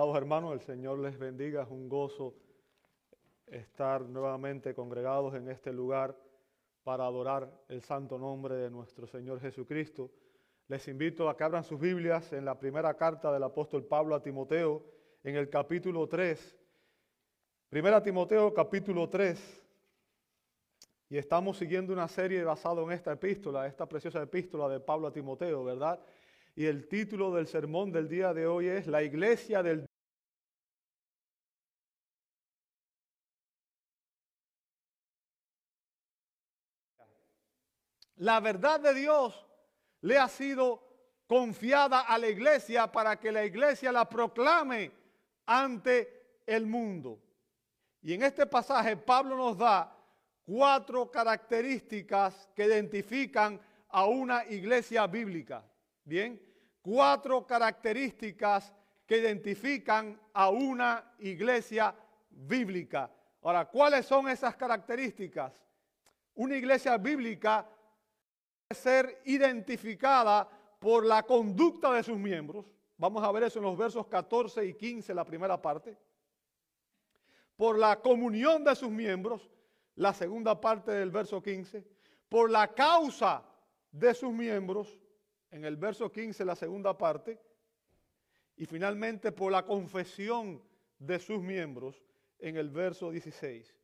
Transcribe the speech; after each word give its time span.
Amados 0.00 0.16
hermanos, 0.16 0.54
el 0.54 0.60
Señor 0.60 0.98
les 1.00 1.18
bendiga. 1.18 1.62
Es 1.62 1.68
un 1.68 1.86
gozo 1.86 2.34
estar 3.46 4.00
nuevamente 4.00 4.72
congregados 4.72 5.34
en 5.34 5.50
este 5.50 5.74
lugar 5.74 6.16
para 6.82 7.04
adorar 7.04 7.52
el 7.68 7.82
santo 7.82 8.18
nombre 8.18 8.54
de 8.54 8.70
nuestro 8.70 9.06
Señor 9.06 9.40
Jesucristo. 9.40 10.10
Les 10.68 10.88
invito 10.88 11.28
a 11.28 11.36
que 11.36 11.44
abran 11.44 11.64
sus 11.64 11.78
Biblias 11.78 12.32
en 12.32 12.46
la 12.46 12.58
primera 12.58 12.94
carta 12.94 13.30
del 13.30 13.42
apóstol 13.42 13.84
Pablo 13.84 14.14
a 14.14 14.22
Timoteo, 14.22 14.82
en 15.22 15.36
el 15.36 15.50
capítulo 15.50 16.08
3. 16.08 16.58
Primera 17.68 18.02
Timoteo, 18.02 18.54
capítulo 18.54 19.06
3. 19.06 19.62
Y 21.10 21.18
estamos 21.18 21.58
siguiendo 21.58 21.92
una 21.92 22.08
serie 22.08 22.42
basada 22.42 22.80
en 22.80 22.92
esta 22.92 23.12
epístola, 23.12 23.66
esta 23.66 23.86
preciosa 23.86 24.22
epístola 24.22 24.66
de 24.66 24.80
Pablo 24.80 25.08
a 25.08 25.12
Timoteo, 25.12 25.62
¿verdad? 25.62 26.00
Y 26.56 26.64
el 26.64 26.88
título 26.88 27.34
del 27.34 27.46
sermón 27.46 27.92
del 27.92 28.08
día 28.08 28.32
de 28.32 28.46
hoy 28.46 28.66
es 28.66 28.86
La 28.86 29.02
iglesia 29.02 29.62
del 29.62 29.89
La 38.20 38.38
verdad 38.38 38.80
de 38.80 38.92
Dios 38.92 39.46
le 40.02 40.18
ha 40.18 40.28
sido 40.28 40.82
confiada 41.26 42.00
a 42.00 42.18
la 42.18 42.28
iglesia 42.28 42.92
para 42.92 43.18
que 43.18 43.32
la 43.32 43.46
iglesia 43.46 43.90
la 43.90 44.06
proclame 44.06 44.92
ante 45.46 46.42
el 46.44 46.66
mundo. 46.66 47.18
Y 48.02 48.12
en 48.12 48.22
este 48.22 48.44
pasaje 48.44 48.94
Pablo 48.94 49.36
nos 49.36 49.56
da 49.56 49.96
cuatro 50.44 51.10
características 51.10 52.46
que 52.54 52.66
identifican 52.66 53.58
a 53.88 54.04
una 54.04 54.44
iglesia 54.44 55.06
bíblica. 55.06 55.64
Bien, 56.04 56.38
cuatro 56.82 57.46
características 57.46 58.70
que 59.06 59.16
identifican 59.16 60.20
a 60.34 60.50
una 60.50 61.14
iglesia 61.20 61.94
bíblica. 62.28 63.10
Ahora, 63.40 63.64
¿cuáles 63.64 64.04
son 64.04 64.28
esas 64.28 64.56
características? 64.56 65.54
Una 66.34 66.56
iglesia 66.56 66.98
bíblica 66.98 67.66
ser 68.70 69.20
identificada 69.24 70.48
por 70.78 71.04
la 71.04 71.22
conducta 71.24 71.92
de 71.92 72.02
sus 72.02 72.16
miembros. 72.16 72.66
Vamos 72.96 73.22
a 73.22 73.32
ver 73.32 73.44
eso 73.44 73.58
en 73.58 73.64
los 73.64 73.76
versos 73.76 74.06
14 74.06 74.64
y 74.64 74.74
15, 74.74 75.14
la 75.14 75.24
primera 75.24 75.60
parte. 75.60 75.96
Por 77.56 77.78
la 77.78 78.00
comunión 78.00 78.64
de 78.64 78.74
sus 78.74 78.90
miembros, 78.90 79.50
la 79.96 80.14
segunda 80.14 80.60
parte 80.60 80.92
del 80.92 81.10
verso 81.10 81.42
15. 81.42 81.86
Por 82.28 82.50
la 82.50 82.72
causa 82.72 83.42
de 83.90 84.14
sus 84.14 84.32
miembros, 84.32 84.98
en 85.50 85.64
el 85.64 85.76
verso 85.76 86.10
15, 86.10 86.44
la 86.44 86.54
segunda 86.54 86.96
parte. 86.96 87.40
Y 88.56 88.66
finalmente 88.66 89.32
por 89.32 89.50
la 89.50 89.64
confesión 89.64 90.62
de 90.98 91.18
sus 91.18 91.42
miembros, 91.42 92.02
en 92.38 92.56
el 92.56 92.70
verso 92.70 93.10
16. 93.10 93.74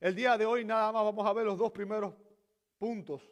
El 0.00 0.14
día 0.14 0.36
de 0.36 0.44
hoy 0.44 0.64
nada 0.64 0.92
más 0.92 1.04
vamos 1.04 1.26
a 1.26 1.32
ver 1.32 1.46
los 1.46 1.58
dos 1.58 1.72
primeros 1.72 2.14
puntos 2.78 3.22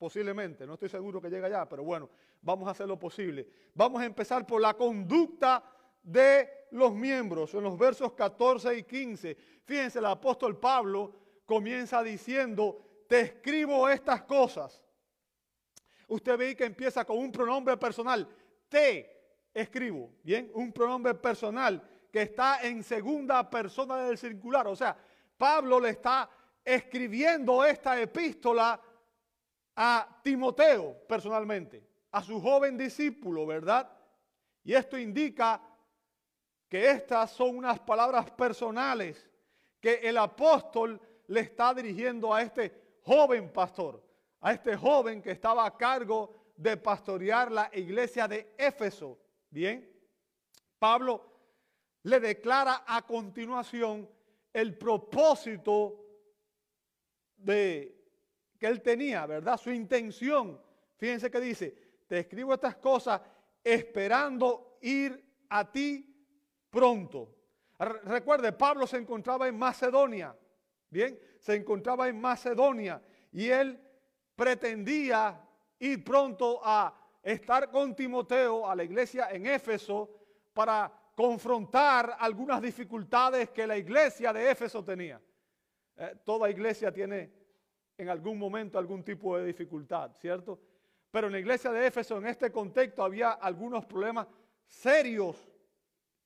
posiblemente, 0.00 0.66
no 0.66 0.72
estoy 0.72 0.88
seguro 0.88 1.20
que 1.20 1.28
llegue 1.28 1.44
allá, 1.44 1.68
pero 1.68 1.84
bueno, 1.84 2.08
vamos 2.40 2.66
a 2.66 2.70
hacer 2.70 2.88
lo 2.88 2.98
posible. 2.98 3.46
Vamos 3.74 4.00
a 4.00 4.06
empezar 4.06 4.46
por 4.46 4.58
la 4.58 4.72
conducta 4.72 5.62
de 6.02 6.48
los 6.70 6.94
miembros, 6.94 7.52
en 7.52 7.62
los 7.62 7.76
versos 7.76 8.14
14 8.14 8.78
y 8.78 8.82
15. 8.84 9.36
Fíjense, 9.62 9.98
el 9.98 10.06
apóstol 10.06 10.58
Pablo 10.58 11.12
comienza 11.44 12.02
diciendo, 12.02 13.04
te 13.06 13.20
escribo 13.20 13.90
estas 13.90 14.22
cosas. 14.22 14.82
Usted 16.08 16.38
ve 16.38 16.56
que 16.56 16.64
empieza 16.64 17.04
con 17.04 17.18
un 17.18 17.30
pronombre 17.30 17.76
personal, 17.76 18.26
te 18.70 19.44
escribo, 19.52 20.14
¿bien? 20.22 20.50
Un 20.54 20.72
pronombre 20.72 21.12
personal 21.12 21.86
que 22.10 22.22
está 22.22 22.62
en 22.62 22.82
segunda 22.82 23.50
persona 23.50 23.98
del 24.04 24.16
circular. 24.16 24.66
O 24.66 24.74
sea, 24.74 24.96
Pablo 25.36 25.78
le 25.78 25.90
está 25.90 26.30
escribiendo 26.64 27.62
esta 27.66 28.00
epístola 28.00 28.80
a 29.76 30.20
Timoteo 30.22 30.96
personalmente, 31.06 31.86
a 32.10 32.22
su 32.22 32.40
joven 32.40 32.76
discípulo, 32.76 33.46
¿verdad? 33.46 33.90
Y 34.64 34.74
esto 34.74 34.98
indica 34.98 35.62
que 36.68 36.90
estas 36.90 37.30
son 37.32 37.56
unas 37.56 37.80
palabras 37.80 38.30
personales 38.30 39.28
que 39.80 39.94
el 39.94 40.18
apóstol 40.18 41.00
le 41.26 41.40
está 41.40 41.72
dirigiendo 41.74 42.32
a 42.32 42.42
este 42.42 42.98
joven 43.02 43.52
pastor, 43.52 44.04
a 44.40 44.52
este 44.52 44.76
joven 44.76 45.22
que 45.22 45.30
estaba 45.30 45.64
a 45.64 45.76
cargo 45.76 46.52
de 46.56 46.76
pastorear 46.76 47.50
la 47.50 47.70
iglesia 47.72 48.28
de 48.28 48.54
Éfeso. 48.58 49.18
Bien, 49.48 49.90
Pablo 50.78 51.24
le 52.02 52.20
declara 52.20 52.84
a 52.86 53.02
continuación 53.02 54.08
el 54.52 54.76
propósito 54.76 56.04
de 57.36 57.99
que 58.60 58.66
él 58.66 58.82
tenía, 58.82 59.24
¿verdad? 59.24 59.56
Su 59.56 59.70
intención. 59.70 60.60
Fíjense 60.98 61.30
que 61.30 61.40
dice, 61.40 61.74
te 62.06 62.18
escribo 62.18 62.52
estas 62.52 62.76
cosas 62.76 63.22
esperando 63.64 64.76
ir 64.82 65.24
a 65.48 65.72
ti 65.72 66.06
pronto. 66.68 67.34
Recuerde, 68.04 68.52
Pablo 68.52 68.86
se 68.86 68.98
encontraba 68.98 69.48
en 69.48 69.58
Macedonia, 69.58 70.36
¿bien? 70.90 71.18
Se 71.38 71.54
encontraba 71.54 72.06
en 72.06 72.20
Macedonia 72.20 73.02
y 73.32 73.48
él 73.48 73.80
pretendía 74.36 75.40
ir 75.78 76.04
pronto 76.04 76.60
a 76.62 76.94
estar 77.22 77.70
con 77.70 77.96
Timoteo 77.96 78.68
a 78.68 78.76
la 78.76 78.84
iglesia 78.84 79.28
en 79.30 79.46
Éfeso 79.46 80.10
para 80.52 80.92
confrontar 81.14 82.16
algunas 82.18 82.60
dificultades 82.60 83.48
que 83.48 83.66
la 83.66 83.78
iglesia 83.78 84.34
de 84.34 84.50
Éfeso 84.50 84.84
tenía. 84.84 85.18
Eh, 85.96 86.16
toda 86.24 86.50
iglesia 86.50 86.92
tiene 86.92 87.39
en 88.00 88.08
algún 88.08 88.38
momento 88.38 88.78
algún 88.78 89.04
tipo 89.04 89.36
de 89.36 89.44
dificultad, 89.44 90.12
¿cierto? 90.18 90.58
Pero 91.10 91.26
en 91.26 91.34
la 91.34 91.38
iglesia 91.38 91.70
de 91.70 91.86
Éfeso, 91.86 92.16
en 92.16 92.26
este 92.26 92.50
contexto, 92.50 93.04
había 93.04 93.32
algunos 93.32 93.84
problemas 93.84 94.26
serios 94.66 95.36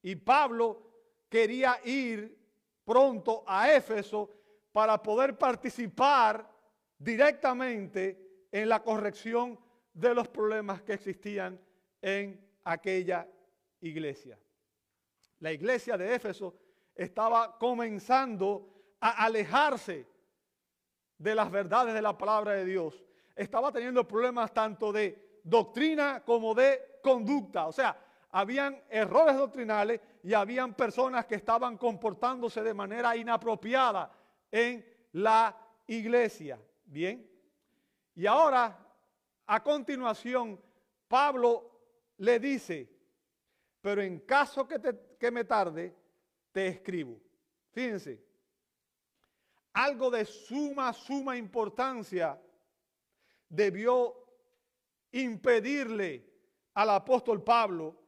y 0.01 0.15
Pablo 0.15 1.27
quería 1.29 1.81
ir 1.85 2.39
pronto 2.85 3.43
a 3.45 3.73
Éfeso 3.73 4.31
para 4.71 5.03
poder 5.03 5.37
participar 5.37 6.49
directamente 6.97 8.47
en 8.53 8.69
la 8.69 8.81
corrección 8.81 9.59
de 9.93 10.15
los 10.15 10.29
problemas 10.29 10.81
que 10.83 10.93
existían 10.93 11.61
en 12.01 12.41
aquella 12.63 13.27
iglesia. 13.81 14.39
La 15.41 15.53
iglesia 15.53 15.99
de 15.99 16.15
Éfeso 16.15 16.55
estaba 16.95 17.59
comenzando 17.59 18.95
a 19.01 19.25
alejarse 19.25 20.14
de 21.19 21.35
las 21.35 21.51
verdades 21.51 21.95
de 21.95 22.03
la 22.03 22.17
palabra 22.17 22.53
de 22.53 22.65
Dios. 22.65 23.03
Estaba 23.35 23.73
teniendo 23.73 24.07
problemas 24.07 24.53
tanto 24.53 24.93
de 24.93 25.41
doctrina 25.43 26.23
como 26.25 26.55
de 26.55 26.99
conducta. 27.03 27.67
O 27.67 27.73
sea, 27.73 27.97
habían 28.31 28.83
errores 28.89 29.37
doctrinales 29.37 30.01
y 30.23 30.35
habían 30.35 30.75
personas 30.75 31.27
que 31.27 31.37
estaban 31.37 31.77
comportándose 31.77 32.63
de 32.63 32.75
manera 32.75 33.17
inapropiada 33.17 34.11
en 34.51 34.85
la 35.13 35.57
iglesia. 35.87 36.61
Bien. 36.85 37.31
Y 38.15 38.27
ahora, 38.27 38.79
a 39.47 39.63
continuación, 39.63 40.61
Pablo 41.09 41.71
le 42.19 42.39
dice, 42.39 42.89
pero 43.81 44.03
en 44.03 44.21
caso 44.21 44.67
que, 44.67 44.81
que 45.19 45.31
me 45.31 45.45
tarde, 45.45 45.95
te 46.53 46.69
escribo. 46.69 47.21
Fíjense, 47.73 48.23
algo 49.75 50.11
de 50.11 50.25
suma, 50.25 50.93
suma 50.93 51.37
importancia 51.37 52.41
debió 53.49 54.15
impedirle 55.13 56.25
al 56.75 56.91
apóstol 56.91 57.43
Pablo 57.43 58.01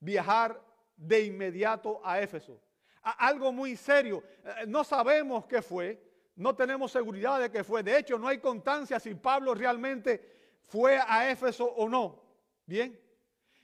viajar 0.00 0.60
de 0.96 1.24
inmediato 1.24 2.00
a 2.02 2.20
Éfeso. 2.20 2.60
algo 3.02 3.52
muy 3.52 3.76
serio. 3.76 4.22
Eh, 4.44 4.66
no 4.66 4.84
sabemos 4.84 5.46
qué 5.46 5.62
fue, 5.62 6.02
no 6.36 6.54
tenemos 6.54 6.92
seguridad 6.92 7.40
de 7.40 7.50
qué 7.50 7.64
fue. 7.64 7.82
De 7.82 7.98
hecho, 7.98 8.18
no 8.18 8.28
hay 8.28 8.38
constancia 8.38 8.98
si 8.98 9.14
Pablo 9.14 9.54
realmente 9.54 10.60
fue 10.64 10.98
a 11.06 11.30
Éfeso 11.30 11.64
o 11.64 11.88
no. 11.88 12.22
Bien. 12.66 12.98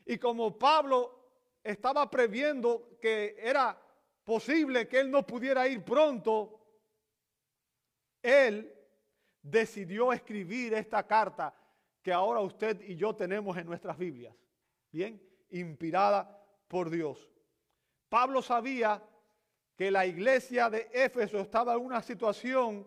Y 0.05 0.19
como 0.19 0.59
Pablo 0.59 1.59
estaba 1.63 2.09
previendo 2.09 2.99
que 3.01 3.37
era 3.39 3.79
posible 4.25 4.89
que 4.89 5.01
él 5.01 5.11
no 5.11 5.27
pudiera 5.27 5.67
ir 5.69 5.85
pronto, 5.85 6.66
él 8.27 8.73
decidió 9.41 10.13
escribir 10.13 10.75
esta 10.75 11.07
carta 11.07 11.55
que 12.03 12.13
ahora 12.13 12.41
usted 12.41 12.81
y 12.83 12.97
yo 12.97 13.15
tenemos 13.15 13.57
en 13.57 13.67
nuestras 13.67 13.97
Biblias. 13.97 14.35
Bien, 14.91 15.21
inspirada 15.51 16.43
por 16.69 16.91
Dios. 16.91 17.31
Pablo 18.09 18.43
sabía 18.43 19.03
que 19.77 19.91
la 19.91 20.07
iglesia 20.07 20.71
de 20.71 20.89
Éfeso 20.93 21.39
estaba 21.39 21.75
en 21.75 21.81
una 21.81 22.03
situación 22.03 22.87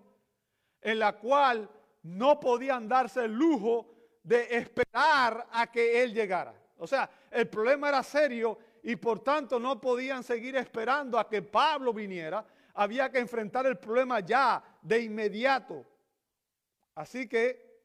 en 0.81 0.99
la 0.99 1.17
cual 1.17 1.69
no 2.03 2.39
podían 2.39 2.87
darse 2.87 3.25
el 3.25 3.33
lujo 3.33 3.93
de 4.23 4.47
esperar 4.57 5.47
a 5.51 5.71
que 5.71 6.01
él 6.01 6.13
llegara. 6.13 6.53
O 6.77 6.87
sea, 6.87 7.09
el 7.31 7.47
problema 7.47 7.89
era 7.89 8.03
serio 8.03 8.57
y 8.83 8.95
por 8.95 9.19
tanto 9.19 9.59
no 9.59 9.79
podían 9.79 10.23
seguir 10.23 10.55
esperando 10.55 11.19
a 11.19 11.27
que 11.27 11.41
Pablo 11.41 11.93
viniera. 11.93 12.45
Había 12.81 13.11
que 13.11 13.19
enfrentar 13.19 13.65
el 13.65 13.77
problema 13.77 14.21
ya, 14.21 14.63
de 14.81 15.01
inmediato. 15.01 15.85
Así 16.95 17.27
que 17.27 17.83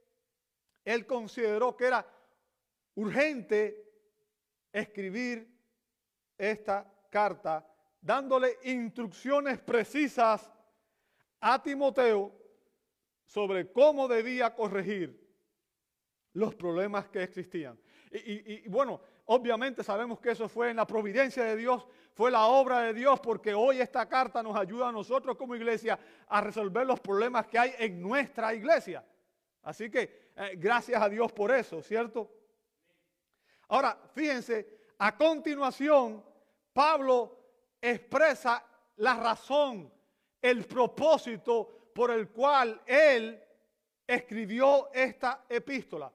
él 0.85 1.05
consideró 1.05 1.77
que 1.77 1.87
era 1.87 2.07
urgente 2.95 3.91
escribir 4.73 5.53
esta 6.39 6.89
carta 7.11 7.69
dándole 8.01 8.57
instrucciones 8.63 9.59
precisas 9.59 10.49
a 11.41 11.61
Timoteo 11.61 12.33
sobre 13.25 13.73
cómo 13.73 14.07
debía 14.07 14.55
corregir 14.55 15.29
los 16.35 16.55
problemas 16.55 17.09
que 17.09 17.21
existían. 17.25 17.77
Y, 18.13 18.69
bueno, 18.69 19.01
obviamente 19.27 19.83
sabemos 19.83 20.21
que 20.21 20.31
eso 20.31 20.49
fue 20.49 20.71
en 20.71 20.77
la 20.77 20.87
providencia 20.87 21.45
de 21.45 21.57
Dios, 21.57 21.87
fue 22.13 22.31
la 22.31 22.47
obra 22.47 22.81
de 22.81 22.95
Dios, 22.95 23.21
porque 23.21 23.55
hoy 23.55 23.81
esta 23.81 24.09
carta 24.09 24.43
nos 24.43 24.57
ayuda 24.57 24.89
a 24.89 24.93
nosotros 24.93 25.37
como 25.37 25.57
iglesia 25.57 25.99
a 26.29 26.41
resolver 26.41 26.87
los 26.87 27.01
problemas 27.01 27.47
que 27.47 27.59
hay 27.59 27.75
en 27.79 28.01
nuestra 28.01 28.55
iglesia. 28.55 29.05
Así 29.63 29.91
que 29.91 30.31
eh, 30.37 30.55
gracias 30.57 31.01
a 31.01 31.09
Dios 31.09 31.33
por 31.33 31.51
eso, 31.51 31.83
¿cierto? 31.83 32.31
Ahora, 33.69 33.99
fíjense, 34.13 34.79
a 34.99 35.17
continuación, 35.17 36.25
Pablo 36.73 37.39
expresa 37.81 38.65
la 38.97 39.17
razón, 39.17 39.93
el 40.41 40.65
propósito 40.65 41.91
por 41.95 42.11
el 42.11 42.29
cual 42.29 42.81
él 42.87 43.43
escribió 44.07 44.91
esta 44.93 45.45
epístola, 45.49 46.13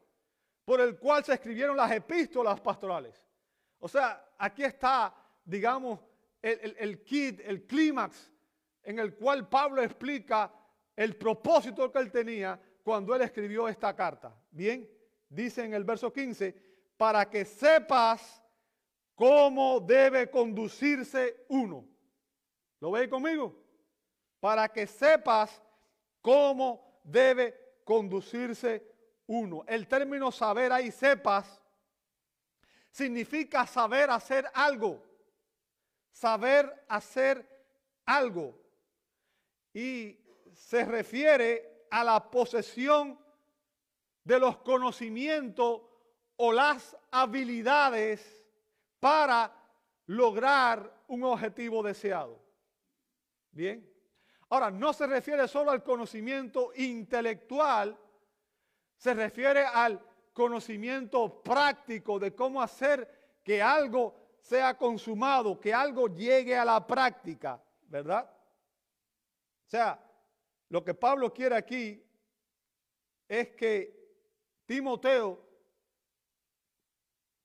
por 0.69 0.81
el 0.81 0.99
cual 0.99 1.25
se 1.25 1.33
escribieron 1.33 1.75
las 1.75 1.91
epístolas 1.91 2.61
pastorales. 2.61 3.25
O 3.79 3.87
sea, 3.87 4.23
aquí 4.37 4.63
está, 4.63 5.11
digamos, 5.43 5.99
el, 6.39 6.75
el 6.77 7.03
kit, 7.03 7.39
el 7.43 7.65
clímax, 7.65 8.31
en 8.83 8.99
el 8.99 9.15
cual 9.15 9.49
Pablo 9.49 9.81
explica 9.81 10.53
el 10.95 11.15
propósito 11.15 11.91
que 11.91 11.97
él 11.97 12.11
tenía 12.11 12.61
cuando 12.83 13.15
él 13.15 13.23
escribió 13.23 13.67
esta 13.67 13.95
carta. 13.95 14.31
Bien, 14.51 14.87
dice 15.27 15.63
en 15.63 15.73
el 15.73 15.83
verso 15.83 16.13
15, 16.13 16.55
para 16.95 17.27
que 17.27 17.45
sepas 17.45 18.39
cómo 19.15 19.79
debe 19.79 20.29
conducirse 20.29 21.45
uno. 21.47 21.83
¿Lo 22.79 22.91
veis 22.91 23.09
conmigo? 23.09 23.59
Para 24.39 24.69
que 24.69 24.85
sepas 24.85 25.63
cómo 26.21 27.01
debe 27.03 27.81
conducirse 27.83 28.88
uno. 29.29 29.63
El 29.67 29.87
término 29.87 30.31
saber 30.31 30.71
ahí, 30.71 30.91
sepas, 30.91 31.61
significa 32.91 33.65
saber 33.67 34.09
hacer 34.09 34.49
algo. 34.53 35.03
Saber 36.11 36.85
hacer 36.87 37.47
algo. 38.05 38.59
Y 39.73 40.19
se 40.51 40.83
refiere 40.83 41.85
a 41.91 42.03
la 42.03 42.29
posesión 42.29 43.19
de 44.23 44.39
los 44.39 44.57
conocimientos 44.57 45.81
o 46.35 46.51
las 46.51 46.97
habilidades 47.11 48.45
para 48.99 49.55
lograr 50.07 51.03
un 51.07 51.23
objetivo 51.23 51.83
deseado. 51.83 52.41
Bien. 53.51 53.87
Ahora, 54.49 54.71
no 54.71 54.91
se 54.91 55.05
refiere 55.05 55.47
solo 55.47 55.69
al 55.69 55.83
conocimiento 55.83 56.71
intelectual, 56.75 57.95
se 58.99 59.13
refiere 59.13 59.63
al 59.63 59.99
conocimiento 60.33 61.41
práctico 61.41 62.19
de 62.19 62.35
cómo 62.35 62.61
hacer 62.61 63.39
que 63.41 63.61
algo 63.61 64.35
sea 64.41 64.77
consumado, 64.77 65.57
que 65.57 65.73
algo 65.73 66.07
llegue 66.09 66.55
a 66.55 66.65
la 66.65 66.85
práctica, 66.85 67.63
¿verdad? 67.87 68.29
O 69.65 69.69
sea, 69.69 70.05
lo 70.67 70.83
que 70.83 70.93
Pablo 70.93 71.33
quiere 71.33 71.55
aquí 71.55 72.03
es 73.27 73.51
que 73.55 73.97
Timoteo 74.65 75.47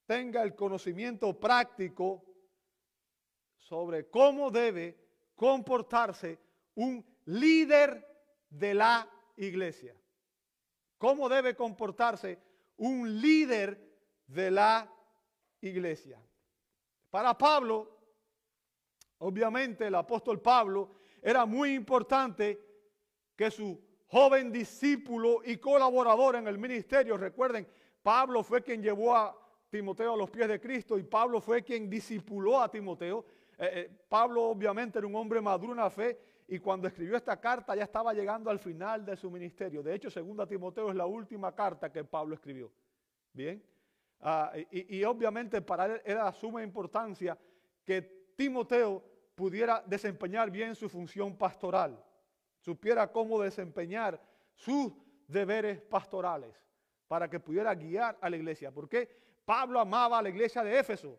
tenga 0.06 0.42
el 0.42 0.56
conocimiento 0.56 1.38
práctico 1.38 2.24
sobre 3.56 4.10
cómo 4.10 4.50
debe 4.50 4.98
comportarse 5.36 6.36
un 6.74 7.04
líder 7.26 8.04
de 8.50 8.74
la 8.74 9.08
iglesia. 9.36 9.94
¿Cómo 11.04 11.28
debe 11.28 11.54
comportarse 11.54 12.38
un 12.78 13.20
líder 13.20 13.78
de 14.26 14.50
la 14.50 14.90
iglesia? 15.60 16.18
Para 17.10 17.36
Pablo, 17.36 17.94
obviamente 19.18 19.86
el 19.86 19.96
apóstol 19.96 20.40
Pablo, 20.40 20.92
era 21.20 21.44
muy 21.44 21.74
importante 21.74 22.58
que 23.36 23.50
su 23.50 23.78
joven 24.06 24.50
discípulo 24.50 25.42
y 25.44 25.58
colaborador 25.58 26.36
en 26.36 26.48
el 26.48 26.56
ministerio, 26.56 27.18
recuerden, 27.18 27.68
Pablo 28.02 28.42
fue 28.42 28.62
quien 28.62 28.82
llevó 28.82 29.14
a 29.14 29.38
Timoteo 29.68 30.14
a 30.14 30.16
los 30.16 30.30
pies 30.30 30.48
de 30.48 30.58
Cristo 30.58 30.96
y 30.96 31.02
Pablo 31.02 31.38
fue 31.38 31.62
quien 31.62 31.90
discipuló 31.90 32.62
a 32.62 32.70
Timoteo. 32.70 33.26
Eh, 33.58 33.70
eh, 33.74 33.90
Pablo 34.08 34.44
obviamente 34.44 35.00
era 35.00 35.06
un 35.06 35.16
hombre 35.16 35.42
maduro 35.42 35.74
en 35.74 35.80
la 35.80 35.90
fe 35.90 36.18
y 36.46 36.58
cuando 36.58 36.88
escribió 36.88 37.16
esta 37.16 37.40
carta 37.40 37.74
ya 37.74 37.84
estaba 37.84 38.12
llegando 38.12 38.50
al 38.50 38.58
final 38.58 39.04
de 39.04 39.16
su 39.16 39.30
ministerio. 39.30 39.82
De 39.82 39.94
hecho, 39.94 40.10
segunda 40.10 40.46
Timoteo 40.46 40.90
es 40.90 40.96
la 40.96 41.06
última 41.06 41.54
carta 41.54 41.90
que 41.90 42.04
Pablo 42.04 42.34
escribió. 42.34 42.70
Bien. 43.32 43.64
Ah, 44.20 44.52
y, 44.70 45.02
obviamente 45.04 45.60
para 45.60 45.86
él 45.86 46.02
era 46.04 46.30
de 46.30 46.38
suma 46.38 46.62
importancia 46.62 47.38
que 47.84 48.32
Timoteo 48.36 49.02
pudiera 49.34 49.82
desempeñar 49.86 50.50
bien 50.50 50.74
su 50.74 50.88
función 50.88 51.36
pastoral, 51.36 52.02
supiera 52.60 53.10
cómo 53.10 53.40
desempeñar 53.42 54.20
sus 54.54 54.92
deberes 55.26 55.80
pastorales 55.82 56.54
para 57.08 57.28
que 57.28 57.40
pudiera 57.40 57.74
guiar 57.74 58.16
a 58.20 58.30
la 58.30 58.36
iglesia. 58.36 58.70
¿Por 58.70 58.88
qué? 58.88 59.08
Pablo 59.44 59.80
amaba 59.80 60.18
a 60.18 60.22
la 60.22 60.28
iglesia 60.28 60.62
de 60.62 60.78
Éfeso. 60.78 61.18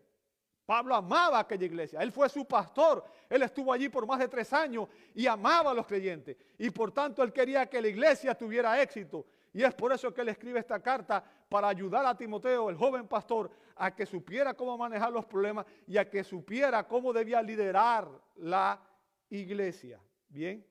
Pablo 0.66 0.96
amaba 0.96 1.40
aquella 1.40 1.66
iglesia. 1.66 2.02
Él 2.02 2.12
fue 2.12 2.28
su 2.28 2.46
pastor. 2.46 3.04
Él 3.30 3.44
estuvo 3.44 3.72
allí 3.72 3.88
por 3.90 4.08
más 4.08 4.20
de 4.20 4.28
tres 4.28 4.52
años 4.52 4.88
y 5.14 5.28
amaba 5.28 5.72
a 5.72 5.74
los 5.74 5.86
creyentes. 5.86 6.36
Y 6.58 6.72
por 6.72 6.92
tanto 6.92 7.22
él 7.22 7.32
quería 7.32 7.68
que 7.68 7.82
la 7.82 7.88
iglesia 7.88 8.36
tuviera 8.36 8.82
éxito. 8.82 9.26
Y 9.54 9.64
es 9.64 9.74
por 9.74 9.94
eso 9.94 10.14
que 10.14 10.22
él 10.22 10.30
escribe 10.30 10.60
esta 10.60 10.82
carta 10.82 11.24
para 11.48 11.68
ayudar 11.68 12.06
a 12.06 12.18
Timoteo, 12.18 12.70
el 12.70 12.76
joven 12.76 13.08
pastor, 13.08 13.50
a 13.76 13.96
que 13.96 14.06
supiera 14.06 14.54
cómo 14.54 14.78
manejar 14.78 15.12
los 15.12 15.26
problemas 15.26 15.66
y 15.88 15.98
a 15.98 16.10
que 16.10 16.24
supiera 16.24 16.86
cómo 16.88 17.14
debía 17.14 17.42
liderar 17.42 18.10
la 18.36 18.82
iglesia. 19.30 20.00
Bien. 20.28 20.66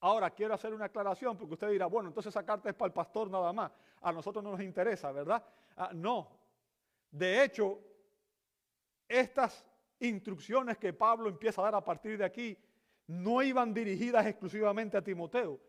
Ahora 0.00 0.30
quiero 0.30 0.54
hacer 0.54 0.72
una 0.72 0.86
aclaración 0.86 1.36
porque 1.36 1.54
usted 1.54 1.70
dirá, 1.70 1.86
bueno, 1.86 2.08
entonces 2.08 2.30
esa 2.30 2.44
carta 2.44 2.68
es 2.68 2.74
para 2.74 2.86
el 2.86 2.92
pastor 2.92 3.30
nada 3.30 3.52
más. 3.52 3.70
A 4.00 4.12
nosotros 4.12 4.42
no 4.42 4.52
nos 4.52 4.60
interesa, 4.60 5.12
¿verdad? 5.12 5.44
Ah, 5.76 5.90
no, 5.92 6.28
de 7.12 7.44
hecho, 7.44 7.78
estas 9.20 9.64
instrucciones 10.00 10.78
que 10.78 10.92
Pablo 10.92 11.28
empieza 11.28 11.60
a 11.60 11.64
dar 11.64 11.74
a 11.76 11.84
partir 11.84 12.18
de 12.18 12.24
aquí 12.24 12.58
no 13.06 13.42
iban 13.42 13.74
dirigidas 13.74 14.26
exclusivamente 14.26 14.96
a 14.96 15.02
Timoteo, 15.02 15.60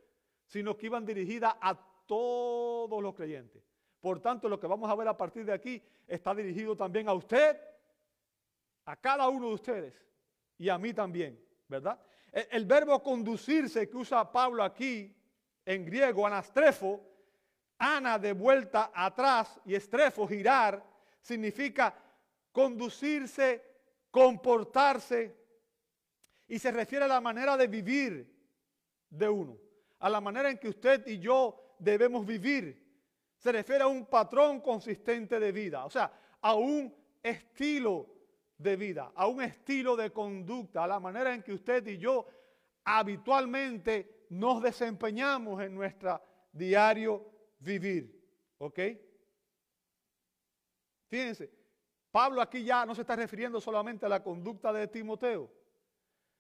sino 0.46 0.78
que 0.78 0.86
iban 0.88 1.06
dirigidas 1.06 1.56
a 1.62 1.76
todos 2.06 3.02
los 3.02 3.14
creyentes. 3.14 3.64
Por 4.00 4.20
tanto, 4.20 4.50
lo 4.50 4.60
que 4.60 4.68
vamos 4.68 4.90
a 4.90 4.96
ver 4.96 5.08
a 5.08 5.18
partir 5.18 5.46
de 5.46 5.54
aquí 5.54 5.82
está 6.08 6.36
dirigido 6.36 6.76
también 6.76 7.08
a 7.08 7.14
usted, 7.14 7.58
a 8.86 8.96
cada 8.96 9.30
uno 9.30 9.48
de 9.48 9.54
ustedes 9.54 9.94
y 10.58 10.70
a 10.70 10.78
mí 10.78 10.94
también, 10.94 11.40
¿verdad? 11.68 12.00
El, 12.32 12.66
verbo 12.66 13.02
conducirse 13.02 13.88
que 13.90 13.98
usa 13.98 14.32
Pablo 14.32 14.64
aquí 14.64 15.16
en 15.66 15.86
griego, 15.86 16.26
anastrefo, 16.26 17.00
ana 17.78 18.18
de 18.18 18.34
vuelta 18.34 18.92
atrás 18.94 19.60
y 19.66 19.76
estrefo, 19.76 20.28
girar, 20.28 20.84
significa 21.22 21.96
conducirse, 22.53 23.62
comportarse 24.10 25.36
y 26.48 26.60
se 26.60 26.72
refiere 26.72 27.03
a 27.03 27.10
la 27.10 27.19
manera 27.19 27.57
de 27.57 27.67
vivir 27.67 28.33
de 29.10 29.27
uno, 29.27 29.57
a 30.00 30.10
la 30.10 30.22
manera 30.22 30.50
en 30.50 30.57
que 30.57 30.69
usted 30.69 31.05
y 31.07 31.19
yo 31.19 31.75
debemos 31.79 32.25
vivir. 32.25 32.81
Se 33.38 33.51
refiere 33.51 33.83
a 33.83 33.88
un 33.88 34.05
patrón 34.05 34.62
consistente 34.62 35.39
de 35.39 35.51
vida, 35.51 35.83
o 35.83 35.89
sea, 35.89 36.13
a 36.39 36.53
un 36.53 36.95
estilo 37.22 38.07
de 38.57 38.75
vida, 38.77 39.12
a 39.15 39.27
un 39.27 39.41
estilo 39.41 39.95
de 39.95 40.12
conducta, 40.12 40.83
a 40.83 40.88
la 40.88 41.00
manera 41.00 41.33
en 41.33 41.41
que 41.41 41.53
usted 41.53 41.86
y 41.88 41.98
yo 41.98 42.27
habitualmente 42.86 44.27
nos 44.29 44.62
desempeñamos 44.62 45.62
en 45.62 45.74
nuestro 45.74 46.22
diario 46.51 47.25
vivir. 47.60 48.22
¿Ok? 48.60 48.79
Fíjense, 51.07 51.62
Pablo 52.13 52.43
aquí 52.43 52.63
ya 52.63 52.86
no 52.86 52.93
se 52.93 53.01
está 53.01 53.15
refiriendo 53.15 53.60
solamente 53.60 54.05
a 54.05 54.10
la 54.10 54.22
conducta 54.22 54.72
de 54.72 54.88
Timoteo, 54.88 55.51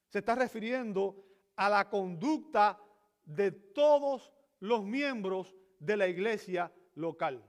se 0.07 0.19
está 0.19 0.35
refiriendo 0.35 1.25
a 1.55 1.67
la 1.67 1.89
conducta 1.89 2.79
de 3.25 3.49
todos 3.49 4.31
los 4.59 4.83
miembros 4.83 5.55
de 5.79 5.97
la 5.97 6.07
iglesia 6.07 6.71
local. 6.93 7.43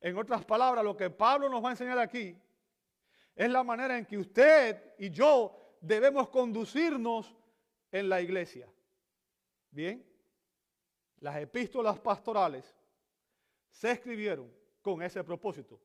En 0.00 0.18
otras 0.18 0.44
palabras, 0.44 0.82
lo 0.82 0.96
que 0.96 1.10
Pablo 1.10 1.48
nos 1.48 1.62
va 1.62 1.68
a 1.68 1.70
enseñar 1.74 2.00
aquí 2.00 2.36
es 3.36 3.48
la 3.48 3.62
manera 3.62 3.96
en 3.96 4.04
que 4.04 4.18
usted 4.18 4.96
y 4.98 5.10
yo 5.10 5.76
debemos 5.80 6.30
conducirnos 6.30 7.36
en 7.92 8.08
la 8.08 8.20
iglesia. 8.20 8.68
Bien, 9.70 10.04
las 11.20 11.36
epístolas 11.36 12.00
pastorales 12.00 12.74
se 13.70 13.92
escribieron 13.92 14.52
con 14.82 15.02
ese 15.02 15.22
propósito, 15.22 15.80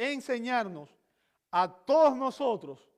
enseñarnos 0.00 0.88
a 1.50 1.68
todos 1.84 2.16
nosotros, 2.16 2.88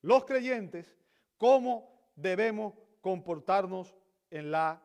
los 0.00 0.24
creyentes, 0.24 0.96
cómo 1.36 2.10
debemos 2.14 2.74
comportarnos 3.00 3.94
en 4.30 4.50
la 4.50 4.80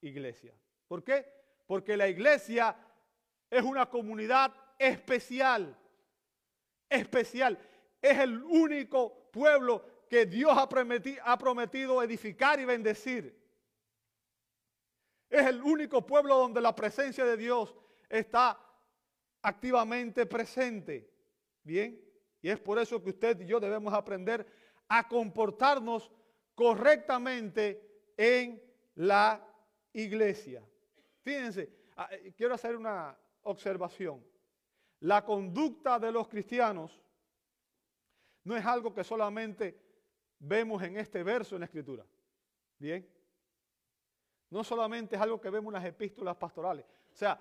iglesia. 0.00 0.54
¿Por 0.86 1.02
qué? 1.02 1.26
Porque 1.66 1.96
la 1.96 2.08
iglesia 2.08 2.76
es 3.50 3.62
una 3.62 3.88
comunidad 3.88 4.52
especial, 4.78 5.76
especial. 6.88 7.58
Es 8.00 8.18
el 8.18 8.42
único 8.42 9.30
pueblo 9.30 9.84
que 10.08 10.26
Dios 10.26 10.56
ha 10.56 10.68
prometido, 11.38 12.02
edificar 12.02 12.60
y 12.60 12.66
bendecir. 12.66 13.40
Es 15.30 15.46
el 15.46 15.62
único 15.62 16.04
pueblo 16.04 16.36
donde 16.36 16.60
la 16.60 16.74
presencia 16.74 17.24
de 17.24 17.38
Dios 17.38 17.74
está 18.08 18.60
activamente 19.40 20.26
presente. 20.26 21.11
Bien, 21.62 22.00
y 22.40 22.48
es 22.50 22.58
por 22.60 22.78
eso 22.78 23.02
que 23.02 23.10
usted 23.10 23.40
y 23.40 23.46
yo 23.46 23.60
debemos 23.60 23.94
aprender 23.94 24.46
a 24.88 25.06
comportarnos 25.08 26.10
correctamente 26.54 28.10
en 28.16 28.62
la 28.96 29.46
iglesia. 29.92 30.66
Fíjense, 31.22 31.72
ah, 31.96 32.08
eh, 32.10 32.32
quiero 32.36 32.54
hacer 32.54 32.76
una 32.76 33.16
observación. 33.42 34.24
La 35.00 35.24
conducta 35.24 35.98
de 35.98 36.12
los 36.12 36.28
cristianos 36.28 37.00
no 38.44 38.56
es 38.56 38.64
algo 38.64 38.92
que 38.92 39.04
solamente 39.04 39.80
vemos 40.38 40.82
en 40.82 40.96
este 40.96 41.22
verso 41.22 41.54
en 41.54 41.60
la 41.60 41.66
escritura. 41.66 42.04
Bien. 42.78 43.08
No 44.50 44.64
solamente 44.64 45.16
es 45.16 45.22
algo 45.22 45.40
que 45.40 45.48
vemos 45.48 45.70
en 45.72 45.80
las 45.80 45.84
epístolas 45.84 46.36
pastorales. 46.36 46.84
O 46.84 47.16
sea, 47.16 47.40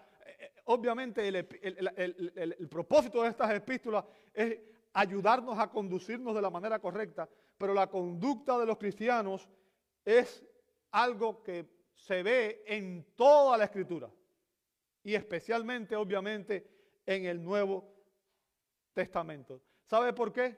obviamente 0.66 1.28
el, 1.28 2.68
propósito 2.70 3.24
de 3.24 3.30
estas 3.30 3.52
epístolas 3.52 4.06
es 4.34 4.60
ayudarnos 4.94 5.58
a 5.58 5.70
conducirnos 5.70 6.36
de 6.36 6.42
la 6.42 6.50
manera 6.50 6.80
correcta, 6.80 7.28
pero 7.58 7.74
la 7.74 7.88
conducta 7.88 8.58
de 8.60 8.66
los 8.66 8.78
cristianos 8.78 9.48
es 10.04 10.46
algo 10.92 11.44
que 11.44 11.70
se 11.96 12.24
ve 12.24 12.64
en 12.66 13.06
toda 13.16 13.58
la 13.58 13.66
escritura 13.66 14.10
y 15.04 15.16
especialmente, 15.16 15.96
obviamente, 15.96 16.68
en 17.06 17.26
el 17.26 17.44
Nuevo 17.44 17.92
Testamento. 18.94 19.62
¿Sabe 19.86 20.14
por 20.14 20.32
qué? 20.32 20.58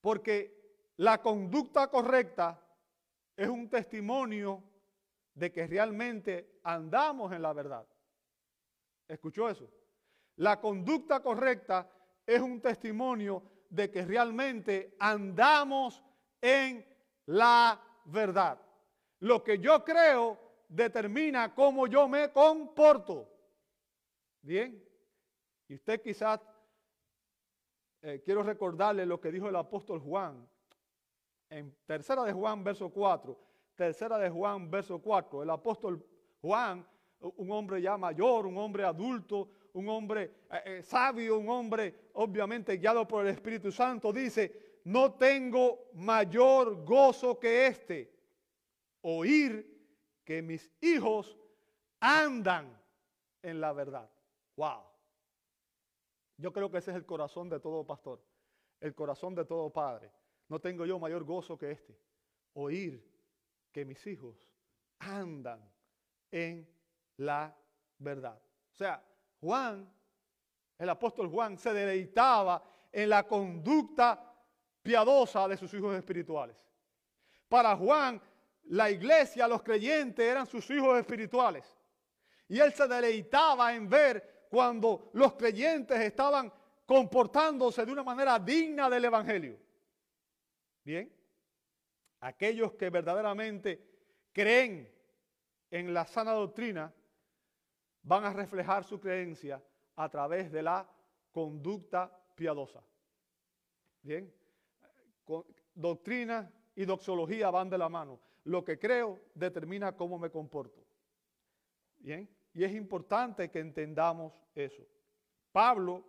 Porque 0.00 0.58
la 0.96 1.20
conducta 1.20 1.88
correcta 1.88 2.60
es 3.36 3.48
un 3.48 3.68
testimonio 3.68 4.62
de 5.34 5.52
que 5.52 5.66
realmente 5.66 6.58
andamos 6.64 7.32
en 7.32 7.42
la 7.42 7.52
verdad. 7.52 7.86
¿Escuchó 9.08 9.48
eso? 9.48 9.68
La 10.36 10.60
conducta 10.60 11.20
correcta 11.20 11.90
es 12.24 12.40
un 12.40 12.60
testimonio 12.60 13.42
de 13.68 13.90
que 13.90 14.04
realmente 14.04 14.94
andamos 15.00 16.04
en 16.40 16.86
la 17.26 17.80
verdad. 18.04 18.60
Lo 19.20 19.42
que 19.42 19.58
yo 19.58 19.82
creo 19.84 20.38
determina 20.68 21.54
cómo 21.54 21.86
yo 21.86 22.06
me 22.06 22.30
comporto. 22.30 23.28
Bien. 24.42 24.84
Y 25.66 25.74
usted 25.74 26.00
quizás, 26.00 26.40
eh, 28.02 28.22
quiero 28.24 28.42
recordarle 28.42 29.04
lo 29.04 29.20
que 29.20 29.32
dijo 29.32 29.48
el 29.48 29.56
apóstol 29.56 30.00
Juan 30.00 30.48
en 31.50 31.74
tercera 31.86 32.24
de 32.24 32.32
Juan, 32.32 32.62
verso 32.62 32.90
4. 32.90 33.38
Tercera 33.74 34.18
de 34.18 34.30
Juan, 34.30 34.70
verso 34.70 35.00
4. 35.00 35.42
El 35.42 35.50
apóstol 35.50 36.04
Juan, 36.40 36.86
un 37.20 37.50
hombre 37.50 37.82
ya 37.82 37.96
mayor, 37.96 38.46
un 38.46 38.56
hombre 38.58 38.84
adulto, 38.84 39.48
un 39.72 39.88
hombre 39.88 40.46
eh, 40.50 40.62
eh, 40.64 40.82
sabio, 40.82 41.38
un 41.38 41.48
hombre 41.48 42.10
obviamente 42.14 42.76
guiado 42.76 43.06
por 43.06 43.26
el 43.26 43.32
Espíritu 43.32 43.72
Santo, 43.72 44.12
dice, 44.12 44.80
no 44.84 45.14
tengo 45.14 45.90
mayor 45.94 46.84
gozo 46.84 47.38
que 47.38 47.66
este, 47.66 48.12
oír 49.02 49.78
que 50.24 50.42
mis 50.42 50.70
hijos 50.80 51.36
andan 52.00 52.78
en 53.42 53.60
la 53.60 53.72
verdad. 53.72 54.10
Wow. 54.56 54.82
Yo 56.36 56.52
creo 56.52 56.70
que 56.70 56.78
ese 56.78 56.92
es 56.92 56.96
el 56.96 57.06
corazón 57.06 57.48
de 57.48 57.58
todo 57.60 57.84
pastor, 57.84 58.22
el 58.80 58.94
corazón 58.94 59.34
de 59.34 59.44
todo 59.44 59.70
padre. 59.70 60.12
No 60.48 60.60
tengo 60.60 60.86
yo 60.86 60.98
mayor 60.98 61.24
gozo 61.24 61.58
que 61.58 61.72
este, 61.72 61.98
oír 62.54 63.04
que 63.72 63.84
mis 63.84 64.06
hijos 64.06 64.48
andan 64.98 65.60
en 66.30 66.68
la 67.18 67.54
verdad. 67.98 68.40
O 68.72 68.74
sea, 68.74 69.02
Juan, 69.40 69.90
el 70.78 70.88
apóstol 70.88 71.28
Juan, 71.28 71.58
se 71.58 71.72
deleitaba 71.72 72.62
en 72.90 73.08
la 73.08 73.26
conducta 73.26 74.34
piadosa 74.82 75.46
de 75.46 75.56
sus 75.56 75.72
hijos 75.74 75.94
espirituales. 75.96 76.56
Para 77.48 77.76
Juan, 77.76 78.20
la 78.64 78.90
iglesia, 78.90 79.48
los 79.48 79.62
creyentes 79.62 80.24
eran 80.24 80.46
sus 80.46 80.68
hijos 80.70 80.98
espirituales. 80.98 81.64
Y 82.48 82.60
él 82.60 82.72
se 82.72 82.86
deleitaba 82.86 83.74
en 83.74 83.88
ver 83.88 84.46
cuando 84.50 85.10
los 85.14 85.34
creyentes 85.34 85.98
estaban 86.00 86.52
comportándose 86.86 87.84
de 87.84 87.92
una 87.92 88.02
manera 88.02 88.38
digna 88.38 88.88
del 88.88 89.04
Evangelio. 89.04 89.58
Bien, 90.84 91.12
aquellos 92.20 92.72
que 92.72 92.88
verdaderamente 92.88 93.86
creen 94.32 94.90
en 95.70 95.92
la 95.92 96.06
sana 96.06 96.32
doctrina 96.32 96.92
van 98.08 98.24
a 98.24 98.32
reflejar 98.32 98.84
su 98.84 98.98
creencia 98.98 99.62
a 99.94 100.08
través 100.08 100.50
de 100.50 100.62
la 100.62 100.88
conducta 101.30 102.10
piadosa. 102.34 102.82
Bien, 104.00 104.32
doctrina 105.74 106.50
y 106.74 106.86
doxología 106.86 107.50
van 107.50 107.68
de 107.68 107.76
la 107.76 107.90
mano. 107.90 108.18
Lo 108.44 108.64
que 108.64 108.78
creo 108.78 109.20
determina 109.34 109.94
cómo 109.94 110.18
me 110.18 110.30
comporto. 110.30 110.82
Bien, 111.98 112.26
y 112.54 112.64
es 112.64 112.72
importante 112.72 113.50
que 113.50 113.58
entendamos 113.58 114.32
eso. 114.54 114.82
Pablo 115.52 116.02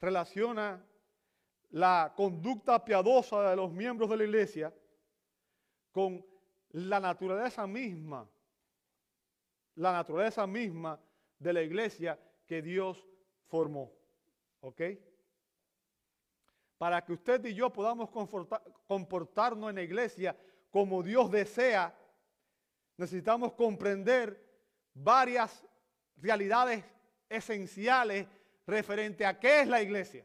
relaciona 0.00 0.82
la 1.72 2.14
conducta 2.16 2.82
piadosa 2.82 3.50
de 3.50 3.56
los 3.56 3.70
miembros 3.70 4.08
de 4.08 4.16
la 4.16 4.24
iglesia 4.24 4.74
con 5.92 6.24
la 6.70 6.98
naturaleza 6.98 7.66
misma 7.66 8.26
la 9.76 9.92
naturaleza 9.92 10.46
misma 10.46 11.00
de 11.38 11.52
la 11.52 11.62
iglesia 11.62 12.18
que 12.46 12.62
Dios 12.62 13.06
formó. 13.46 13.92
¿Ok? 14.60 14.82
Para 16.78 17.04
que 17.04 17.12
usted 17.12 17.44
y 17.44 17.54
yo 17.54 17.70
podamos 17.70 18.10
comportarnos 18.86 19.70
en 19.70 19.76
la 19.76 19.82
iglesia 19.82 20.36
como 20.70 21.02
Dios 21.02 21.30
desea, 21.30 21.94
necesitamos 22.96 23.52
comprender 23.52 24.42
varias 24.94 25.66
realidades 26.16 26.84
esenciales 27.28 28.26
referente 28.66 29.26
a 29.26 29.38
qué 29.38 29.60
es 29.60 29.68
la 29.68 29.82
iglesia. 29.82 30.24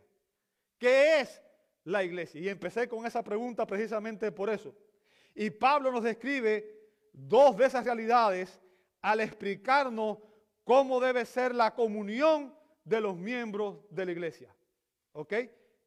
¿Qué 0.78 1.22
es 1.22 1.42
la 1.84 2.04
iglesia? 2.04 2.42
Y 2.42 2.50
empecé 2.50 2.88
con 2.88 3.06
esa 3.06 3.24
pregunta 3.24 3.66
precisamente 3.66 4.32
por 4.32 4.50
eso. 4.50 4.75
Y 5.34 5.50
Pablo 5.50 5.92
nos 5.92 6.04
describe 6.04 6.66
dos 7.12 7.58
de 7.58 7.66
esas 7.66 7.86
realidades 7.86 8.60
al 9.06 9.20
explicarnos 9.20 10.18
cómo 10.64 11.00
debe 11.00 11.26
ser 11.26 11.54
la 11.54 11.76
comunión 11.76 12.52
de 12.84 13.00
los 13.00 13.16
miembros 13.16 13.78
de 13.92 14.04
la 14.04 14.12
iglesia. 14.12 14.56
¿Ok? 15.12 15.32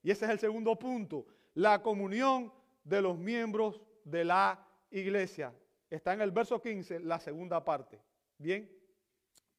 Y 0.04 0.12
ese 0.12 0.24
es 0.24 0.30
el 0.30 0.38
segundo 0.38 0.78
punto, 0.78 1.26
la 1.54 1.82
comunión 1.82 2.52
de 2.84 3.02
los 3.02 3.18
miembros 3.18 3.80
de 4.04 4.24
la 4.24 4.64
iglesia. 4.92 5.52
Está 5.90 6.12
en 6.12 6.20
el 6.20 6.30
verso 6.30 6.62
15, 6.62 7.00
la 7.00 7.18
segunda 7.18 7.64
parte. 7.64 8.00
Bien, 8.38 8.70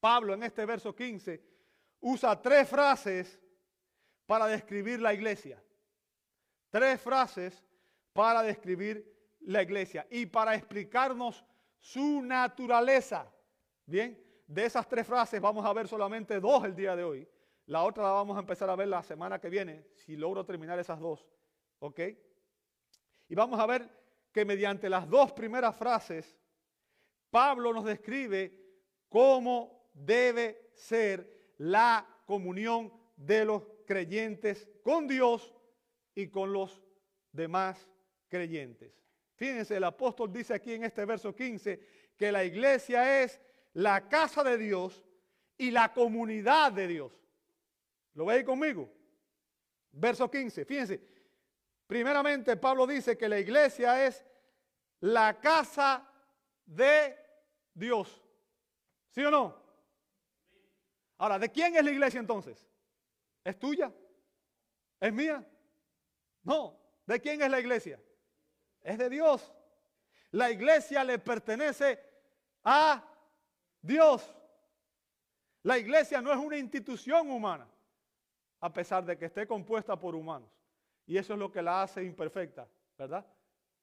Pablo 0.00 0.32
en 0.32 0.42
este 0.42 0.64
verso 0.64 0.96
15 0.96 1.44
usa 2.00 2.40
tres 2.40 2.66
frases 2.66 3.38
para 4.24 4.46
describir 4.46 5.02
la 5.02 5.12
iglesia. 5.12 5.62
Tres 6.70 6.98
frases 6.98 7.62
para 8.14 8.42
describir 8.42 9.04
la 9.40 9.60
iglesia 9.60 10.06
y 10.10 10.24
para 10.24 10.54
explicarnos 10.54 11.44
su 11.78 12.22
naturaleza. 12.22 13.30
Bien, 13.90 14.16
de 14.46 14.64
esas 14.66 14.88
tres 14.88 15.04
frases 15.04 15.40
vamos 15.40 15.66
a 15.66 15.72
ver 15.72 15.88
solamente 15.88 16.38
dos 16.38 16.64
el 16.64 16.76
día 16.76 16.94
de 16.94 17.02
hoy. 17.02 17.28
La 17.66 17.82
otra 17.82 18.04
la 18.04 18.10
vamos 18.10 18.36
a 18.36 18.40
empezar 18.40 18.70
a 18.70 18.76
ver 18.76 18.86
la 18.86 19.02
semana 19.02 19.40
que 19.40 19.50
viene, 19.50 19.84
si 19.94 20.16
logro 20.16 20.46
terminar 20.46 20.78
esas 20.78 21.00
dos. 21.00 21.26
¿Ok? 21.80 21.98
Y 23.28 23.34
vamos 23.34 23.58
a 23.58 23.66
ver 23.66 23.90
que 24.30 24.44
mediante 24.44 24.88
las 24.88 25.08
dos 25.08 25.32
primeras 25.32 25.74
frases, 25.76 26.38
Pablo 27.30 27.72
nos 27.72 27.84
describe 27.84 28.56
cómo 29.08 29.90
debe 29.92 30.70
ser 30.72 31.52
la 31.58 32.06
comunión 32.26 32.92
de 33.16 33.44
los 33.44 33.64
creyentes 33.86 34.68
con 34.84 35.08
Dios 35.08 35.52
y 36.14 36.28
con 36.28 36.52
los 36.52 36.80
demás 37.32 37.88
creyentes. 38.28 39.02
Fíjense, 39.34 39.76
el 39.76 39.84
apóstol 39.84 40.32
dice 40.32 40.54
aquí 40.54 40.74
en 40.74 40.84
este 40.84 41.04
verso 41.04 41.34
15 41.34 41.80
que 42.16 42.30
la 42.30 42.44
iglesia 42.44 43.24
es 43.24 43.40
la 43.74 44.08
casa 44.08 44.42
de 44.42 44.58
Dios 44.58 45.04
y 45.56 45.70
la 45.70 45.92
comunidad 45.92 46.72
de 46.72 46.86
Dios. 46.86 47.12
¿Lo 48.14 48.26
veis 48.26 48.44
conmigo? 48.44 48.90
Verso 49.92 50.30
15, 50.30 50.64
fíjense. 50.64 51.00
Primeramente, 51.86 52.56
Pablo 52.56 52.86
dice 52.86 53.16
que 53.18 53.28
la 53.28 53.38
iglesia 53.38 54.06
es 54.06 54.24
la 55.00 55.40
casa 55.40 56.08
de 56.64 57.16
Dios. 57.74 58.22
¿Sí 59.08 59.24
o 59.24 59.30
no? 59.30 59.60
Ahora, 61.18 61.38
¿de 61.38 61.50
quién 61.50 61.76
es 61.76 61.84
la 61.84 61.90
iglesia 61.90 62.20
entonces? 62.20 62.66
¿Es 63.44 63.58
tuya? 63.58 63.92
¿Es 65.00 65.12
mía? 65.12 65.44
No. 66.42 66.78
¿De 67.06 67.20
quién 67.20 67.42
es 67.42 67.50
la 67.50 67.60
iglesia? 67.60 68.00
Es 68.82 68.96
de 68.96 69.10
Dios. 69.10 69.52
La 70.30 70.50
iglesia 70.50 71.02
le 71.02 71.18
pertenece 71.18 72.00
a 72.62 73.04
Dios. 73.82 74.34
La 75.62 75.78
iglesia 75.78 76.22
no 76.22 76.32
es 76.32 76.38
una 76.38 76.56
institución 76.56 77.30
humana, 77.30 77.68
a 78.60 78.72
pesar 78.72 79.04
de 79.04 79.16
que 79.16 79.26
esté 79.26 79.46
compuesta 79.46 79.98
por 79.98 80.14
humanos. 80.14 80.50
Y 81.06 81.18
eso 81.18 81.34
es 81.34 81.38
lo 81.38 81.50
que 81.50 81.60
la 81.60 81.82
hace 81.82 82.04
imperfecta, 82.04 82.68
¿verdad? 82.96 83.26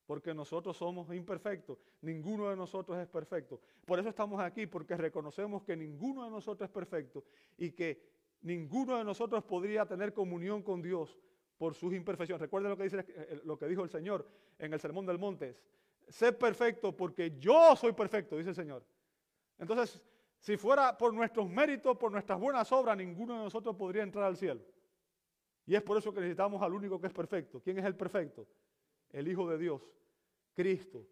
Porque 0.06 0.34
nosotros 0.34 0.78
somos 0.78 1.14
imperfectos. 1.14 1.78
Ninguno 2.02 2.50
de 2.50 2.56
nosotros 2.56 2.98
es 2.98 3.08
perfecto. 3.08 3.60
Por 3.86 4.00
eso 4.00 4.10
estamos 4.10 4.40
aquí, 4.40 4.66
porque 4.66 4.96
reconocemos 4.96 5.64
que 5.64 5.76
ninguno 5.76 6.24
de 6.24 6.32
nosotros 6.32 6.70
es 6.70 6.74
perfecto 6.74 7.26
y 7.58 7.72
que 7.72 8.02
ninguno 8.42 8.98
de 8.98 9.04
nosotros 9.04 9.44
podría 9.44 9.86
tener 9.86 10.14
comunión 10.14 10.64
con 10.64 10.82
Dios 10.82 11.18
por 11.58 11.76
sus 11.76 11.94
imperfecciones. 11.94 12.42
Recuerden 12.42 12.72
lo 12.72 12.78
que, 12.78 12.84
dice, 12.84 13.06
eh, 13.08 13.42
lo 13.44 13.58
que 13.58 13.68
dijo 13.68 13.84
el 13.84 13.90
Señor 13.90 14.28
en 14.58 14.74
el 14.74 14.80
Sermón 14.80 15.06
del 15.06 15.20
Monte. 15.20 15.58
Sé 16.08 16.32
perfecto 16.32 16.96
porque 16.96 17.38
yo 17.38 17.76
soy 17.76 17.92
perfecto, 17.92 18.38
dice 18.38 18.50
el 18.50 18.56
Señor. 18.56 18.84
Entonces, 19.58 20.02
si 20.40 20.58
fuera 20.58 20.98
por 20.98 21.14
nuestros 21.14 21.50
méritos, 21.50 21.98
por 21.98 22.12
nuestras 22.12 22.40
buenas 22.40 22.72
obras, 22.72 22.96
ninguno 22.98 23.34
de 23.34 23.44
nosotros 23.44 23.76
podría 23.76 24.04
entrar 24.04 24.26
al 24.26 24.38
cielo. 24.38 24.62
Y 25.66 25.76
es 25.76 25.82
por 25.82 25.98
eso 25.98 26.14
que 26.14 26.22
necesitamos 26.22 26.62
al 26.62 26.74
único 26.74 27.00
que 27.00 27.08
es 27.08 27.14
perfecto. 27.14 27.60
¿Quién 27.62 27.78
es 27.80 27.86
el 27.86 27.96
perfecto? 27.96 28.48
El 29.12 29.28
Hijo 29.28 29.50
de 29.50 29.58
Dios, 29.58 29.82
Cristo. 30.54 31.06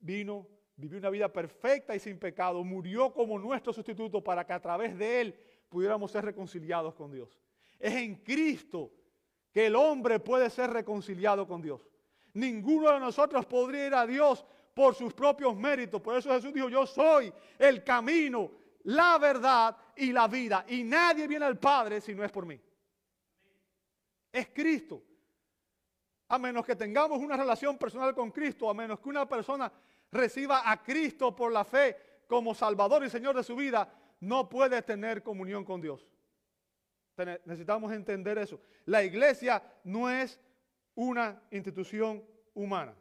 Vino, 0.00 0.46
vivió 0.76 0.98
una 0.98 1.10
vida 1.10 1.32
perfecta 1.32 1.94
y 1.94 2.00
sin 2.00 2.18
pecado, 2.18 2.64
murió 2.64 3.12
como 3.12 3.38
nuestro 3.38 3.72
sustituto 3.72 4.22
para 4.22 4.44
que 4.44 4.52
a 4.52 4.60
través 4.60 4.96
de 4.96 5.20
Él 5.20 5.38
pudiéramos 5.68 6.10
ser 6.10 6.24
reconciliados 6.24 6.94
con 6.94 7.12
Dios. 7.12 7.38
Es 7.78 7.94
en 7.94 8.16
Cristo 8.16 8.92
que 9.52 9.66
el 9.66 9.76
hombre 9.76 10.18
puede 10.18 10.50
ser 10.50 10.70
reconciliado 10.70 11.46
con 11.46 11.62
Dios. 11.62 11.88
Ninguno 12.34 12.90
de 12.90 13.00
nosotros 13.00 13.44
podría 13.46 13.86
ir 13.86 13.94
a 13.94 14.06
Dios 14.06 14.44
por 14.74 14.94
sus 14.94 15.12
propios 15.12 15.56
méritos. 15.56 16.00
Por 16.00 16.16
eso 16.16 16.30
Jesús 16.30 16.52
dijo, 16.52 16.68
yo 16.68 16.86
soy 16.86 17.32
el 17.58 17.84
camino, 17.84 18.50
la 18.84 19.18
verdad 19.18 19.76
y 19.96 20.12
la 20.12 20.28
vida. 20.28 20.64
Y 20.68 20.84
nadie 20.84 21.26
viene 21.26 21.44
al 21.44 21.58
Padre 21.58 22.00
si 22.00 22.14
no 22.14 22.24
es 22.24 22.32
por 22.32 22.46
mí. 22.46 22.60
Es 24.32 24.48
Cristo. 24.48 25.02
A 26.28 26.38
menos 26.38 26.64
que 26.64 26.74
tengamos 26.74 27.18
una 27.18 27.36
relación 27.36 27.76
personal 27.76 28.14
con 28.14 28.30
Cristo, 28.30 28.70
a 28.70 28.74
menos 28.74 29.00
que 29.00 29.08
una 29.08 29.28
persona 29.28 29.70
reciba 30.10 30.70
a 30.70 30.82
Cristo 30.82 31.36
por 31.36 31.52
la 31.52 31.64
fe 31.64 32.22
como 32.26 32.54
Salvador 32.54 33.04
y 33.04 33.10
Señor 33.10 33.36
de 33.36 33.42
su 33.42 33.54
vida, 33.54 33.92
no 34.20 34.48
puede 34.48 34.80
tener 34.82 35.22
comunión 35.22 35.64
con 35.64 35.80
Dios. 35.80 36.08
Necesitamos 37.44 37.92
entender 37.92 38.38
eso. 38.38 38.58
La 38.86 39.04
iglesia 39.04 39.62
no 39.84 40.08
es 40.08 40.40
una 40.94 41.42
institución 41.50 42.24
humana. 42.54 42.94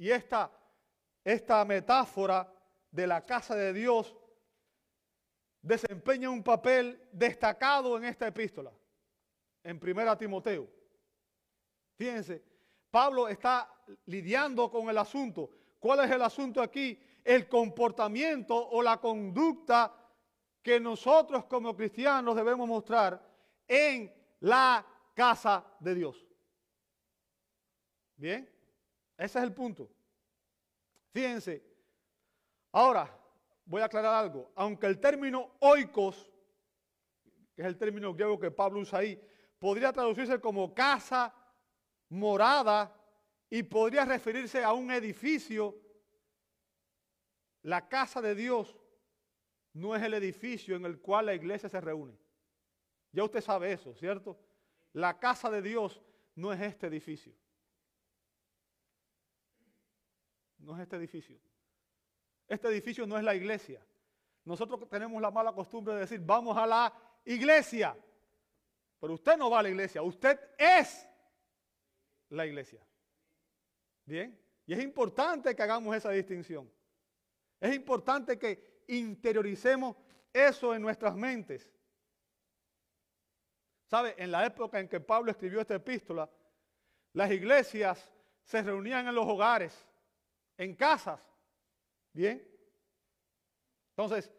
Y 0.00 0.10
esta, 0.10 0.50
esta 1.22 1.62
metáfora 1.66 2.50
de 2.90 3.06
la 3.06 3.22
casa 3.26 3.54
de 3.54 3.70
Dios 3.74 4.16
desempeña 5.60 6.30
un 6.30 6.42
papel 6.42 7.06
destacado 7.12 7.98
en 7.98 8.06
esta 8.06 8.26
epístola, 8.26 8.72
en 9.62 9.78
Primera 9.78 10.16
Timoteo. 10.16 10.66
Fíjense, 11.98 12.42
Pablo 12.90 13.28
está 13.28 13.70
lidiando 14.06 14.70
con 14.70 14.88
el 14.88 14.96
asunto. 14.96 15.50
¿Cuál 15.78 16.06
es 16.06 16.10
el 16.10 16.22
asunto 16.22 16.62
aquí? 16.62 16.98
El 17.22 17.46
comportamiento 17.46 18.56
o 18.56 18.82
la 18.82 18.96
conducta 18.96 19.94
que 20.62 20.80
nosotros 20.80 21.44
como 21.44 21.76
cristianos 21.76 22.34
debemos 22.34 22.66
mostrar 22.66 23.22
en 23.68 24.10
la 24.40 24.82
casa 25.12 25.62
de 25.78 25.94
Dios. 25.94 26.26
Bien, 28.16 28.59
ese 29.20 29.38
es 29.38 29.44
el 29.44 29.52
punto. 29.52 29.90
Fíjense, 31.12 31.62
ahora 32.72 33.14
voy 33.66 33.82
a 33.82 33.84
aclarar 33.84 34.14
algo. 34.14 34.50
Aunque 34.54 34.86
el 34.86 34.98
término 34.98 35.56
oikos, 35.60 36.30
que 37.54 37.60
es 37.60 37.68
el 37.68 37.76
término 37.76 38.14
griego 38.14 38.40
que 38.40 38.50
Pablo 38.50 38.80
usa 38.80 39.00
ahí, 39.00 39.22
podría 39.58 39.92
traducirse 39.92 40.40
como 40.40 40.74
casa, 40.74 41.34
morada, 42.08 42.96
y 43.50 43.62
podría 43.62 44.06
referirse 44.06 44.64
a 44.64 44.72
un 44.72 44.90
edificio, 44.90 45.76
la 47.62 47.88
casa 47.88 48.22
de 48.22 48.34
Dios 48.34 48.74
no 49.74 49.94
es 49.94 50.02
el 50.02 50.14
edificio 50.14 50.76
en 50.76 50.86
el 50.86 50.98
cual 50.98 51.26
la 51.26 51.34
iglesia 51.34 51.68
se 51.68 51.80
reúne. 51.80 52.16
Ya 53.12 53.24
usted 53.24 53.42
sabe 53.42 53.72
eso, 53.72 53.94
¿cierto? 53.94 54.38
La 54.94 55.18
casa 55.18 55.50
de 55.50 55.60
Dios 55.60 56.00
no 56.36 56.54
es 56.54 56.60
este 56.62 56.86
edificio. 56.86 57.34
No 60.60 60.76
es 60.76 60.82
este 60.82 60.96
edificio. 60.96 61.38
Este 62.46 62.68
edificio 62.68 63.06
no 63.06 63.16
es 63.16 63.24
la 63.24 63.34
iglesia. 63.34 63.84
Nosotros 64.44 64.88
tenemos 64.88 65.20
la 65.20 65.30
mala 65.30 65.52
costumbre 65.52 65.94
de 65.94 66.00
decir, 66.00 66.20
vamos 66.20 66.56
a 66.56 66.66
la 66.66 66.92
iglesia. 67.24 67.96
Pero 68.98 69.14
usted 69.14 69.36
no 69.36 69.50
va 69.50 69.60
a 69.60 69.62
la 69.62 69.68
iglesia, 69.68 70.02
usted 70.02 70.38
es 70.58 71.08
la 72.28 72.46
iglesia. 72.46 72.80
Bien, 74.04 74.38
y 74.66 74.72
es 74.72 74.82
importante 74.82 75.54
que 75.54 75.62
hagamos 75.62 75.96
esa 75.96 76.10
distinción. 76.10 76.70
Es 77.60 77.74
importante 77.74 78.38
que 78.38 78.82
interioricemos 78.88 79.96
eso 80.32 80.74
en 80.74 80.82
nuestras 80.82 81.14
mentes. 81.14 81.70
¿Sabe? 83.86 84.14
En 84.16 84.30
la 84.30 84.46
época 84.46 84.78
en 84.78 84.88
que 84.88 85.00
Pablo 85.00 85.30
escribió 85.30 85.60
esta 85.60 85.74
epístola, 85.74 86.30
las 87.12 87.30
iglesias 87.30 88.12
se 88.42 88.62
reunían 88.62 89.08
en 89.08 89.14
los 89.14 89.26
hogares, 89.26 89.86
en 90.60 90.74
casas. 90.74 91.26
¿Bien? 92.12 92.46
Entonces, 93.96 94.30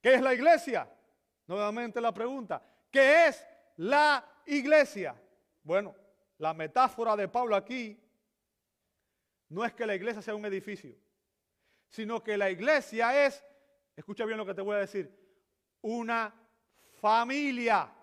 ¿qué 0.00 0.14
es 0.14 0.22
la 0.22 0.32
iglesia? 0.32 0.90
Nuevamente 1.46 2.00
la 2.00 2.12
pregunta, 2.12 2.62
¿qué 2.90 3.26
es 3.26 3.46
la 3.76 4.24
iglesia? 4.46 5.14
Bueno, 5.62 5.94
la 6.38 6.54
metáfora 6.54 7.14
de 7.14 7.28
Pablo 7.28 7.56
aquí 7.56 8.00
no 9.50 9.64
es 9.64 9.74
que 9.74 9.86
la 9.86 9.94
iglesia 9.94 10.22
sea 10.22 10.34
un 10.34 10.46
edificio, 10.46 10.96
sino 11.88 12.22
que 12.22 12.38
la 12.38 12.50
iglesia 12.50 13.26
es, 13.26 13.44
escucha 13.96 14.24
bien 14.24 14.38
lo 14.38 14.46
que 14.46 14.54
te 14.54 14.62
voy 14.62 14.76
a 14.76 14.80
decir, 14.80 15.10
una 15.82 16.34
familia. 17.00 17.94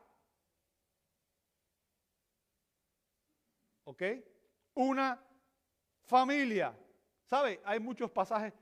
¿Ok? 3.84 4.04
Una 4.76 5.20
familia. 6.04 6.76
¿Sabe? 7.36 7.60
Hay 7.65 7.82
muchos 7.82 8.10
pasajes 8.12 8.54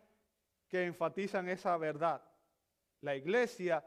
que 0.68 0.84
enfatizan 0.84 1.48
esa 1.48 1.78
verdad. 1.78 2.20
La 3.02 3.16
iglesia 3.16 3.86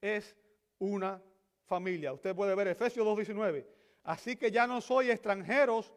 es 0.00 0.36
una 0.80 1.22
familia. 1.66 2.12
Usted 2.12 2.34
puede 2.34 2.52
ver 2.56 2.66
Efesios 2.66 3.06
2.19. 3.06 3.64
Así 4.02 4.34
que 4.34 4.50
ya 4.50 4.66
no 4.66 4.80
sois 4.80 5.08
extranjeros 5.08 5.94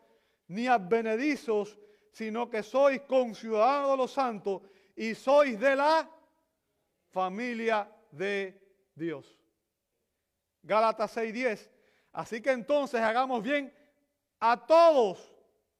ni 0.49 0.67
advenedizos, 0.67 1.79
sino 2.11 2.47
que 2.47 2.61
sois 2.61 3.01
conciudadanos 3.01 3.89
de 3.89 3.97
los 3.97 4.11
santos 4.11 4.61
y 4.95 5.15
sois 5.15 5.59
de 5.59 5.75
la 5.75 6.07
familia 7.09 7.91
de 8.11 8.61
Dios. 8.93 9.35
Gálatas 10.61 11.17
6:10. 11.17 11.71
Así 12.11 12.39
que 12.39 12.51
entonces 12.51 13.01
hagamos 13.01 13.41
bien 13.41 13.73
a 14.39 14.63
todos 14.63 15.33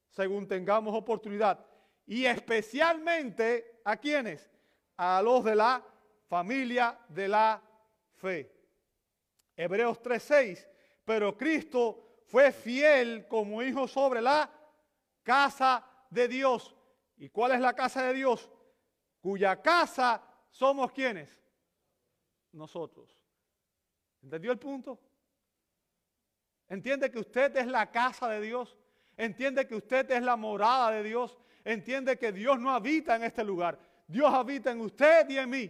según 0.09 0.47
tengamos 0.47 0.95
oportunidad. 0.95 1.66
Y 2.07 2.25
especialmente 2.25 3.81
a 3.83 3.97
quienes? 3.97 4.49
A 4.95 5.21
los 5.21 5.43
de 5.43 5.55
la 5.55 5.85
familia 6.27 6.97
de 7.09 7.27
la 7.27 7.61
fe. 8.15 8.51
Hebreos 9.55 10.01
3:6. 10.01 10.67
Pero 11.03 11.37
Cristo 11.37 12.21
fue 12.25 12.51
fiel 12.51 13.27
como 13.27 13.61
hijo 13.61 13.87
sobre 13.87 14.21
la 14.21 14.49
casa 15.23 15.85
de 16.09 16.27
Dios. 16.27 16.75
¿Y 17.17 17.29
cuál 17.29 17.53
es 17.53 17.59
la 17.59 17.73
casa 17.73 18.03
de 18.03 18.13
Dios? 18.13 18.49
Cuya 19.19 19.61
casa 19.61 20.21
somos 20.49 20.91
quienes? 20.91 21.29
Nosotros. 22.51 23.17
¿Entendió 24.21 24.51
el 24.51 24.59
punto? 24.59 24.99
Entiende 26.69 27.09
que 27.09 27.19
usted 27.19 27.55
es 27.57 27.67
la 27.67 27.89
casa 27.91 28.27
de 28.29 28.41
Dios. 28.41 28.77
Entiende 29.15 29.67
que 29.67 29.75
usted 29.75 30.09
es 30.11 30.21
la 30.21 30.35
morada 30.35 30.91
de 30.91 31.03
Dios. 31.03 31.37
Entiende 31.67 32.17
que 32.17 32.31
Dios 32.31 32.57
no 32.61 32.71
habita 32.71 33.17
en 33.17 33.25
este 33.25 33.43
lugar. 33.43 33.77
Dios 34.07 34.33
habita 34.33 34.71
en 34.71 34.79
usted 34.79 35.29
y 35.29 35.37
en 35.37 35.49
mí. 35.49 35.69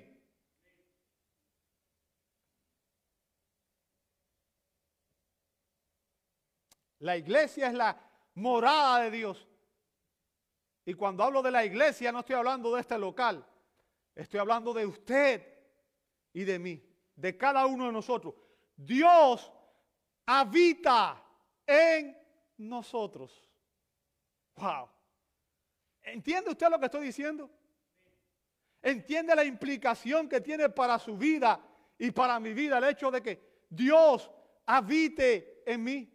La 6.99 7.17
iglesia 7.17 7.65
es 7.65 7.73
la 7.73 7.99
morada 8.35 9.05
de 9.05 9.09
Dios. 9.09 9.47
Y 10.85 10.93
cuando 10.93 11.23
hablo 11.23 11.41
de 11.41 11.49
la 11.49 11.65
iglesia 11.65 12.11
no 12.11 12.19
estoy 12.19 12.35
hablando 12.35 12.75
de 12.75 12.81
este 12.81 12.99
local. 12.99 13.43
Estoy 14.13 14.39
hablando 14.39 14.75
de 14.75 14.85
usted 14.85 15.51
y 16.31 16.43
de 16.43 16.59
mí, 16.59 16.79
de 17.15 17.35
cada 17.35 17.65
uno 17.65 17.87
de 17.87 17.91
nosotros. 17.91 18.35
Dios 18.75 19.51
habita 20.27 21.23
en 21.65 22.15
nosotros. 22.55 23.49
Wow. 24.57 24.89
¿Entiende 26.07 26.51
usted 26.51 26.69
lo 26.69 26.79
que 26.79 26.85
estoy 26.85 27.05
diciendo? 27.05 27.49
¿Entiende 28.81 29.35
la 29.35 29.43
implicación 29.43 30.29
que 30.29 30.39
tiene 30.39 30.69
para 30.69 30.97
su 30.99 31.17
vida 31.17 31.59
y 31.97 32.11
para 32.11 32.39
mi 32.39 32.53
vida 32.53 32.77
el 32.77 32.85
hecho 32.85 33.11
de 33.11 33.21
que 33.21 33.65
Dios 33.69 34.31
habite 34.65 35.63
en 35.65 35.83
mí? 35.83 36.13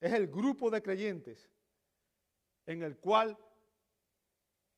Es 0.00 0.12
el 0.12 0.26
grupo 0.28 0.70
de 0.70 0.82
creyentes 0.82 1.50
en 2.66 2.82
el 2.82 2.98
cual 2.98 3.38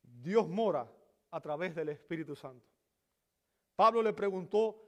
Dios 0.02 0.48
mora 0.48 0.90
a 1.32 1.40
través 1.40 1.74
del 1.74 1.88
Espíritu 1.88 2.36
Santo. 2.36 2.64
Pablo 3.74 4.02
le 4.02 4.12
preguntó 4.12 4.87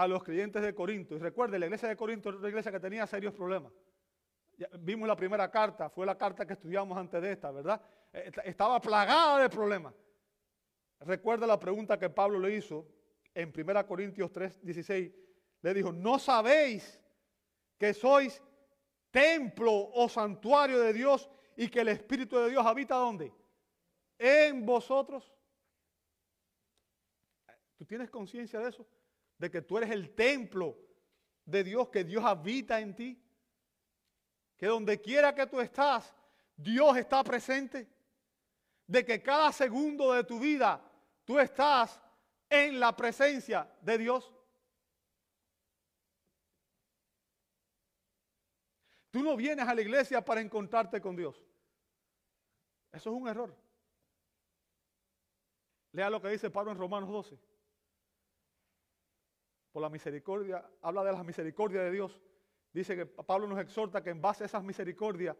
a 0.00 0.08
los 0.08 0.24
creyentes 0.24 0.62
de 0.62 0.74
Corinto, 0.74 1.14
y 1.14 1.18
recuerde, 1.18 1.58
la 1.58 1.66
iglesia 1.66 1.86
de 1.86 1.94
Corinto 1.94 2.30
era 2.30 2.38
una 2.38 2.48
iglesia 2.48 2.72
que 2.72 2.80
tenía 2.80 3.06
serios 3.06 3.34
problemas. 3.34 3.70
vimos 4.78 5.06
la 5.06 5.14
primera 5.14 5.50
carta, 5.50 5.90
fue 5.90 6.06
la 6.06 6.16
carta 6.16 6.46
que 6.46 6.54
estudiamos 6.54 6.96
antes 6.96 7.20
de 7.20 7.32
esta, 7.32 7.50
¿verdad? 7.50 7.82
Eh, 8.10 8.32
estaba 8.44 8.80
plagada 8.80 9.42
de 9.42 9.50
problemas. 9.50 9.94
Recuerda 11.00 11.46
la 11.46 11.60
pregunta 11.60 11.98
que 11.98 12.08
Pablo 12.08 12.38
le 12.38 12.54
hizo 12.56 12.86
en 13.34 13.52
1 13.54 13.86
Corintios 13.86 14.32
3, 14.32 14.64
16. 14.64 15.12
Le 15.60 15.74
dijo, 15.74 15.92
¿no 15.92 16.18
sabéis 16.18 16.98
que 17.76 17.92
sois 17.92 18.42
templo 19.10 19.70
o 19.70 20.08
santuario 20.08 20.80
de 20.80 20.94
Dios 20.94 21.28
y 21.56 21.68
que 21.68 21.80
el 21.80 21.88
Espíritu 21.88 22.38
de 22.38 22.48
Dios 22.48 22.64
habita 22.64 22.94
¿dónde? 22.94 23.34
En 24.18 24.64
vosotros. 24.64 25.30
¿Tú 27.76 27.84
tienes 27.84 28.08
conciencia 28.08 28.60
de 28.60 28.70
eso? 28.70 28.86
De 29.40 29.50
que 29.50 29.62
tú 29.62 29.78
eres 29.78 29.90
el 29.90 30.14
templo 30.14 30.76
de 31.46 31.64
Dios, 31.64 31.88
que 31.88 32.04
Dios 32.04 32.22
habita 32.22 32.78
en 32.78 32.94
ti. 32.94 33.18
Que 34.58 34.66
donde 34.66 35.00
quiera 35.00 35.34
que 35.34 35.46
tú 35.46 35.60
estás, 35.60 36.14
Dios 36.54 36.94
está 36.98 37.24
presente. 37.24 37.88
De 38.86 39.02
que 39.02 39.22
cada 39.22 39.50
segundo 39.50 40.12
de 40.12 40.24
tu 40.24 40.38
vida 40.38 40.78
tú 41.24 41.38
estás 41.38 41.98
en 42.50 42.78
la 42.78 42.94
presencia 42.94 43.66
de 43.80 43.96
Dios. 43.96 44.30
Tú 49.10 49.22
no 49.22 49.36
vienes 49.36 49.66
a 49.66 49.74
la 49.74 49.80
iglesia 49.80 50.22
para 50.22 50.42
encontrarte 50.42 51.00
con 51.00 51.16
Dios. 51.16 51.42
Eso 52.92 53.08
es 53.08 53.16
un 53.16 53.26
error. 53.26 53.56
Lea 55.92 56.10
lo 56.10 56.20
que 56.20 56.28
dice 56.28 56.50
Pablo 56.50 56.72
en 56.72 56.78
Romanos 56.78 57.08
12. 57.08 57.49
Por 59.72 59.82
la 59.82 59.88
misericordia, 59.88 60.68
habla 60.82 61.04
de 61.04 61.12
la 61.12 61.22
misericordia 61.22 61.82
de 61.82 61.90
Dios. 61.90 62.20
Dice 62.72 62.96
que 62.96 63.06
Pablo 63.06 63.46
nos 63.46 63.60
exhorta 63.60 64.02
que 64.02 64.10
en 64.10 64.20
base 64.20 64.44
a 64.44 64.46
esas 64.46 64.62
misericordias 64.62 65.36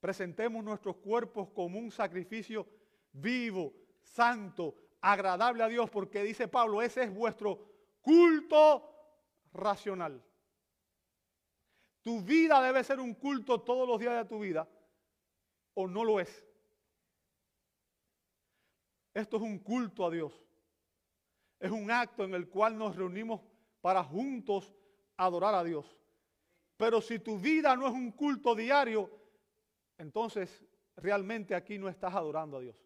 presentemos 0.00 0.62
nuestros 0.62 0.96
cuerpos 0.96 1.48
como 1.50 1.78
un 1.78 1.90
sacrificio 1.90 2.66
vivo, 3.12 3.72
santo, 4.02 4.74
agradable 5.00 5.62
a 5.62 5.68
Dios, 5.68 5.90
porque 5.90 6.22
dice 6.22 6.48
Pablo, 6.48 6.82
ese 6.82 7.04
es 7.04 7.14
vuestro 7.14 7.70
culto 8.00 8.90
racional. 9.52 10.22
Tu 12.02 12.20
vida 12.20 12.62
debe 12.62 12.84
ser 12.84 13.00
un 13.00 13.14
culto 13.14 13.62
todos 13.62 13.88
los 13.88 13.98
días 13.98 14.14
de 14.14 14.28
tu 14.28 14.40
vida 14.40 14.68
o 15.72 15.88
no 15.88 16.04
lo 16.04 16.20
es. 16.20 16.44
Esto 19.14 19.36
es 19.36 19.42
un 19.42 19.58
culto 19.58 20.06
a 20.06 20.10
Dios. 20.10 20.32
Es 21.58 21.70
un 21.70 21.90
acto 21.90 22.24
en 22.24 22.34
el 22.34 22.48
cual 22.48 22.76
nos 22.76 22.96
reunimos 22.96 23.40
para 23.84 24.02
juntos 24.02 24.72
adorar 25.14 25.54
a 25.54 25.62
Dios. 25.62 25.84
Pero 26.74 27.02
si 27.02 27.18
tu 27.18 27.38
vida 27.38 27.76
no 27.76 27.86
es 27.86 27.92
un 27.92 28.12
culto 28.12 28.54
diario, 28.54 29.10
entonces 29.98 30.64
realmente 30.96 31.54
aquí 31.54 31.76
no 31.78 31.90
estás 31.90 32.14
adorando 32.14 32.56
a 32.56 32.60
Dios. 32.60 32.76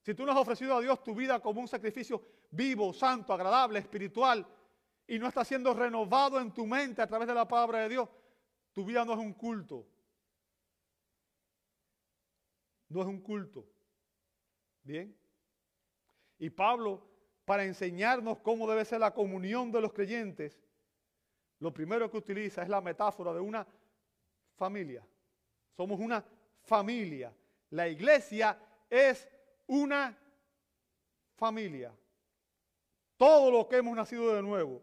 Si 0.00 0.14
tú 0.14 0.24
no 0.24 0.32
has 0.32 0.38
ofrecido 0.38 0.74
a 0.74 0.80
Dios 0.80 1.02
tu 1.04 1.14
vida 1.14 1.40
como 1.40 1.60
un 1.60 1.68
sacrificio 1.68 2.22
vivo, 2.52 2.94
santo, 2.94 3.34
agradable, 3.34 3.80
espiritual, 3.80 4.46
y 5.06 5.18
no 5.18 5.28
está 5.28 5.44
siendo 5.44 5.74
renovado 5.74 6.40
en 6.40 6.50
tu 6.50 6.64
mente 6.64 7.02
a 7.02 7.06
través 7.06 7.28
de 7.28 7.34
la 7.34 7.46
palabra 7.46 7.80
de 7.80 7.90
Dios, 7.90 8.08
tu 8.72 8.82
vida 8.82 9.04
no 9.04 9.12
es 9.12 9.18
un 9.18 9.34
culto. 9.34 9.86
No 12.88 13.02
es 13.02 13.06
un 13.06 13.20
culto. 13.20 13.66
Bien. 14.82 15.14
Y 16.38 16.48
Pablo, 16.48 17.07
para 17.48 17.64
enseñarnos 17.64 18.40
cómo 18.40 18.68
debe 18.68 18.84
ser 18.84 19.00
la 19.00 19.14
comunión 19.14 19.72
de 19.72 19.80
los 19.80 19.94
creyentes, 19.94 20.60
lo 21.60 21.72
primero 21.72 22.10
que 22.10 22.18
utiliza 22.18 22.62
es 22.62 22.68
la 22.68 22.82
metáfora 22.82 23.32
de 23.32 23.40
una 23.40 23.66
familia. 24.54 25.02
Somos 25.74 25.98
una 25.98 26.22
familia. 26.60 27.34
La 27.70 27.88
iglesia 27.88 28.58
es 28.90 29.26
una 29.66 30.14
familia. 31.36 31.90
Todo 33.16 33.50
lo 33.50 33.66
que 33.66 33.76
hemos 33.76 33.96
nacido 33.96 34.34
de 34.34 34.42
nuevo 34.42 34.82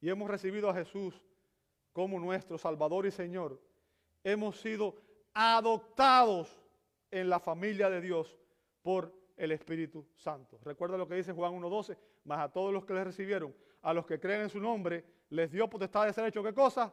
y 0.00 0.08
hemos 0.08 0.30
recibido 0.30 0.70
a 0.70 0.74
Jesús 0.74 1.22
como 1.92 2.18
nuestro 2.18 2.56
Salvador 2.56 3.04
y 3.04 3.10
Señor, 3.10 3.60
hemos 4.24 4.58
sido 4.58 4.96
adoptados 5.34 6.48
en 7.10 7.28
la 7.28 7.40
familia 7.40 7.90
de 7.90 8.00
Dios 8.00 8.38
por 8.80 9.17
el 9.38 9.52
Espíritu 9.52 10.06
Santo. 10.16 10.58
Recuerda 10.64 10.98
lo 10.98 11.08
que 11.08 11.14
dice 11.14 11.32
Juan 11.32 11.54
1.12, 11.54 11.96
más 12.24 12.40
a 12.40 12.52
todos 12.52 12.72
los 12.72 12.84
que 12.84 12.92
le 12.94 13.04
recibieron, 13.04 13.54
a 13.82 13.94
los 13.94 14.04
que 14.04 14.18
creen 14.18 14.42
en 14.42 14.50
su 14.50 14.60
nombre, 14.60 15.04
les 15.30 15.50
dio 15.50 15.70
potestad 15.70 16.06
de 16.06 16.12
ser 16.12 16.26
hecho, 16.26 16.42
¿qué 16.42 16.52
cosa? 16.52 16.92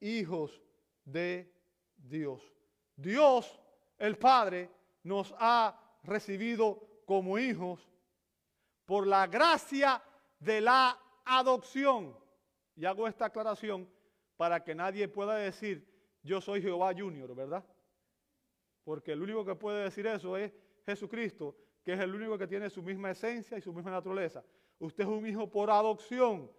Hijos 0.00 0.60
de 1.04 1.52
Dios. 1.96 2.42
Dios, 2.96 3.60
el 3.98 4.16
Padre, 4.16 4.70
nos 5.02 5.34
ha 5.38 5.78
recibido 6.02 7.02
como 7.04 7.38
hijos 7.38 7.86
por 8.86 9.06
la 9.06 9.26
gracia 9.26 10.02
de 10.38 10.60
la 10.60 10.98
adopción. 11.24 12.16
Y 12.74 12.86
hago 12.86 13.06
esta 13.06 13.26
aclaración 13.26 13.88
para 14.36 14.64
que 14.64 14.74
nadie 14.74 15.06
pueda 15.08 15.34
decir, 15.34 15.86
yo 16.22 16.40
soy 16.40 16.62
Jehová 16.62 16.92
Junior, 16.96 17.34
¿verdad? 17.34 17.64
Porque 18.84 19.12
el 19.12 19.22
único 19.22 19.44
que 19.44 19.54
puede 19.54 19.84
decir 19.84 20.06
eso 20.06 20.36
es 20.36 20.52
Jesucristo, 20.90 21.56
que 21.82 21.92
es 21.92 22.00
el 22.00 22.14
único 22.14 22.36
que 22.36 22.46
tiene 22.46 22.68
su 22.70 22.82
misma 22.82 23.10
esencia 23.10 23.56
y 23.56 23.60
su 23.60 23.72
misma 23.72 23.90
naturaleza. 23.90 24.44
Usted 24.78 25.04
es 25.04 25.10
un 25.10 25.26
hijo 25.26 25.50
por 25.50 25.70
adopción, 25.70 26.50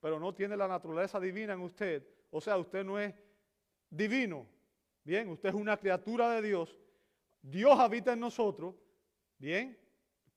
pero 0.00 0.18
no 0.18 0.34
tiene 0.34 0.56
la 0.56 0.68
naturaleza 0.68 1.20
divina 1.20 1.52
en 1.52 1.60
usted. 1.60 2.06
O 2.30 2.40
sea, 2.40 2.56
usted 2.56 2.84
no 2.84 2.98
es 2.98 3.14
divino. 3.88 4.46
Bien, 5.04 5.28
usted 5.28 5.48
es 5.48 5.54
una 5.54 5.76
criatura 5.76 6.30
de 6.30 6.42
Dios. 6.42 6.78
Dios 7.42 7.78
habita 7.78 8.12
en 8.12 8.20
nosotros. 8.20 8.74
Bien, 9.38 9.78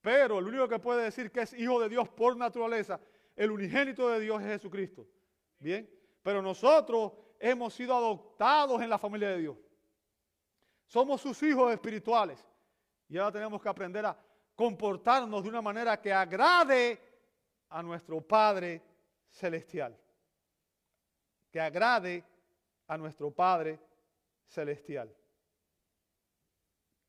pero 0.01 0.39
el 0.39 0.47
único 0.47 0.67
que 0.67 0.79
puede 0.79 1.03
decir 1.03 1.31
que 1.31 1.41
es 1.41 1.53
hijo 1.53 1.79
de 1.81 1.89
Dios 1.89 2.07
por 2.09 2.37
naturaleza 2.37 2.99
el 3.35 3.51
unigénito 3.51 4.09
de 4.09 4.19
Dios 4.19 4.41
es 4.41 4.47
Jesucristo. 4.47 5.07
Bien, 5.59 5.89
pero 6.21 6.41
nosotros 6.41 7.13
hemos 7.39 7.73
sido 7.73 7.95
adoptados 7.95 8.81
en 8.81 8.89
la 8.89 8.97
familia 8.97 9.29
de 9.29 9.39
Dios. 9.39 9.57
Somos 10.85 11.21
sus 11.21 11.41
hijos 11.43 11.71
espirituales. 11.73 12.45
Y 13.09 13.17
ahora 13.17 13.31
tenemos 13.31 13.61
que 13.61 13.69
aprender 13.69 14.05
a 14.05 14.17
comportarnos 14.55 15.43
de 15.43 15.49
una 15.49 15.61
manera 15.61 15.99
que 15.99 16.13
agrade 16.13 16.99
a 17.69 17.81
nuestro 17.81 18.21
Padre 18.21 18.81
Celestial. 19.29 19.97
Que 21.51 21.59
agrade 21.59 22.23
a 22.87 22.97
nuestro 22.97 23.31
Padre 23.31 23.79
Celestial. 24.47 25.15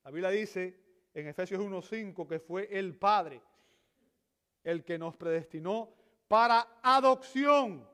La 0.04 0.10
Biblia 0.10 0.30
dice 0.30 0.78
en 1.14 1.28
Efesios 1.28 1.60
1.5 1.60 2.26
que 2.26 2.38
fue 2.38 2.68
el 2.70 2.96
Padre 2.96 3.40
el 4.62 4.84
que 4.84 4.98
nos 4.98 5.16
predestinó 5.16 5.94
para 6.26 6.80
adopción 6.82 7.86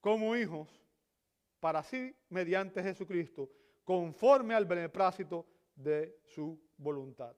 como 0.00 0.36
hijos, 0.36 0.68
para 1.60 1.82
sí, 1.82 2.14
mediante 2.28 2.82
Jesucristo, 2.82 3.50
conforme 3.84 4.54
al 4.54 4.66
beneplácito 4.66 5.46
de 5.74 6.20
su 6.24 6.60
voluntad. 6.76 7.34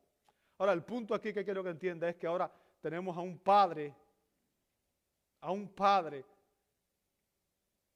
Ahora, 0.59 0.73
el 0.73 0.85
punto 0.85 1.15
aquí 1.15 1.33
que 1.33 1.45
quiero 1.45 1.63
que 1.63 1.71
entienda 1.71 2.09
es 2.09 2.17
que 2.17 2.27
ahora 2.27 2.51
tenemos 2.81 3.17
a 3.17 3.21
un 3.21 3.39
padre, 3.39 3.95
a 5.41 5.53
un 5.53 5.69
padre 5.69 6.25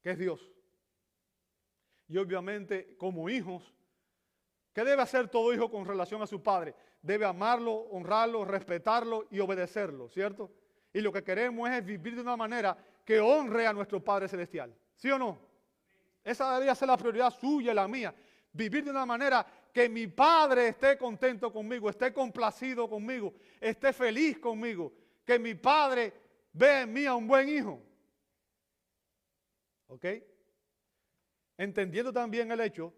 que 0.00 0.11
es 0.11 0.18
Dios. 0.18 0.40
Y 2.09 2.18
obviamente 2.18 2.96
como 2.96 3.29
hijos, 3.29 3.72
¿qué 4.72 4.85
debe 4.85 5.03
hacer 5.03 5.29
todo 5.29 5.55
hijo 5.55 5.70
con 5.70 5.87
relación 5.87 6.20
a 6.22 6.26
su 6.26 6.42
padre? 6.42 6.74
Debe 7.00 7.24
amarlo, 7.24 7.72
honrarlo, 7.72 8.44
respetarlo 8.44 9.26
y 9.31 9.40
obedecerlo, 9.40 10.09
¿cierto? 10.09 10.50
Y 10.92 11.00
lo 11.00 11.12
que 11.12 11.22
queremos 11.22 11.70
es 11.70 11.85
vivir 11.85 12.16
de 12.16 12.22
una 12.22 12.37
manera 12.37 12.76
que 13.05 13.20
honre 13.20 13.66
a 13.66 13.72
nuestro 13.72 14.03
Padre 14.03 14.29
Celestial. 14.29 14.74
¿Sí 14.96 15.11
o 15.11 15.18
no? 15.18 15.38
Esa 16.22 16.53
debería 16.53 16.74
ser 16.74 16.88
la 16.88 16.96
prioridad 16.96 17.31
suya 17.31 17.72
y 17.72 17.74
la 17.74 17.88
mía. 17.88 18.14
Vivir 18.53 18.85
de 18.85 18.90
una 18.90 19.07
manera 19.07 19.46
que 19.72 19.88
mi 19.88 20.06
Padre 20.06 20.68
esté 20.68 20.96
contento 20.98 21.52
conmigo, 21.52 21.88
esté 21.88 22.12
complacido 22.12 22.88
conmigo, 22.88 23.35
esté 23.61 23.92
feliz 23.92 24.38
conmigo. 24.38 24.92
Que 25.24 25.38
mi 25.38 25.54
Padre 25.54 26.12
vea 26.52 26.83
en 26.83 26.92
mí 26.92 27.06
a 27.06 27.14
un 27.14 27.26
buen 27.26 27.48
hijo. 27.48 27.83
¿Ok? 29.87 30.04
Entendiendo 31.56 32.12
también 32.12 32.50
el 32.50 32.61
hecho 32.61 32.92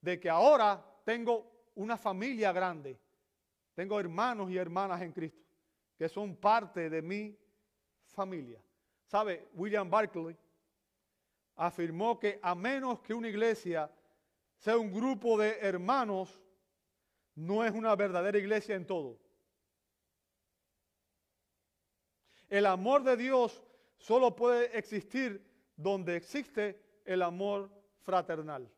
de 0.00 0.18
que 0.18 0.28
ahora 0.28 0.84
tengo 1.04 1.70
una 1.74 1.96
familia 1.96 2.52
grande. 2.52 2.98
Tengo 3.74 4.00
hermanos 4.00 4.50
y 4.50 4.56
hermanas 4.56 5.00
en 5.02 5.12
Cristo 5.12 5.48
que 5.98 6.08
son 6.08 6.36
parte 6.36 6.88
de 6.88 7.02
mi 7.02 7.36
familia. 8.06 8.62
¿Sabe? 9.06 9.48
William 9.54 9.90
Barclay 9.90 10.36
afirmó 11.56 12.20
que 12.20 12.38
a 12.40 12.54
menos 12.54 13.00
que 13.00 13.12
una 13.12 13.28
iglesia 13.28 13.90
sea 14.58 14.76
un 14.76 14.92
grupo 14.92 15.38
de 15.38 15.58
hermanos, 15.60 16.40
no 17.34 17.64
es 17.64 17.72
una 17.72 17.94
verdadera 17.94 18.38
iglesia 18.38 18.74
en 18.74 18.86
todo. 18.86 19.18
El 22.48 22.66
amor 22.66 23.04
de 23.04 23.16
Dios 23.16 23.62
solo 23.96 24.34
puede 24.34 24.76
existir 24.76 25.46
donde 25.76 26.16
existe 26.16 27.00
el 27.04 27.22
amor 27.22 27.70
fraternal. 28.00 28.68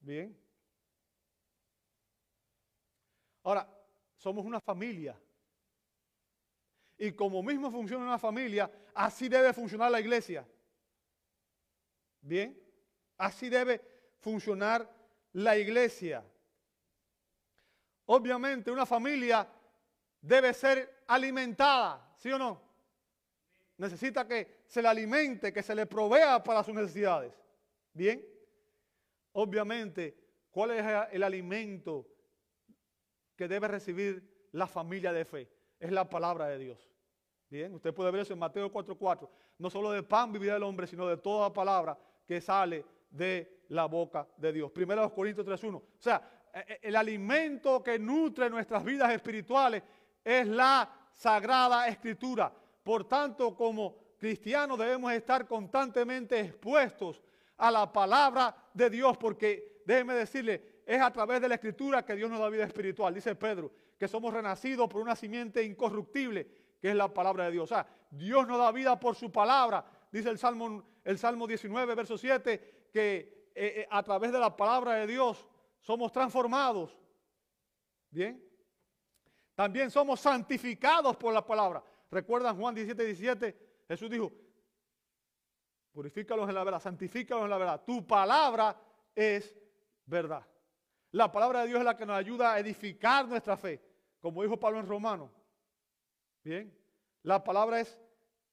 Bien. 0.00 0.36
Ahora, 3.42 3.68
somos 4.16 4.44
una 4.44 4.60
familia. 4.60 5.20
Y 6.98 7.12
como 7.12 7.42
mismo 7.42 7.70
funciona 7.70 8.04
una 8.04 8.18
familia, 8.18 8.70
así 8.94 9.28
debe 9.28 9.52
funcionar 9.52 9.90
la 9.90 10.00
iglesia. 10.00 10.48
Bien, 12.22 12.58
así 13.18 13.48
debe 13.48 13.95
funcionar 14.18 14.90
la 15.32 15.56
iglesia. 15.56 16.24
Obviamente 18.06 18.70
una 18.70 18.86
familia 18.86 19.46
debe 20.20 20.54
ser 20.54 21.04
alimentada, 21.06 22.14
¿sí 22.16 22.30
o 22.30 22.38
no? 22.38 22.62
Necesita 23.78 24.26
que 24.26 24.62
se 24.66 24.80
le 24.80 24.88
alimente, 24.88 25.52
que 25.52 25.62
se 25.62 25.74
le 25.74 25.86
provea 25.86 26.42
para 26.42 26.62
sus 26.62 26.74
necesidades. 26.74 27.32
Bien, 27.92 28.24
obviamente, 29.32 30.16
¿cuál 30.50 30.70
es 30.70 30.84
el 31.12 31.22
alimento 31.22 32.06
que 33.36 33.48
debe 33.48 33.68
recibir 33.68 34.48
la 34.52 34.66
familia 34.66 35.12
de 35.12 35.24
fe? 35.24 35.50
Es 35.78 35.92
la 35.92 36.08
palabra 36.08 36.46
de 36.46 36.58
Dios. 36.58 36.90
Bien, 37.48 37.74
usted 37.74 37.94
puede 37.94 38.10
ver 38.10 38.22
eso 38.22 38.32
en 38.32 38.38
Mateo 38.38 38.72
4:4. 38.72 39.28
No 39.58 39.70
solo 39.70 39.90
de 39.90 40.02
pan 40.02 40.32
vivirá 40.32 40.56
el 40.56 40.62
hombre, 40.62 40.86
sino 40.86 41.06
de 41.06 41.16
toda 41.16 41.52
palabra 41.52 41.98
que 42.26 42.40
sale 42.40 42.84
de 43.10 43.55
la 43.68 43.86
boca 43.86 44.26
de 44.36 44.52
Dios. 44.52 44.70
Primero 44.70 45.12
Corintios 45.12 45.46
3:1. 45.46 45.76
O 45.76 45.84
sea, 45.98 46.22
e, 46.52 46.60
e, 46.60 46.88
el 46.88 46.96
alimento 46.96 47.82
que 47.82 47.98
nutre 47.98 48.48
nuestras 48.50 48.84
vidas 48.84 49.12
espirituales 49.12 49.82
es 50.24 50.46
la 50.46 50.90
sagrada 51.12 51.88
escritura. 51.88 52.52
Por 52.82 53.08
tanto, 53.08 53.54
como 53.56 53.96
cristianos 54.18 54.78
debemos 54.78 55.12
estar 55.12 55.46
constantemente 55.46 56.40
expuestos 56.40 57.22
a 57.56 57.70
la 57.70 57.92
palabra 57.92 58.54
de 58.74 58.90
Dios, 58.90 59.16
porque 59.16 59.82
déjeme 59.84 60.14
decirle, 60.14 60.82
es 60.86 61.00
a 61.00 61.12
través 61.12 61.40
de 61.40 61.48
la 61.48 61.56
escritura 61.56 62.04
que 62.04 62.14
Dios 62.14 62.30
nos 62.30 62.38
da 62.38 62.48
vida 62.48 62.64
espiritual. 62.64 63.14
Dice 63.14 63.34
Pedro, 63.34 63.72
que 63.98 64.08
somos 64.08 64.32
renacidos 64.32 64.88
por 64.88 65.00
una 65.00 65.16
simiente 65.16 65.62
incorruptible, 65.64 66.46
que 66.80 66.90
es 66.90 66.94
la 66.94 67.12
palabra 67.12 67.46
de 67.46 67.52
Dios. 67.52 67.64
O 67.64 67.74
sea, 67.74 67.86
Dios 68.10 68.46
nos 68.46 68.58
da 68.58 68.70
vida 68.72 68.98
por 69.00 69.16
su 69.16 69.32
palabra. 69.32 69.84
Dice 70.12 70.28
el 70.28 70.38
Salmo, 70.38 70.84
el 71.04 71.18
Salmo 71.18 71.46
19, 71.46 71.94
verso 71.94 72.16
7, 72.16 72.88
que 72.92 73.35
eh, 73.58 73.86
a 73.90 74.02
través 74.02 74.32
de 74.32 74.38
la 74.38 74.54
palabra 74.54 74.94
de 74.94 75.06
Dios 75.06 75.46
somos 75.80 76.12
transformados. 76.12 76.98
Bien. 78.10 78.42
También 79.54 79.90
somos 79.90 80.20
santificados 80.20 81.16
por 81.16 81.32
la 81.32 81.44
palabra. 81.44 81.82
¿Recuerdan 82.10 82.56
Juan 82.58 82.74
17, 82.74 83.04
17? 83.04 83.58
Jesús 83.88 84.10
dijo, 84.10 84.30
purifícalos 85.92 86.48
en 86.48 86.54
la 86.54 86.64
verdad, 86.64 86.80
santifícalos 86.80 87.44
en 87.44 87.50
la 87.50 87.58
verdad. 87.58 87.82
Tu 87.86 88.06
palabra 88.06 88.78
es 89.14 89.56
verdad. 90.04 90.46
La 91.12 91.32
palabra 91.32 91.62
de 91.62 91.68
Dios 91.68 91.78
es 91.78 91.84
la 91.86 91.96
que 91.96 92.04
nos 92.04 92.16
ayuda 92.16 92.52
a 92.52 92.58
edificar 92.58 93.26
nuestra 93.26 93.56
fe, 93.56 93.82
como 94.20 94.42
dijo 94.42 94.60
Pablo 94.60 94.80
en 94.80 94.86
Romano. 94.86 95.32
Bien, 96.44 96.76
la 97.22 97.42
palabra 97.42 97.80
es 97.80 97.98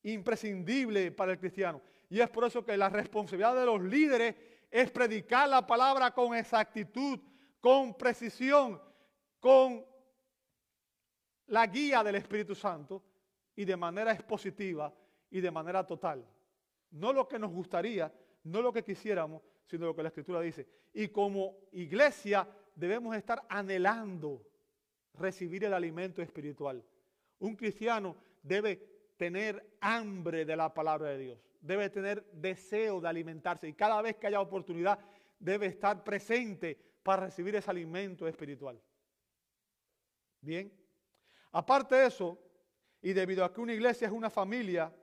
imprescindible 0.04 1.12
para 1.12 1.34
el 1.34 1.40
cristiano. 1.40 1.82
Y 2.10 2.22
es 2.22 2.30
por 2.30 2.46
eso 2.46 2.64
que 2.64 2.78
la 2.78 2.90
responsabilidad 2.90 3.56
de 3.56 3.66
los 3.66 3.82
líderes 3.82 4.36
es 4.74 4.90
predicar 4.90 5.48
la 5.48 5.68
palabra 5.68 6.10
con 6.10 6.36
exactitud, 6.36 7.20
con 7.62 7.94
precisión, 7.94 8.82
con 9.40 9.86
la 11.46 11.68
guía 11.68 12.04
del 12.04 12.16
Espíritu 12.16 12.56
Santo 12.56 13.04
y 13.56 13.66
de 13.66 13.78
manera 13.78 14.12
expositiva 14.12 14.92
y 15.30 15.42
de 15.42 15.52
manera 15.52 15.86
total. 15.86 16.26
No 16.90 17.14
lo 17.14 17.28
que 17.28 17.38
nos 17.38 17.52
gustaría, 17.52 18.12
no 18.46 18.64
lo 18.64 18.74
que 18.74 18.84
quisiéramos, 18.84 19.44
sino 19.68 19.86
lo 19.86 19.96
que 19.96 20.02
la 20.02 20.10
Escritura 20.10 20.42
dice. 20.42 20.68
Y 20.92 21.10
como 21.10 21.56
iglesia 21.74 22.48
debemos 22.74 23.16
estar 23.16 23.46
anhelando 23.50 24.44
recibir 25.14 25.66
el 25.66 25.76
alimento 25.76 26.20
espiritual. 26.24 26.84
Un 27.38 27.56
cristiano 27.56 28.16
debe 28.42 29.14
tener 29.18 29.78
hambre 29.82 30.46
de 30.46 30.56
la 30.56 30.74
palabra 30.74 31.10
de 31.10 31.20
Dios, 31.20 31.40
debe 31.64 31.90
tener 31.90 32.26
deseo 32.34 33.00
de 33.00 33.08
alimentarse 33.08 33.70
y 33.70 33.74
cada 33.74 34.02
vez 34.02 34.18
que 34.18 34.28
haya 34.28 34.42
oportunidad 34.42 35.00
debe 35.40 35.68
estar 35.68 36.04
presente 36.04 36.78
para 37.02 37.26
recibir 37.26 37.56
ese 37.56 37.72
alimento 37.72 38.28
espiritual. 38.28 38.80
Bien, 40.42 40.72
aparte 41.54 41.96
de 41.96 42.08
eso, 42.08 42.38
y 43.02 43.14
debido 43.14 43.46
a 43.46 43.54
que 43.54 43.62
una 43.62 43.74
iglesia 43.74 44.08
es 44.08 44.14
una 44.14 44.30
familia, 44.30 44.94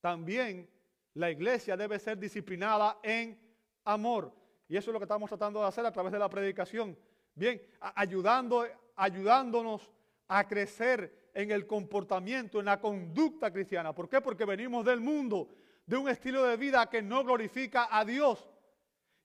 también 0.00 0.68
la 1.14 1.30
iglesia 1.30 1.76
debe 1.76 1.98
ser 1.98 2.18
disciplinada 2.18 2.98
en 3.02 3.38
amor. 3.84 4.32
Y 4.68 4.76
eso 4.76 4.90
es 4.90 4.92
lo 4.94 4.98
que 4.98 5.04
estamos 5.04 5.28
tratando 5.28 5.60
de 5.60 5.66
hacer 5.66 5.84
a 5.84 5.92
través 5.92 6.12
de 6.12 6.18
la 6.18 6.30
predicación. 6.30 6.98
Bien, 7.34 7.60
ayudando, 7.94 8.66
ayudándonos 8.94 9.90
a 10.28 10.46
crecer 10.48 11.25
en 11.36 11.50
el 11.50 11.66
comportamiento, 11.66 12.60
en 12.60 12.64
la 12.64 12.80
conducta 12.80 13.52
cristiana. 13.52 13.94
¿Por 13.94 14.08
qué? 14.08 14.22
Porque 14.22 14.46
venimos 14.46 14.86
del 14.86 15.02
mundo, 15.02 15.50
de 15.84 15.94
un 15.98 16.08
estilo 16.08 16.42
de 16.44 16.56
vida 16.56 16.88
que 16.88 17.02
no 17.02 17.22
glorifica 17.22 17.88
a 17.90 18.06
Dios. 18.06 18.48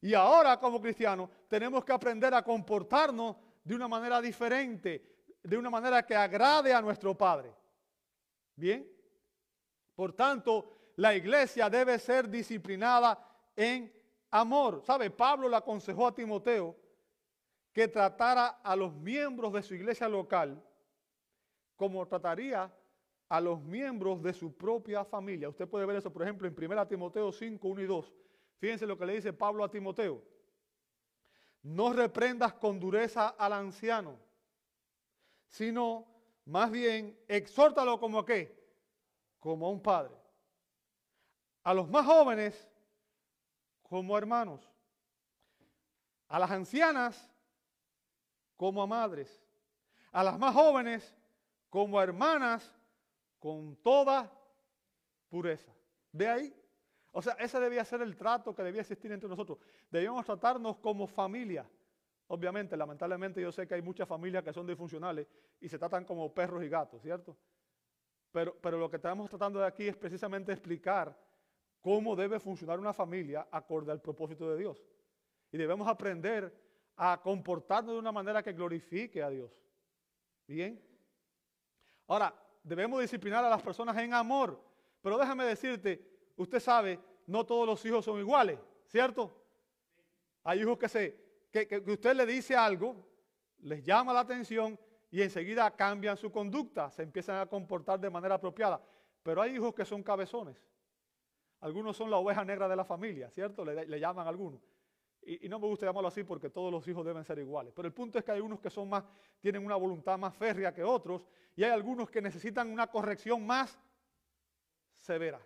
Y 0.02 0.14
ahora 0.14 0.60
como 0.60 0.82
cristianos 0.82 1.30
tenemos 1.48 1.86
que 1.86 1.94
aprender 1.94 2.34
a 2.34 2.44
comportarnos 2.44 3.38
de 3.64 3.76
una 3.76 3.88
manera 3.88 4.20
diferente, 4.20 5.30
de 5.42 5.58
una 5.58 5.70
manera 5.70 6.06
que 6.06 6.14
agrade 6.14 6.74
a 6.74 6.82
nuestro 6.82 7.18
Padre. 7.18 7.56
Bien. 8.58 8.86
Por 9.96 10.12
tanto, 10.12 10.92
la 10.98 11.16
iglesia 11.16 11.70
debe 11.70 11.98
ser 11.98 12.28
disciplinada 12.28 13.26
en 13.56 13.90
amor. 14.32 14.84
¿Sabe? 14.86 15.12
Pablo 15.12 15.48
le 15.48 15.56
aconsejó 15.56 16.08
a 16.08 16.14
Timoteo 16.14 16.76
que 17.72 17.88
tratara 17.88 18.60
a 18.62 18.76
los 18.76 18.94
miembros 18.96 19.54
de 19.54 19.64
su 19.64 19.76
iglesia 19.76 20.10
local 20.10 20.62
como 21.82 22.06
trataría 22.06 22.72
a 23.28 23.42
los 23.42 23.60
miembros 23.60 24.22
de 24.22 24.34
su 24.34 24.56
propia 24.56 25.04
familia. 25.04 25.50
Usted 25.50 25.68
puede 25.68 25.88
ver 25.88 25.96
eso, 25.96 26.14
por 26.14 26.22
ejemplo, 26.22 26.48
en 26.48 26.54
1 26.56 26.88
Timoteo 26.88 27.32
5, 27.32 27.68
1 27.68 27.82
y 27.82 27.86
2. 27.88 28.14
Fíjense 28.60 28.86
lo 28.86 28.96
que 28.96 29.08
le 29.08 29.16
dice 29.16 29.34
Pablo 29.34 29.64
a 29.64 29.72
Timoteo. 29.72 30.22
No 31.64 31.92
reprendas 31.92 32.54
con 32.54 32.80
dureza 32.80 33.30
al 33.30 33.54
anciano, 33.54 34.16
sino 35.48 36.06
más 36.46 36.70
bien 36.70 37.18
exhórtalo 37.28 38.00
como 38.00 38.24
qué? 38.24 38.56
Como 39.40 39.66
a 39.66 39.72
un 39.72 39.82
padre 39.82 40.14
a 41.64 41.74
los 41.74 41.90
más 41.90 42.06
jóvenes 42.06 42.70
como 43.82 44.16
hermanos, 44.16 44.62
a 46.28 46.38
las 46.38 46.52
ancianas 46.52 47.28
como 48.56 48.84
a 48.84 48.88
madres, 48.88 49.44
a 50.12 50.24
las 50.24 50.38
más 50.38 50.54
jóvenes 50.54 51.16
como 51.72 52.02
hermanas 52.02 52.76
con 53.40 53.78
toda 53.78 54.30
pureza. 55.30 55.74
¿Ve 56.12 56.28
ahí? 56.28 56.54
O 57.14 57.22
sea, 57.22 57.34
ese 57.40 57.62
debía 57.62 57.86
ser 57.86 58.02
el 58.02 58.18
trato 58.18 58.54
que 58.54 58.62
debía 58.62 58.82
existir 58.82 59.10
entre 59.14 59.30
nosotros. 59.30 59.58
Debíamos 59.90 60.26
tratarnos 60.26 60.78
como 60.80 61.08
familia. 61.08 61.66
Obviamente, 62.28 62.76
lamentablemente 62.76 63.42
yo 63.42 63.54
sé 63.54 63.66
que 63.68 63.76
hay 63.76 63.82
muchas 63.82 64.06
familias 64.06 64.44
que 64.44 64.52
son 64.52 64.68
disfuncionales 64.68 65.28
y 65.62 65.70
se 65.70 65.80
tratan 65.80 66.04
como 66.04 66.34
perros 66.34 66.62
y 66.62 66.68
gatos, 66.68 67.02
¿cierto? 67.02 67.38
Pero, 68.34 68.58
pero 68.62 68.78
lo 68.78 68.90
que 68.90 68.98
estamos 68.98 69.30
tratando 69.30 69.60
de 69.60 69.66
aquí 69.66 69.88
es 69.88 69.96
precisamente 69.96 70.52
explicar 70.52 71.18
cómo 71.80 72.18
debe 72.18 72.38
funcionar 72.42 72.82
una 72.82 72.92
familia 72.92 73.48
acorde 73.50 73.94
al 73.94 74.02
propósito 74.02 74.52
de 74.52 74.58
Dios. 74.58 74.84
Y 75.54 75.58
debemos 75.58 75.88
aprender 75.88 76.54
a 76.98 77.22
comportarnos 77.22 77.94
de 77.94 78.00
una 78.00 78.12
manera 78.12 78.44
que 78.44 78.52
glorifique 78.52 79.24
a 79.24 79.30
Dios. 79.30 79.52
¿Bien? 80.46 80.91
Ahora, 82.12 82.36
debemos 82.62 83.00
disciplinar 83.00 83.46
a 83.46 83.50
las 83.50 83.62
personas 83.62 83.98
en 83.98 84.14
amor. 84.14 84.62
Pero 85.02 85.18
déjame 85.18 85.46
decirte, 85.46 86.06
usted 86.36 86.60
sabe, 86.60 87.00
no 87.26 87.46
todos 87.46 87.66
los 87.66 87.86
hijos 87.86 88.04
son 88.04 88.20
iguales, 88.20 88.60
¿cierto? 88.86 89.34
Hay 90.44 90.60
hijos 90.60 90.78
que 90.78 90.90
se 90.90 91.18
que, 91.50 91.82
usted 91.88 92.14
le 92.14 92.26
dice 92.26 92.54
algo, 92.54 92.98
les 93.60 93.82
llama 93.82 94.12
la 94.12 94.20
atención 94.20 94.78
y 95.10 95.22
enseguida 95.22 95.74
cambian 95.74 96.18
su 96.18 96.30
conducta, 96.34 96.92
se 96.92 97.04
empiezan 97.04 97.38
a 97.38 97.46
comportar 97.46 97.98
de 97.98 98.10
manera 98.10 98.36
apropiada. 98.36 98.82
Pero 99.24 99.42
hay 99.42 99.56
hijos 99.56 99.74
que 99.74 99.86
son 99.86 100.04
cabezones. 100.04 100.62
Algunos 101.62 101.96
son 101.96 102.10
la 102.10 102.18
oveja 102.18 102.44
negra 102.44 102.68
de 102.68 102.76
la 102.76 102.84
familia, 102.84 103.30
¿cierto? 103.30 103.64
Le, 103.64 104.00
llaman 104.02 104.28
algunos. 104.28 104.60
Y, 105.24 105.48
no 105.48 105.60
me 105.60 105.68
gusta 105.68 105.86
llamarlo 105.86 106.08
así 106.08 106.24
porque 106.24 106.50
todos 106.50 106.72
los 106.72 106.88
hijos 106.88 107.06
deben 107.06 107.24
ser 107.24 107.38
iguales. 107.40 107.74
Pero 107.76 107.88
el 107.88 107.94
punto 107.94 108.18
es 108.18 108.26
que 108.26 108.32
hay 108.32 108.40
unos 108.40 108.60
que 108.60 108.70
son 108.70 108.90
más, 108.90 109.04
tienen 109.40 109.64
una 109.66 109.76
voluntad 109.76 110.18
más 110.18 110.36
férrea 110.36 110.74
que 110.74 110.84
otros, 110.84 111.28
y 111.56 111.64
hay 111.64 111.70
algunos 111.70 112.10
que 112.10 112.22
necesitan 112.22 112.72
una 112.72 112.88
corrección 112.88 113.46
más 113.46 113.78
severa, 114.94 115.40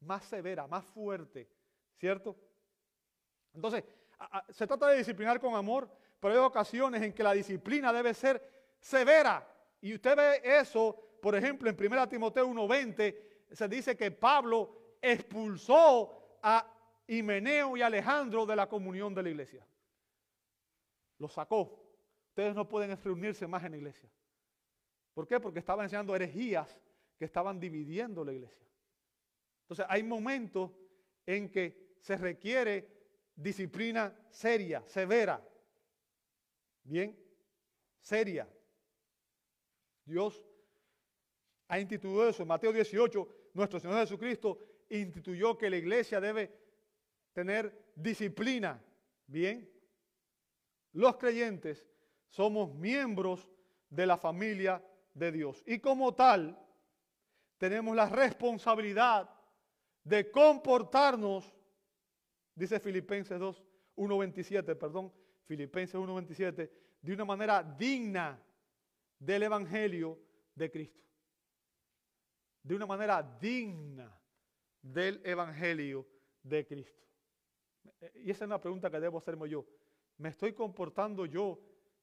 más 0.00 0.24
severa, 0.24 0.66
más 0.66 0.84
fuerte, 0.84 1.48
¿cierto? 1.96 2.36
Entonces, 3.52 3.84
se 4.50 4.66
trata 4.66 4.88
de 4.88 4.98
disciplinar 4.98 5.40
con 5.40 5.54
amor, 5.54 5.90
pero 6.20 6.34
hay 6.34 6.40
ocasiones 6.40 7.02
en 7.02 7.12
que 7.12 7.22
la 7.22 7.32
disciplina 7.32 7.92
debe 7.92 8.14
ser 8.14 8.42
severa. 8.78 9.46
Y 9.80 9.94
usted 9.94 10.16
ve 10.16 10.42
eso, 10.44 11.18
por 11.20 11.34
ejemplo, 11.34 11.68
en 11.68 11.76
1 11.76 12.08
Timoteo 12.08 12.46
1.20, 12.46 13.16
se 13.50 13.68
dice 13.68 13.96
que 13.96 14.10
Pablo 14.10 14.96
expulsó 15.02 16.38
a 16.42 16.79
Himeneo 17.10 17.76
y 17.76 17.82
Alejandro 17.82 18.46
de 18.46 18.54
la 18.54 18.68
comunión 18.68 19.12
de 19.12 19.24
la 19.24 19.30
iglesia. 19.30 19.66
Los 21.18 21.32
sacó. 21.32 21.76
Ustedes 22.28 22.54
no 22.54 22.68
pueden 22.68 22.96
reunirse 23.02 23.48
más 23.48 23.64
en 23.64 23.72
la 23.72 23.78
iglesia. 23.78 24.08
¿Por 25.12 25.26
qué? 25.26 25.40
Porque 25.40 25.58
estaban 25.58 25.84
enseñando 25.84 26.14
herejías 26.14 26.80
que 27.18 27.24
estaban 27.24 27.58
dividiendo 27.58 28.24
la 28.24 28.32
iglesia. 28.32 28.64
Entonces 29.62 29.86
hay 29.88 30.04
momentos 30.04 30.70
en 31.26 31.50
que 31.50 31.96
se 31.98 32.16
requiere 32.16 32.88
disciplina 33.34 34.16
seria, 34.30 34.84
severa. 34.86 35.44
Bien, 36.84 37.18
seria. 38.00 38.48
Dios 40.04 40.46
ha 41.66 41.80
instituido 41.80 42.28
eso. 42.28 42.42
En 42.42 42.48
Mateo 42.48 42.72
18, 42.72 43.28
nuestro 43.54 43.80
Señor 43.80 43.98
Jesucristo 43.98 44.58
instituyó 44.88 45.58
que 45.58 45.68
la 45.68 45.76
iglesia 45.76 46.20
debe 46.20 46.59
tener 47.32 47.92
disciplina. 47.94 48.82
Bien, 49.26 49.68
los 50.92 51.16
creyentes 51.16 51.88
somos 52.28 52.74
miembros 52.74 53.48
de 53.88 54.06
la 54.06 54.16
familia 54.16 54.84
de 55.14 55.32
Dios. 55.32 55.62
Y 55.66 55.78
como 55.78 56.14
tal, 56.14 56.58
tenemos 57.58 57.94
la 57.94 58.08
responsabilidad 58.08 59.30
de 60.04 60.30
comportarnos 60.30 61.54
Dice 62.60 62.78
Filipenses 62.78 63.38
2, 63.38 63.64
1.27, 63.96 64.76
perdón, 64.76 65.10
Filipenses 65.46 65.98
1.27, 65.98 66.70
de 67.00 67.12
una 67.14 67.24
manera 67.24 67.62
digna 67.62 68.38
del 69.18 69.44
Evangelio 69.44 70.18
de 70.54 70.70
Cristo. 70.70 71.00
De 72.62 72.74
una 72.74 72.84
manera 72.84 73.22
digna 73.40 74.14
del 74.82 75.22
Evangelio 75.24 76.06
de 76.42 76.66
Cristo. 76.66 77.08
Y 78.14 78.30
esa 78.30 78.44
es 78.44 78.48
una 78.48 78.60
pregunta 78.60 78.90
que 78.90 79.00
debo 79.00 79.18
hacerme 79.18 79.48
yo. 79.48 79.66
¿Me 80.18 80.30
estoy 80.30 80.52
comportando 80.52 81.26
yo 81.26 81.60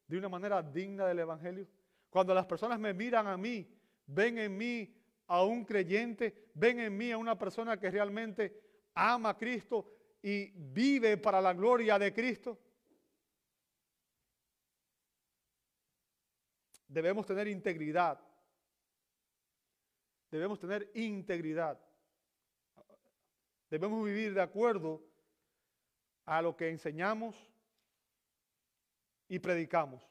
de 0.08 0.18
una 0.18 0.30
manera 0.30 0.62
digna 0.62 1.06
del 1.06 1.20
Evangelio? 1.20 1.68
Cuando 2.10 2.34
las 2.34 2.46
personas 2.46 2.80
me 2.80 2.94
miran 2.94 3.28
a 3.28 3.38
mí, 3.38 3.68
ven 4.06 4.38
en 4.40 4.58
mí 4.58 4.96
a 5.28 5.44
un 5.44 5.66
creyente, 5.66 6.50
ven 6.54 6.80
en 6.80 6.98
mí 6.98 7.12
a 7.12 7.18
una 7.18 7.38
persona 7.38 7.80
que 7.80 7.92
realmente 7.92 8.62
ama 8.94 9.30
a 9.30 9.38
Cristo, 9.38 9.98
y 10.22 10.52
vive 10.52 11.18
para 11.18 11.40
la 11.40 11.54
gloria 11.54 11.98
de 11.98 12.14
Cristo? 12.14 12.60
Debemos 16.88 17.26
tener 17.26 17.48
integridad. 17.48 18.20
Debemos 20.30 20.60
tener 20.60 20.92
integridad. 20.96 21.80
Debemos 23.70 24.04
vivir 24.06 24.34
de 24.34 24.42
acuerdo 24.42 25.04
a 26.28 26.42
lo 26.42 26.56
que 26.56 26.70
enseñamos 26.70 27.36
y 29.30 29.40
predicamos. 29.40 30.04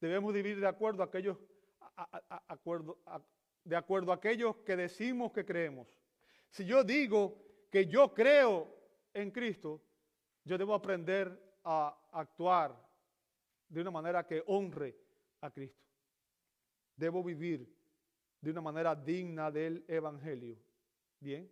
Debemos 0.00 0.32
vivir 0.32 0.60
de 0.60 0.66
acuerdo 0.66 1.02
a 1.02 1.06
aquellos, 1.06 1.36
acuerdo, 2.48 2.98
de 3.64 3.76
acuerdo 3.76 4.12
a 4.12 4.14
aquellos 4.14 4.56
que 4.58 4.76
decimos 4.76 5.32
que 5.32 5.44
creemos. 5.44 5.88
Si 6.50 6.64
yo 6.64 6.84
digo 6.84 7.36
que 7.70 7.86
yo 7.86 8.14
creo 8.14 8.74
en 9.12 9.32
Cristo, 9.32 9.82
yo 10.44 10.56
debo 10.56 10.72
aprender 10.72 11.58
a 11.64 12.08
actuar 12.12 12.74
de 13.68 13.80
una 13.80 13.90
manera 13.90 14.26
que 14.26 14.42
honre 14.46 14.96
a 15.40 15.50
Cristo. 15.50 15.84
Debo 16.96 17.24
vivir 17.24 17.76
de 18.40 18.50
una 18.50 18.60
manera 18.60 18.94
digna 18.94 19.50
del 19.50 19.84
Evangelio. 19.88 20.56
Bien. 21.18 21.50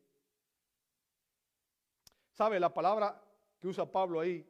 ¿Sabe 2.39 2.61
la 2.61 2.73
palabra 2.73 3.21
que 3.59 3.67
usa 3.67 3.85
Pablo 3.85 4.21
ahí 4.21 4.49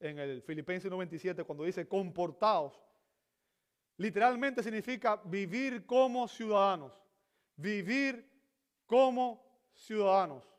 en 0.00 0.18
el 0.18 0.42
Filipenses 0.42 0.90
97 0.90 1.44
cuando 1.44 1.62
dice 1.62 1.86
comportaos? 1.86 2.82
Literalmente 3.98 4.60
significa 4.60 5.14
vivir 5.24 5.86
como 5.86 6.26
ciudadanos. 6.26 7.00
Vivir 7.54 8.28
como 8.86 9.70
ciudadanos. 9.72 10.52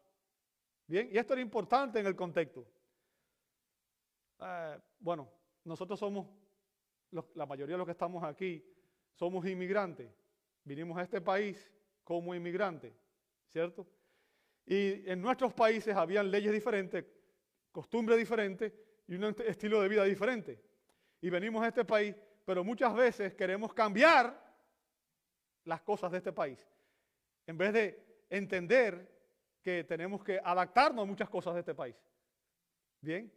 Bien, 0.87 1.09
y 1.11 1.17
esto 1.17 1.33
era 1.33 1.41
importante 1.41 1.99
en 1.99 2.05
el 2.05 2.15
contexto. 2.15 2.65
Eh, 4.39 4.79
bueno, 5.01 5.29
nosotros 5.65 5.99
somos, 5.99 6.29
la 7.35 7.45
mayoría 7.45 7.73
de 7.73 7.79
los 7.79 7.85
que 7.85 7.91
estamos 7.91 8.23
aquí, 8.23 8.65
somos 9.15 9.45
inmigrantes. 9.45 10.09
Vinimos 10.63 10.97
a 10.97 11.01
este 11.01 11.19
país 11.19 11.69
como 12.05 12.33
inmigrantes, 12.33 12.93
¿cierto? 13.49 13.85
Y 14.65 15.09
en 15.09 15.21
nuestros 15.21 15.53
países 15.53 15.95
habían 15.95 16.29
leyes 16.29 16.51
diferentes, 16.51 17.05
costumbres 17.71 18.17
diferentes 18.17 18.73
y 19.07 19.15
un 19.15 19.35
estilo 19.45 19.81
de 19.81 19.89
vida 19.89 20.03
diferente. 20.03 20.61
Y 21.21 21.29
venimos 21.29 21.63
a 21.63 21.67
este 21.67 21.85
país, 21.85 22.15
pero 22.45 22.63
muchas 22.63 22.93
veces 22.93 23.33
queremos 23.33 23.73
cambiar 23.73 24.51
las 25.65 25.81
cosas 25.81 26.11
de 26.11 26.17
este 26.17 26.31
país. 26.31 26.59
En 27.45 27.57
vez 27.57 27.73
de 27.73 28.25
entender 28.29 29.11
que 29.61 29.83
tenemos 29.83 30.23
que 30.23 30.39
adaptarnos 30.43 31.03
a 31.03 31.05
muchas 31.05 31.29
cosas 31.29 31.53
de 31.53 31.59
este 31.59 31.75
país. 31.75 31.95
Bien, 32.99 33.31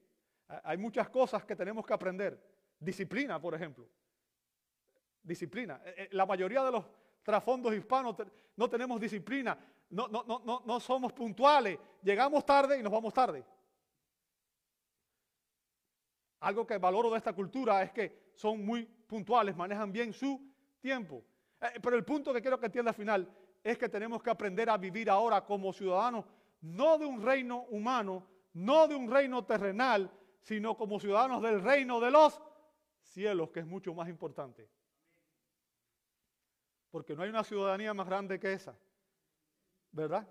hay 0.62 0.76
muchas 0.76 1.08
cosas 1.08 1.44
que 1.44 1.56
tenemos 1.56 1.84
que 1.86 1.92
aprender. 1.92 2.40
Disciplina, 2.78 3.40
por 3.40 3.54
ejemplo. 3.54 3.88
Disciplina. 5.22 5.80
Eh, 5.84 5.94
eh, 5.96 6.08
la 6.12 6.26
mayoría 6.26 6.62
de 6.64 6.72
los 6.72 6.84
trasfondos 7.22 7.74
hispanos 7.74 8.16
no 8.56 8.68
tenemos 8.68 9.00
disciplina, 9.00 9.58
no, 9.94 10.08
no, 10.08 10.42
no, 10.44 10.62
no 10.64 10.80
somos 10.80 11.12
puntuales, 11.12 11.78
llegamos 12.02 12.44
tarde 12.44 12.78
y 12.78 12.82
nos 12.82 12.92
vamos 12.92 13.14
tarde. 13.14 13.44
Algo 16.40 16.66
que 16.66 16.78
valoro 16.78 17.10
de 17.10 17.18
esta 17.18 17.32
cultura 17.32 17.82
es 17.82 17.92
que 17.92 18.32
son 18.34 18.64
muy 18.66 18.84
puntuales, 18.84 19.56
manejan 19.56 19.92
bien 19.92 20.12
su 20.12 20.40
tiempo. 20.80 21.24
Eh, 21.60 21.78
pero 21.80 21.96
el 21.96 22.04
punto 22.04 22.32
que 22.34 22.42
quiero 22.42 22.58
que 22.58 22.66
entienda 22.66 22.90
al 22.90 22.96
final 22.96 23.32
es 23.62 23.78
que 23.78 23.88
tenemos 23.88 24.20
que 24.20 24.30
aprender 24.30 24.68
a 24.68 24.76
vivir 24.76 25.08
ahora 25.08 25.44
como 25.44 25.72
ciudadanos, 25.72 26.24
no 26.60 26.98
de 26.98 27.06
un 27.06 27.22
reino 27.22 27.62
humano, 27.70 28.26
no 28.54 28.88
de 28.88 28.96
un 28.96 29.08
reino 29.08 29.44
terrenal, 29.44 30.10
sino 30.40 30.76
como 30.76 30.98
ciudadanos 30.98 31.40
del 31.40 31.62
reino 31.62 32.00
de 32.00 32.10
los 32.10 32.42
cielos, 33.00 33.50
que 33.50 33.60
es 33.60 33.66
mucho 33.66 33.94
más 33.94 34.08
importante. 34.08 34.68
Porque 36.90 37.14
no 37.14 37.22
hay 37.22 37.30
una 37.30 37.44
ciudadanía 37.44 37.94
más 37.94 38.06
grande 38.06 38.40
que 38.40 38.52
esa, 38.52 38.76
¿verdad? 39.94 40.28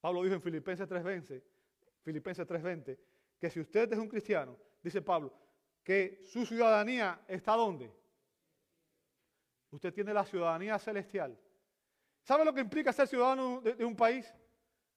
Pablo 0.00 0.22
dijo 0.22 0.34
en 0.34 0.40
Filipenses 0.40 0.88
3:20, 0.88 1.42
Filipenses 2.02 2.46
3:20, 2.46 2.98
que 3.38 3.50
si 3.50 3.60
usted 3.60 3.92
es 3.92 3.98
un 3.98 4.08
cristiano, 4.08 4.56
dice 4.82 5.02
Pablo, 5.02 5.32
que 5.84 6.22
su 6.24 6.46
ciudadanía 6.46 7.22
está 7.28 7.52
donde? 7.52 7.92
Usted 9.70 9.92
tiene 9.92 10.12
la 10.12 10.24
ciudadanía 10.24 10.78
celestial. 10.78 11.38
¿Sabe 12.22 12.44
lo 12.44 12.52
que 12.52 12.60
implica 12.60 12.92
ser 12.92 13.06
ciudadano 13.06 13.60
de, 13.60 13.84
un 13.84 13.96
país? 13.96 14.32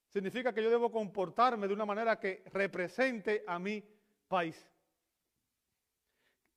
significa 0.07 0.53
que 0.53 0.61
yo 0.61 0.69
debo 0.69 0.91
comportarme 0.91 1.67
de 1.67 1.73
una 1.73 1.87
manera 1.87 2.19
que 2.19 2.43
represente 2.53 3.43
a 3.47 3.57
mi 3.57 3.83
país. 4.27 4.69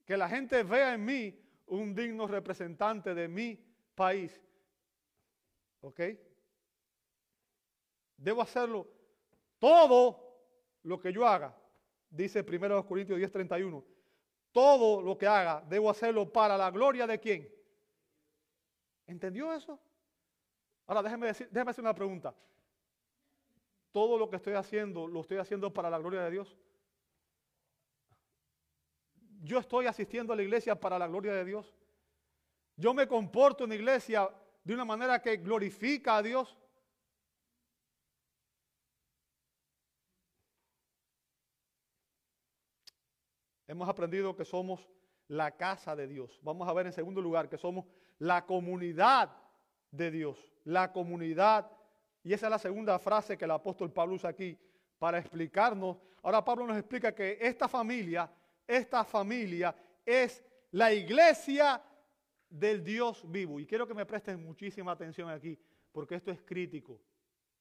Que 0.04 0.14
la 0.14 0.28
gente 0.28 0.62
vea 0.62 0.92
en 0.92 1.02
mí 1.02 1.40
un 1.68 1.94
digno 1.94 2.26
representante 2.26 3.14
de 3.14 3.28
mi 3.28 3.58
país. 3.94 4.45
¿Ok? 5.81 6.01
Debo 8.16 8.43
hacerlo 8.43 8.89
todo 9.59 10.27
lo 10.83 11.01
que 11.01 11.12
yo 11.12 11.27
haga, 11.27 11.57
dice 12.11 12.43
1 12.43 12.87
Corintios 12.87 13.18
10:31. 13.18 13.85
Todo 14.53 15.03
lo 15.03 15.18
que 15.18 15.27
haga, 15.27 15.62
debo 15.68 15.91
hacerlo 15.91 16.33
para 16.33 16.57
la 16.57 16.70
gloria 16.70 17.07
de 17.07 17.20
quién. 17.20 17.53
¿Entendió 19.07 19.53
eso? 19.53 19.79
Ahora 20.87 21.03
déjeme, 21.03 21.27
decir, 21.27 21.49
déjeme 21.51 21.70
hacer 21.70 21.85
una 21.85 21.95
pregunta. 21.95 22.35
¿Todo 23.93 24.18
lo 24.18 24.31
que 24.31 24.37
estoy 24.37 24.55
haciendo 24.55 25.07
lo 25.07 25.20
estoy 25.20 25.39
haciendo 25.39 25.72
para 25.72 25.91
la 25.91 25.99
gloria 25.99 26.22
de 26.22 26.31
Dios? 26.31 26.57
Yo 29.43 29.59
estoy 29.59 29.87
asistiendo 29.87 30.33
a 30.33 30.37
la 30.37 30.43
iglesia 30.43 30.79
para 30.79 30.99
la 30.99 31.07
gloria 31.07 31.33
de 31.33 31.45
Dios. 31.45 31.74
Yo 32.77 32.95
me 32.95 33.07
comporto 33.07 33.64
en 33.64 33.70
la 33.70 33.77
iglesia 33.77 34.29
de 34.66 34.74
una 34.74 34.84
manera 34.84 35.22
que 35.22 35.36
glorifica 35.36 36.16
a 36.16 36.22
Dios. 36.24 36.58
Hemos 43.68 43.88
aprendido 43.88 44.34
que 44.34 44.44
somos 44.44 44.88
la 45.28 45.52
casa 45.52 45.94
de 45.94 46.08
Dios. 46.08 46.40
Vamos 46.42 46.68
a 46.68 46.72
ver 46.72 46.86
en 46.86 46.92
segundo 46.92 47.22
lugar 47.22 47.48
que 47.48 47.56
somos 47.56 47.84
la 48.18 48.44
comunidad 48.44 49.30
de 49.92 50.10
Dios. 50.10 50.36
La 50.64 50.92
comunidad. 50.92 51.70
Y 52.24 52.32
esa 52.32 52.46
es 52.46 52.50
la 52.50 52.58
segunda 52.58 52.98
frase 52.98 53.38
que 53.38 53.44
el 53.44 53.52
apóstol 53.52 53.92
Pablo 53.92 54.16
usa 54.16 54.30
aquí 54.30 54.58
para 54.98 55.20
explicarnos. 55.20 55.96
Ahora 56.24 56.44
Pablo 56.44 56.66
nos 56.66 56.76
explica 56.76 57.14
que 57.14 57.38
esta 57.40 57.68
familia, 57.68 58.28
esta 58.66 59.04
familia 59.04 59.76
es 60.04 60.44
la 60.72 60.92
iglesia 60.92 61.80
del 62.49 62.82
Dios 62.84 63.24
vivo. 63.30 63.61
Y 63.61 63.66
quiero 63.66 63.86
que 63.86 63.94
me 63.94 64.07
presten 64.07 64.42
muchísima 64.42 64.92
atención 64.92 65.28
aquí, 65.30 65.59
porque 65.92 66.14
esto 66.14 66.30
es 66.30 66.40
crítico. 66.42 67.01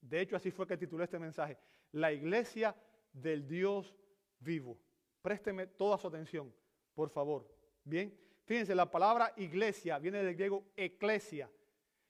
De 0.02 0.22
hecho, 0.22 0.36
así 0.36 0.52
fue 0.52 0.68
que 0.68 0.78
titulé 0.78 1.06
este 1.06 1.20
mensaje. 1.20 1.58
La 1.92 2.12
iglesia 2.12 2.76
del 3.12 3.48
Dios 3.48 3.96
vivo. 4.40 4.78
Présteme 5.22 5.68
toda 5.68 5.98
su 5.98 6.08
atención, 6.08 6.54
por 6.94 7.10
favor. 7.10 7.50
Bien, 7.84 8.16
fíjense, 8.46 8.76
la 8.76 8.90
palabra 8.90 9.34
iglesia 9.38 9.98
viene 9.98 10.24
del 10.24 10.36
griego 10.36 10.66
eclesia 10.76 11.50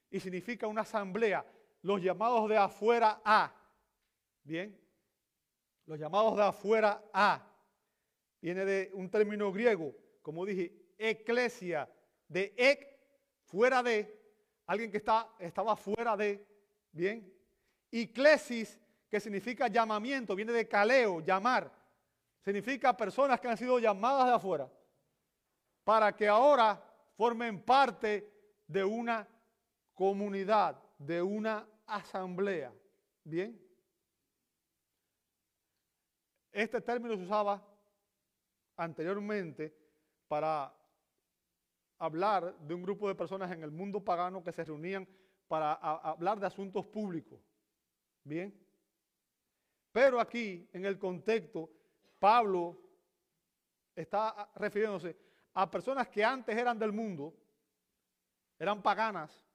y 0.10 0.20
significa 0.20 0.68
una 0.68 0.82
asamblea, 0.82 1.46
los 1.82 2.02
llamados 2.02 2.50
de 2.50 2.58
afuera 2.58 3.22
a. 3.24 3.54
Bien, 4.44 4.78
los 5.86 6.00
llamados 6.00 6.36
de 6.36 6.44
afuera 6.44 7.04
a. 7.14 7.52
Viene 8.42 8.66
de 8.66 8.92
un 8.94 9.10
término 9.10 9.52
griego, 9.52 9.96
como 10.22 10.46
dije, 10.46 10.72
eclesia, 10.98 11.90
de 12.36 12.54
ec, 12.58 12.86
fuera 13.46 13.82
de, 13.82 14.14
alguien 14.68 14.92
que 14.92 14.98
está, 14.98 15.30
estaba 15.40 15.74
fuera 15.78 16.18
de, 16.18 16.46
bien. 16.92 17.34
Eclesis, 17.90 18.78
que 19.10 19.22
significa 19.22 19.70
llamamiento, 19.70 20.36
viene 20.36 20.52
de 20.52 20.68
caleo, 20.68 21.22
llamar 21.22 21.72
significa 22.42 22.96
personas 22.96 23.40
que 23.40 23.48
han 23.48 23.58
sido 23.58 23.80
llamadas 23.80 24.28
de 24.28 24.34
afuera 24.34 24.70
para 25.86 26.14
que 26.14 26.28
ahora 26.28 26.84
formen 27.16 27.64
parte 27.64 28.30
de 28.68 28.84
una 28.84 29.26
comunidad, 29.94 30.78
de 30.98 31.22
una 31.22 31.66
asamblea. 31.88 32.74
Bien. 33.24 33.58
Este 36.52 36.82
término 36.82 37.16
se 37.16 37.24
usaba 37.24 37.66
anteriormente 38.76 39.74
para 40.28 40.76
hablar 42.00 42.58
de 42.60 42.74
un 42.74 42.84
grupo 42.84 43.08
de 43.08 43.16
personas 43.16 43.52
en 43.52 43.64
el 43.64 43.72
mundo 43.72 44.04
pagano 44.04 44.44
que 44.44 44.52
se 44.52 44.64
reunían 44.64 45.08
para 45.48 45.74
hablar 45.74 46.40
de 46.40 46.48
asuntos 46.48 46.86
públicos. 46.86 47.40
Bien. 48.24 48.54
Pero 49.92 50.20
aquí, 50.20 50.68
en 50.74 50.86
el 50.86 51.00
contexto, 51.00 51.70
Pablo 52.20 52.78
está 53.96 54.52
refiriéndose 54.56 55.16
a 55.54 55.70
personas 55.70 56.10
que 56.10 56.24
antes 56.24 56.56
eran 56.58 56.78
del 56.78 56.92
mundo, 56.92 57.34
eran 58.60 58.82
paganas, 58.82 59.46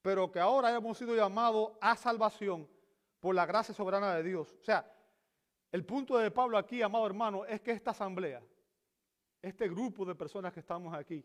pero 0.00 0.30
que 0.30 0.40
ahora 0.40 0.74
hemos 0.74 0.96
sido 0.96 1.14
llamados 1.14 1.72
a 1.80 1.96
salvación 1.96 2.66
por 3.18 3.34
la 3.34 3.44
gracia 3.44 3.74
soberana 3.74 4.14
de 4.14 4.22
Dios. 4.22 4.56
O 4.60 4.64
sea, 4.64 4.90
el 5.70 5.84
punto 5.84 6.16
de 6.16 6.30
Pablo 6.30 6.56
aquí, 6.56 6.80
amado 6.80 7.06
hermano, 7.06 7.44
es 7.44 7.60
que 7.60 7.72
esta 7.72 7.90
asamblea, 7.90 8.42
este 9.42 9.68
grupo 9.68 10.04
de 10.04 10.14
personas 10.14 10.52
que 10.52 10.60
estamos 10.60 10.94
aquí, 10.94 11.24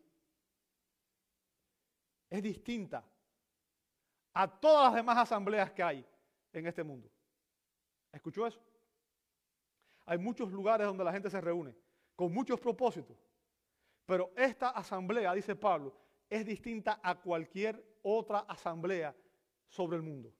es 2.36 2.44
distinta 2.44 3.04
a 4.34 4.48
todas 4.48 4.86
las 4.86 4.96
demás 4.96 5.18
asambleas 5.18 5.72
que 5.72 5.82
hay 5.82 6.06
en 6.52 6.68
este 6.68 6.84
mundo. 6.84 7.10
¿Escuchó 8.12 8.46
eso? 8.46 8.62
Hay 10.06 10.18
muchos 10.18 10.52
lugares 10.52 10.86
donde 10.86 11.04
la 11.04 11.12
gente 11.12 11.30
se 11.30 11.42
reúne 11.42 11.76
con 12.16 12.34
muchos 12.34 12.60
propósitos. 12.60 13.18
Pero 14.06 14.32
esta 14.36 14.70
asamblea, 14.70 15.34
dice 15.34 15.56
Pablo, 15.56 15.96
es 16.30 16.46
distinta 16.46 17.00
a 17.02 17.16
cualquier 17.20 17.84
otra 18.04 18.40
asamblea 18.40 19.16
sobre 19.68 19.98
el 19.98 20.04
mundo. 20.04 20.34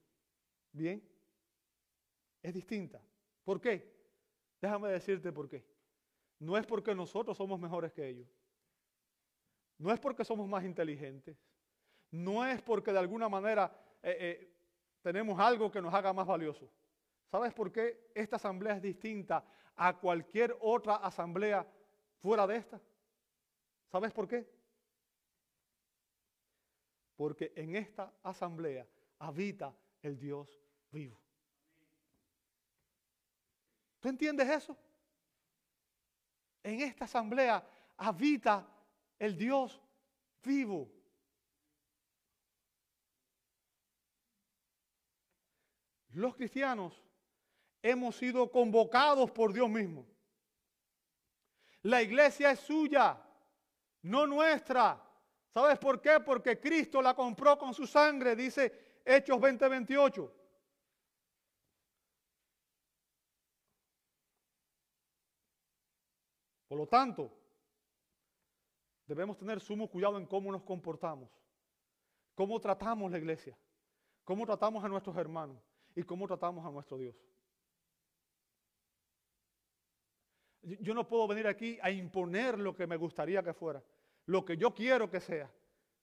¿Bien? 0.72 1.02
Es 2.42 2.54
distinta. 2.54 3.02
¿Por 3.44 3.60
qué? 3.60 3.96
Déjame 4.60 4.90
decirte 4.90 5.32
por 5.32 5.48
qué. 5.48 5.64
No 6.38 6.56
es 6.56 6.66
porque 6.66 6.94
nosotros 6.94 7.36
somos 7.36 7.58
mejores 7.58 7.92
que 7.92 8.08
ellos. 8.08 8.28
No 9.78 9.92
es 9.92 9.98
porque 9.98 10.24
somos 10.24 10.48
más 10.48 10.64
inteligentes. 10.64 11.36
No 12.10 12.44
es 12.44 12.62
porque 12.62 12.92
de 12.92 12.98
alguna 12.98 13.28
manera 13.28 13.72
eh, 14.02 14.16
eh, 14.20 14.54
tenemos 15.02 15.38
algo 15.38 15.70
que 15.70 15.82
nos 15.82 15.92
haga 15.92 16.12
más 16.12 16.26
valiosos. 16.26 16.70
¿Sabes 17.30 17.52
por 17.52 17.72
qué 17.72 18.10
esta 18.14 18.36
asamblea 18.36 18.76
es 18.76 18.82
distinta 18.82 19.44
a 19.74 19.96
cualquier 19.98 20.56
otra 20.60 20.96
asamblea 20.96 21.66
fuera 22.18 22.46
de 22.46 22.56
esta? 22.56 22.80
¿Sabes 23.90 24.12
por 24.12 24.28
qué? 24.28 24.48
Porque 27.16 27.52
en 27.56 27.76
esta 27.76 28.12
asamblea 28.22 28.86
habita 29.18 29.74
el 30.02 30.18
Dios 30.18 30.60
vivo. 30.90 31.20
¿Tú 34.00 34.08
entiendes 34.08 34.48
eso? 34.48 34.76
En 36.62 36.80
esta 36.80 37.06
asamblea 37.06 37.64
habita 37.96 38.68
el 39.18 39.36
Dios 39.36 39.80
vivo. 40.42 40.95
Los 46.16 46.34
cristianos 46.34 47.04
hemos 47.82 48.16
sido 48.16 48.50
convocados 48.50 49.30
por 49.32 49.52
Dios 49.52 49.68
mismo. 49.68 50.06
La 51.82 52.00
iglesia 52.00 52.52
es 52.52 52.60
suya, 52.60 53.22
no 54.00 54.26
nuestra. 54.26 54.98
¿Sabes 55.52 55.78
por 55.78 56.00
qué? 56.00 56.18
Porque 56.20 56.58
Cristo 56.58 57.02
la 57.02 57.14
compró 57.14 57.58
con 57.58 57.74
su 57.74 57.86
sangre, 57.86 58.34
dice 58.34 59.02
Hechos 59.04 59.38
20:28. 59.38 60.32
Por 66.66 66.78
lo 66.78 66.86
tanto, 66.88 67.30
debemos 69.06 69.36
tener 69.36 69.60
sumo 69.60 69.90
cuidado 69.90 70.16
en 70.16 70.24
cómo 70.24 70.50
nos 70.50 70.62
comportamos, 70.62 71.28
cómo 72.34 72.58
tratamos 72.58 73.12
la 73.12 73.18
iglesia, 73.18 73.54
cómo 74.24 74.46
tratamos 74.46 74.82
a 74.82 74.88
nuestros 74.88 75.14
hermanos 75.18 75.75
y 75.96 76.02
cómo 76.04 76.28
tratamos 76.28 76.64
a 76.64 76.70
nuestro 76.70 76.98
Dios. 76.98 77.16
Yo 80.62 80.94
no 80.94 81.08
puedo 81.08 81.26
venir 81.26 81.46
aquí 81.46 81.78
a 81.80 81.90
imponer 81.90 82.58
lo 82.58 82.74
que 82.74 82.86
me 82.86 82.96
gustaría 82.96 83.42
que 83.42 83.54
fuera, 83.54 83.82
lo 84.26 84.44
que 84.44 84.56
yo 84.56 84.74
quiero 84.74 85.10
que 85.10 85.20
sea. 85.20 85.50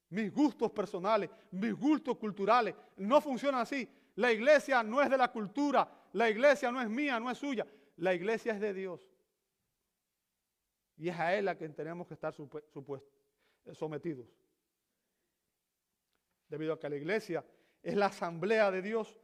Mis 0.10 0.34
gustos 0.34 0.72
personales, 0.72 1.30
mis 1.52 1.74
gustos 1.74 2.18
culturales, 2.18 2.76
no 2.98 3.22
funcionan 3.22 3.62
así. 3.62 3.88
La 4.16 4.32
iglesia 4.32 4.84
no 4.84 5.02
es 5.02 5.10
de 5.10 5.18
la 5.18 5.32
cultura, 5.32 5.90
la 6.14 6.30
iglesia 6.30 6.72
no 6.72 6.82
es 6.82 6.90
mía, 6.90 7.20
no 7.20 7.30
es 7.30 7.38
suya. 7.38 7.66
La 7.98 8.14
iglesia 8.14 8.54
es 8.54 8.60
de 8.60 8.74
Dios. 8.74 9.08
Y 10.98 11.10
es 11.10 11.20
a 11.20 11.36
Él 11.36 11.48
a 11.48 11.56
quien 11.56 11.74
tenemos 11.74 12.08
que 12.08 12.14
estar 12.14 12.34
sometidos. 13.74 14.28
Debido 16.48 16.74
a 16.74 16.80
que 16.80 16.90
la 16.90 16.96
iglesia 16.96 17.46
es 17.82 17.96
la 17.96 18.06
asamblea 18.08 18.72
de 18.72 18.82
Dios, 18.82 19.20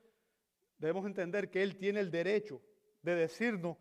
debemos 0.80 1.06
entender 1.06 1.52
que 1.52 1.62
Él 1.62 1.78
tiene 1.78 2.00
el 2.00 2.10
derecho 2.10 2.62
de 3.02 3.16
decirnos 3.16 3.78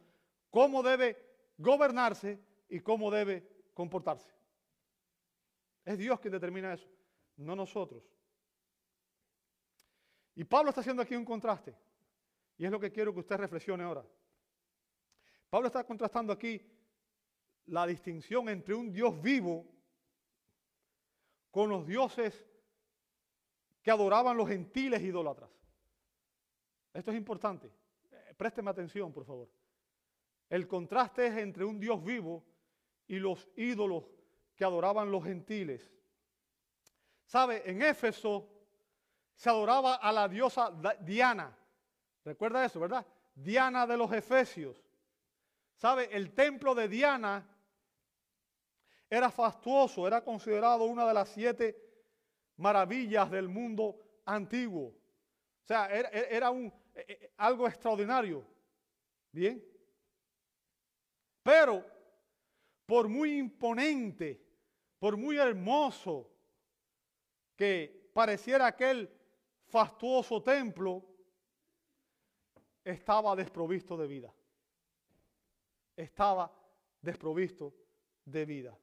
cómo 0.50 0.82
debe 0.82 1.16
gobernarse 1.56 2.38
y 2.68 2.80
cómo 2.80 3.10
debe 3.10 3.48
comportarse. 3.72 4.30
Es 5.84 5.96
Dios 5.96 6.20
quien 6.20 6.32
determina 6.32 6.74
eso, 6.74 6.88
no 7.36 7.56
nosotros. 7.56 8.04
Y 10.34 10.44
Pablo 10.44 10.68
está 10.68 10.82
haciendo 10.82 11.02
aquí 11.02 11.16
un 11.16 11.24
contraste. 11.24 11.74
Y 12.58 12.64
es 12.64 12.70
lo 12.70 12.78
que 12.78 12.92
quiero 12.92 13.12
que 13.12 13.20
usted 13.20 13.36
reflexione 13.36 13.84
ahora. 13.84 14.04
Pablo 15.48 15.68
está 15.68 15.84
contrastando 15.84 16.32
aquí 16.32 16.60
la 17.66 17.86
distinción 17.86 18.48
entre 18.48 18.74
un 18.74 18.92
Dios 18.92 19.20
vivo 19.20 19.66
con 21.50 21.70
los 21.70 21.86
dioses 21.86 22.46
que 23.82 23.90
adoraban 23.90 24.36
los 24.36 24.48
gentiles 24.48 25.02
idólatras. 25.02 25.50
Esto 26.92 27.10
es 27.10 27.16
importante. 27.16 27.70
Eh, 28.10 28.34
présteme 28.36 28.70
atención, 28.70 29.12
por 29.12 29.24
favor. 29.24 29.48
El 30.48 30.66
contraste 30.66 31.26
es 31.26 31.36
entre 31.36 31.64
un 31.64 31.78
Dios 31.78 32.02
vivo 32.02 32.44
y 33.06 33.18
los 33.18 33.48
ídolos 33.56 34.04
que 34.54 34.64
adoraban 34.64 35.10
los 35.10 35.24
gentiles. 35.24 35.92
¿Sabe? 37.26 37.62
En 37.70 37.82
Éfeso 37.82 38.48
se 39.34 39.48
adoraba 39.50 39.96
a 39.96 40.10
la 40.10 40.26
diosa 40.26 40.72
Diana. 41.00 41.56
¿Recuerda 42.24 42.64
eso, 42.64 42.80
verdad? 42.80 43.06
Diana 43.34 43.86
de 43.86 43.96
los 43.96 44.12
Efesios. 44.12 44.82
¿Sabe? 45.76 46.08
El 46.10 46.34
templo 46.34 46.74
de 46.74 46.88
Diana 46.88 47.46
era 49.08 49.30
fastuoso, 49.30 50.06
era 50.06 50.22
considerado 50.24 50.84
una 50.84 51.06
de 51.06 51.14
las 51.14 51.28
siete 51.28 51.76
maravillas 52.56 53.30
del 53.30 53.48
mundo 53.48 53.98
antiguo. 54.24 54.97
O 55.68 55.70
sea, 55.70 55.86
era, 55.90 56.50
un, 56.50 56.72
eh, 56.94 57.04
eh, 57.06 57.32
algo 57.36 57.68
extraordinario. 57.68 58.42
Bien. 59.30 59.62
Pero, 61.42 61.84
por 62.86 63.06
muy 63.06 63.36
imponente, 63.36 64.42
por 64.98 65.18
muy 65.18 65.36
hermoso 65.36 66.32
que 67.54 68.10
pareciera 68.14 68.66
aquel 68.66 69.14
fastuoso 69.66 70.42
templo, 70.42 71.04
estaba 72.82 73.36
desprovisto 73.36 73.94
de 73.98 74.06
vida. 74.06 74.34
Estaba 75.94 76.50
desprovisto 77.02 77.74
de 78.24 78.46
vida. 78.46 78.78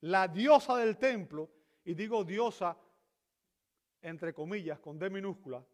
La 0.00 0.28
diosa 0.28 0.76
del 0.76 0.98
templo, 0.98 1.50
y 1.82 1.94
digo 1.94 2.24
diosa 2.24 2.76
entre 4.02 4.34
comillas, 4.34 4.78
con 4.80 4.98
D 4.98 5.08
minúscula, 5.08 5.64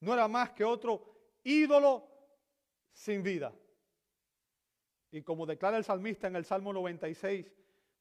No 0.00 0.14
era 0.14 0.28
más 0.28 0.50
que 0.52 0.64
otro 0.64 1.04
ídolo 1.44 2.08
sin 2.92 3.22
vida. 3.22 3.52
Y 5.10 5.22
como 5.22 5.46
declara 5.46 5.76
el 5.76 5.84
salmista 5.84 6.28
en 6.28 6.36
el 6.36 6.44
Salmo 6.44 6.72
96, 6.72 7.52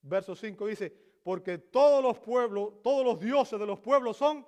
verso 0.02 0.36
5, 0.36 0.68
dice, 0.68 0.96
porque 1.24 1.58
todos 1.58 2.04
los 2.04 2.20
pueblos, 2.20 2.82
todos 2.82 3.06
los 3.06 3.20
dioses 3.20 3.60
de 3.60 3.66
los 3.66 3.80
pueblos 3.80 4.18
son 4.18 4.46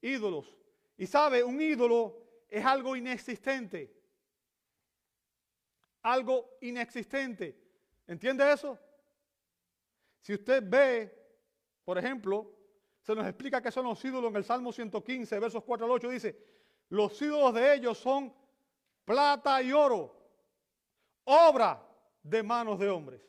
ídolos. 0.00 0.56
Y 0.96 1.06
sabe, 1.06 1.42
un 1.42 1.60
ídolo 1.60 2.16
es 2.48 2.64
algo 2.64 2.96
inexistente. 2.96 3.94
Algo 6.02 6.56
inexistente. 6.60 7.56
¿Entiende 8.06 8.50
eso? 8.50 8.78
Si 10.20 10.32
usted 10.34 10.62
ve, 10.66 11.14
por 11.84 11.98
ejemplo, 11.98 12.57
se 13.08 13.14
nos 13.14 13.26
explica 13.26 13.62
qué 13.62 13.70
son 13.70 13.86
los 13.86 14.04
ídolos 14.04 14.28
en 14.28 14.36
el 14.36 14.44
Salmo 14.44 14.70
115, 14.70 15.40
versos 15.40 15.64
4 15.64 15.86
al 15.86 15.92
8, 15.92 16.10
dice, 16.10 16.36
los 16.90 17.22
ídolos 17.22 17.54
de 17.54 17.72
ellos 17.72 17.96
son 17.96 18.30
plata 19.02 19.62
y 19.62 19.72
oro, 19.72 20.14
obra 21.24 21.82
de 22.22 22.42
manos 22.42 22.78
de 22.78 22.90
hombres. 22.90 23.22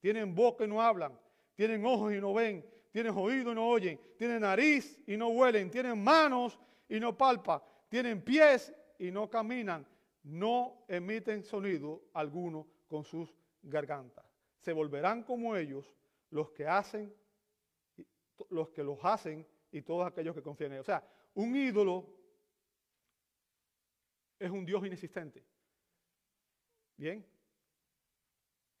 Tienen 0.00 0.34
boca 0.34 0.64
y 0.64 0.66
no 0.66 0.82
hablan, 0.82 1.16
tienen 1.54 1.86
ojos 1.86 2.12
y 2.12 2.20
no 2.20 2.34
ven, 2.34 2.68
tienen 2.90 3.16
oído 3.16 3.52
y 3.52 3.54
no 3.54 3.68
oyen, 3.68 4.00
tienen 4.18 4.40
nariz 4.40 5.00
y 5.06 5.16
no 5.16 5.28
huelen, 5.28 5.70
tienen 5.70 6.02
manos 6.02 6.58
y 6.88 6.98
no 6.98 7.16
palpan, 7.16 7.62
tienen 7.88 8.24
pies 8.24 8.74
y 8.98 9.12
no 9.12 9.30
caminan, 9.30 9.86
no 10.24 10.84
emiten 10.88 11.44
sonido 11.44 12.02
alguno 12.14 12.66
con 12.88 13.04
sus 13.04 13.32
gargantas. 13.62 14.24
Se 14.58 14.72
volverán 14.72 15.22
como 15.22 15.54
ellos 15.54 15.94
los 16.30 16.50
que 16.50 16.66
hacen 16.66 17.14
los 18.50 18.70
que 18.70 18.82
los 18.82 18.98
hacen 19.02 19.46
y 19.70 19.82
todos 19.82 20.06
aquellos 20.06 20.34
que 20.34 20.42
confían 20.42 20.72
en 20.72 20.78
ellos. 20.78 20.88
O 20.88 20.92
sea, 20.92 21.06
un 21.34 21.54
ídolo 21.54 22.16
es 24.38 24.50
un 24.50 24.64
Dios 24.64 24.84
inexistente. 24.86 25.44
Bien. 26.96 27.26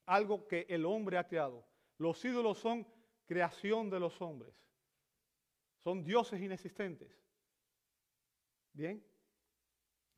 Algo 0.06 0.46
que 0.46 0.66
el 0.68 0.84
hombre 0.86 1.18
ha 1.18 1.28
creado. 1.28 1.66
Los 1.98 2.24
ídolos 2.24 2.58
son 2.58 2.86
creación 3.26 3.90
de 3.90 4.00
los 4.00 4.20
hombres. 4.20 4.54
Son 5.78 6.02
dioses 6.02 6.40
inexistentes. 6.40 7.10
Bien. 8.72 9.04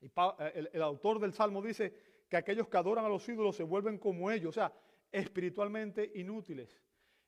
Y 0.01 0.07
eh, 0.07 0.51
el, 0.55 0.69
el 0.73 0.81
autor 0.81 1.19
del 1.19 1.33
Salmo 1.33 1.61
dice 1.61 2.25
que 2.29 2.37
aquellos 2.37 2.67
que 2.67 2.77
adoran 2.77 3.05
a 3.05 3.09
los 3.09 3.27
ídolos 3.27 3.55
se 3.55 3.63
vuelven 3.63 3.97
como 3.97 4.31
ellos, 4.31 4.49
o 4.49 4.53
sea, 4.53 4.73
espiritualmente 5.11 6.11
inútiles. 6.15 6.81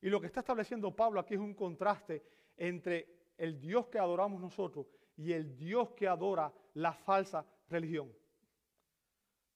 Y 0.06 0.10
lo 0.12 0.22
que 0.22 0.28
está 0.28 0.42
estableciendo 0.42 0.96
Pablo 0.96 1.20
aquí 1.20 1.34
es 1.34 1.40
un 1.40 1.56
contraste 1.56 2.24
entre 2.58 3.32
el 3.40 3.60
Dios 3.60 3.88
que 3.88 3.98
adoramos 3.98 4.40
nosotros 4.40 4.86
y 5.18 5.34
el 5.34 5.58
Dios 5.58 5.94
que 5.94 6.08
adora 6.08 6.54
la 6.76 6.94
falsa 6.94 7.44
religión. 7.70 8.14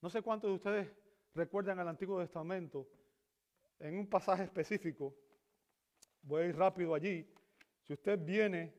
No 0.01 0.09
sé 0.09 0.23
cuántos 0.23 0.49
de 0.49 0.55
ustedes 0.55 0.91
recuerdan 1.35 1.77
el 1.77 1.87
Antiguo 1.87 2.19
Testamento 2.19 2.89
en 3.77 3.99
un 3.99 4.09
pasaje 4.09 4.41
específico. 4.41 5.15
Voy 6.23 6.41
a 6.41 6.45
ir 6.47 6.57
rápido 6.57 6.95
allí. 6.95 7.31
Si 7.83 7.93
usted 7.93 8.17
viene 8.17 8.73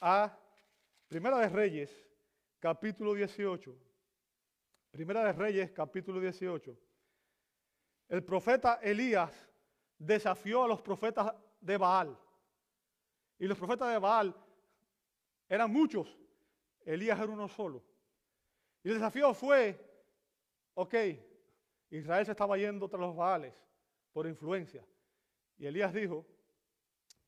a 0.00 0.36
Primera 1.06 1.38
de 1.38 1.48
Reyes, 1.48 2.08
capítulo 2.58 3.14
18. 3.14 3.72
Primera 4.90 5.22
de 5.22 5.32
Reyes, 5.32 5.70
capítulo 5.70 6.18
18. 6.18 6.76
El 8.08 8.24
profeta 8.24 8.80
Elías 8.82 9.46
desafió 9.98 10.64
a 10.64 10.68
los 10.68 10.82
profetas 10.82 11.32
de 11.60 11.76
Baal. 11.76 12.18
Y 13.38 13.46
los 13.46 13.58
profetas 13.58 13.92
de 13.92 13.98
Baal 13.98 14.34
eran 15.48 15.72
muchos. 15.72 16.16
Elías 16.84 17.18
era 17.18 17.32
uno 17.32 17.48
solo. 17.48 17.84
Y 18.82 18.88
el 18.88 18.94
desafío 18.94 19.34
fue, 19.34 19.78
ok, 20.74 20.94
Israel 21.90 22.24
se 22.24 22.32
estaba 22.32 22.56
yendo 22.56 22.88
tras 22.88 23.00
los 23.00 23.16
Baales 23.16 23.54
por 24.12 24.26
influencia. 24.26 24.86
Y 25.58 25.66
Elías 25.66 25.92
dijo, 25.92 26.26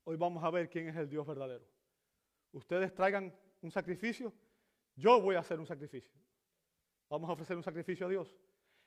hoy 0.04 0.16
vamos 0.16 0.42
a 0.44 0.50
ver 0.50 0.68
quién 0.68 0.88
es 0.88 0.96
el 0.96 1.08
Dios 1.08 1.26
verdadero. 1.26 1.66
Ustedes 2.52 2.94
traigan 2.94 3.34
un 3.60 3.70
sacrificio, 3.70 4.32
yo 4.94 5.20
voy 5.20 5.36
a 5.36 5.40
hacer 5.40 5.58
un 5.58 5.66
sacrificio. 5.66 6.12
Vamos 7.08 7.28
a 7.28 7.32
ofrecer 7.32 7.56
un 7.56 7.62
sacrificio 7.62 8.06
a 8.06 8.10
Dios. 8.10 8.36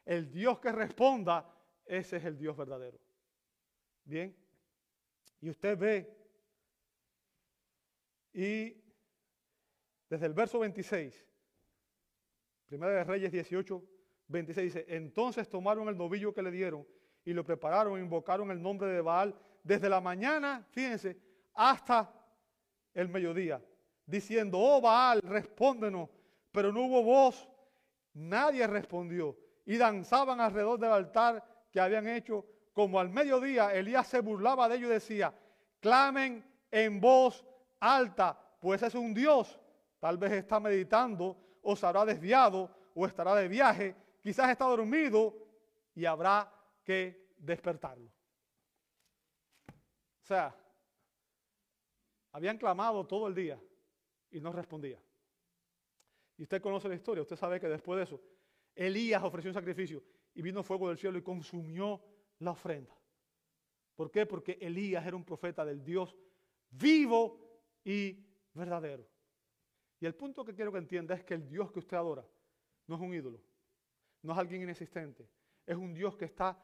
El 0.05 0.31
Dios 0.31 0.59
que 0.59 0.71
responda, 0.71 1.53
ese 1.85 2.17
es 2.17 2.25
el 2.25 2.37
Dios 2.37 2.55
verdadero. 2.55 2.99
Bien. 4.05 4.35
Y 5.39 5.49
usted 5.49 5.77
ve, 5.77 6.17
y 8.33 8.75
desde 10.09 10.25
el 10.25 10.33
verso 10.33 10.59
26, 10.59 11.25
Primera 12.67 12.93
de 12.93 13.03
Reyes 13.03 13.31
18, 13.31 13.83
26 14.27 14.73
dice, 14.73 14.85
entonces 14.87 15.49
tomaron 15.49 15.89
el 15.89 15.97
novillo 15.97 16.33
que 16.33 16.41
le 16.41 16.51
dieron 16.51 16.87
y 17.25 17.33
lo 17.33 17.43
prepararon, 17.43 17.99
invocaron 17.99 18.49
el 18.51 18.61
nombre 18.61 18.87
de 18.87 19.01
Baal 19.01 19.35
desde 19.63 19.89
la 19.89 19.99
mañana, 19.99 20.65
fíjense, 20.71 21.17
hasta 21.53 22.13
el 22.93 23.09
mediodía, 23.09 23.61
diciendo, 24.05 24.57
oh 24.59 24.79
Baal, 24.79 25.21
respóndenos, 25.21 26.09
pero 26.51 26.71
no 26.71 26.83
hubo 26.83 27.03
voz, 27.03 27.49
nadie 28.13 28.65
respondió, 28.67 29.37
y 29.65 29.77
danzaban 29.77 30.39
alrededor 30.39 30.79
del 30.79 30.91
altar 30.91 31.43
que 31.71 31.79
habían 31.79 32.07
hecho 32.07 32.45
como 32.73 32.99
al 32.99 33.09
mediodía 33.09 33.73
Elías 33.73 34.07
se 34.07 34.21
burlaba 34.21 34.69
de 34.69 34.75
ellos 34.75 34.89
y 34.89 34.93
decía, 34.93 35.33
clamen 35.79 36.45
en 36.69 36.99
voz 37.01 37.45
alta, 37.79 38.39
pues 38.59 38.81
es 38.83 38.95
un 38.95 39.13
Dios. 39.13 39.59
Tal 39.99 40.17
vez 40.17 40.31
está 40.31 40.59
meditando 40.59 41.37
o 41.61 41.75
se 41.75 41.85
habrá 41.85 42.05
desviado 42.05 42.69
o 42.95 43.05
estará 43.05 43.35
de 43.35 43.47
viaje, 43.47 43.95
quizás 44.21 44.49
está 44.49 44.65
dormido 44.65 45.35
y 45.93 46.05
habrá 46.05 46.51
que 46.83 47.33
despertarlo. 47.37 48.09
O 49.67 50.25
sea, 50.25 50.55
habían 52.31 52.57
clamado 52.57 53.05
todo 53.05 53.27
el 53.27 53.35
día 53.35 53.59
y 54.31 54.39
no 54.39 54.51
respondía. 54.51 54.99
Y 56.37 56.43
usted 56.43 56.61
conoce 56.61 56.87
la 56.87 56.95
historia, 56.95 57.21
usted 57.21 57.35
sabe 57.35 57.59
que 57.59 57.67
después 57.67 57.97
de 57.97 58.03
eso, 58.03 58.21
Elías 58.73 59.21
ofreció 59.23 59.49
un 59.49 59.55
sacrificio 59.55 60.01
y 60.33 60.41
vino 60.41 60.63
fuego 60.63 60.87
del 60.87 60.97
cielo 60.97 61.17
y 61.17 61.21
consumió 61.21 62.01
la 62.41 62.51
ofrenda. 62.51 62.95
¿Por 63.95 64.11
qué? 64.11 64.25
Porque 64.25 64.57
Elías 64.59 65.05
era 65.05 65.15
un 65.15 65.23
profeta 65.23 65.63
del 65.63 65.83
Dios 65.83 66.15
vivo 66.69 67.39
y 67.83 68.25
verdadero. 68.53 69.07
Y 69.99 70.05
el 70.05 70.15
punto 70.15 70.43
que 70.43 70.55
quiero 70.55 70.71
que 70.71 70.79
entienda 70.79 71.13
es 71.15 71.23
que 71.23 71.35
el 71.35 71.47
Dios 71.47 71.71
que 71.71 71.79
usted 71.79 71.97
adora 71.97 72.27
no 72.87 72.95
es 72.95 73.01
un 73.01 73.13
ídolo, 73.13 73.39
no 74.23 74.33
es 74.33 74.39
alguien 74.39 74.63
inexistente, 74.63 75.29
es 75.65 75.77
un 75.77 75.93
Dios 75.93 76.17
que 76.17 76.25
está 76.25 76.57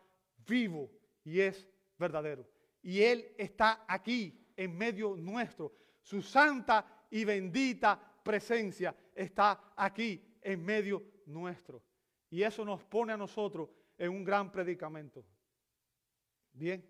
vivo 0.46 0.92
y 1.24 1.40
es 1.40 1.68
verdadero. 1.98 2.48
Y 2.82 3.02
Él 3.02 3.36
está 3.38 3.86
aquí 3.88 4.52
en 4.56 4.76
medio 4.76 5.16
nuestro. 5.16 5.76
Su 6.02 6.22
santa 6.22 7.06
y 7.12 7.24
bendita 7.24 8.00
presencia 8.24 8.96
está 9.14 9.74
aquí 9.76 10.38
en 10.42 10.64
medio 10.64 11.04
nuestro. 11.28 11.84
Y 12.30 12.42
eso 12.42 12.66
nos 12.66 12.84
pone 12.84 13.14
a 13.14 13.18
nosotros 13.18 13.70
en 13.98 14.10
un 14.10 14.24
gran 14.24 14.52
predicamento. 14.52 15.24
Bien, 16.58 16.84